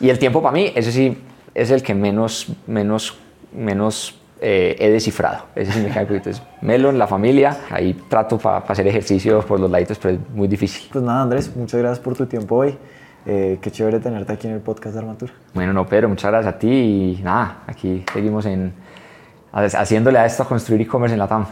Y 0.00 0.10
el 0.10 0.18
tiempo 0.18 0.42
para 0.42 0.52
mí, 0.52 0.72
ese 0.74 0.92
sí 0.92 1.16
es 1.54 1.70
el 1.70 1.82
que 1.82 1.94
menos, 1.94 2.48
menos, 2.66 3.18
menos 3.52 4.20
eh, 4.40 4.76
he 4.78 4.90
descifrado. 4.90 5.44
Ese 5.54 5.72
sí 5.72 5.80
me 5.80 5.90
cae 5.90 6.06
poquito. 6.06 6.30
Es 6.30 6.42
Melon, 6.62 6.98
la 6.98 7.06
familia, 7.06 7.58
ahí 7.70 7.94
trato 8.08 8.38
para 8.38 8.58
hacer 8.58 8.86
ejercicio 8.86 9.40
por 9.40 9.60
los 9.60 9.70
laditos, 9.70 9.98
pero 9.98 10.14
es 10.14 10.20
muy 10.30 10.48
difícil. 10.48 10.88
Pues 10.90 11.04
nada, 11.04 11.22
Andrés, 11.22 11.54
muchas 11.54 11.80
gracias 11.80 12.00
por 12.00 12.16
tu 12.16 12.26
tiempo 12.26 12.56
hoy. 12.56 12.78
Eh, 13.26 13.58
qué 13.60 13.70
chévere 13.70 14.00
tenerte 14.00 14.32
aquí 14.32 14.46
en 14.46 14.54
el 14.54 14.60
podcast 14.60 14.94
de 14.94 15.00
Armatura. 15.00 15.32
Bueno, 15.54 15.72
no, 15.72 15.86
Pedro, 15.86 16.08
muchas 16.08 16.30
gracias 16.30 16.54
a 16.54 16.58
ti 16.58 16.68
y 17.18 17.20
nada, 17.22 17.58
aquí 17.66 18.04
seguimos 18.12 18.46
en, 18.46 18.72
haciéndole 19.52 20.18
a 20.18 20.26
esto 20.26 20.44
construir 20.46 20.80
e-commerce 20.82 21.14
en 21.14 21.18
la 21.18 21.28
TAM. 21.28 21.46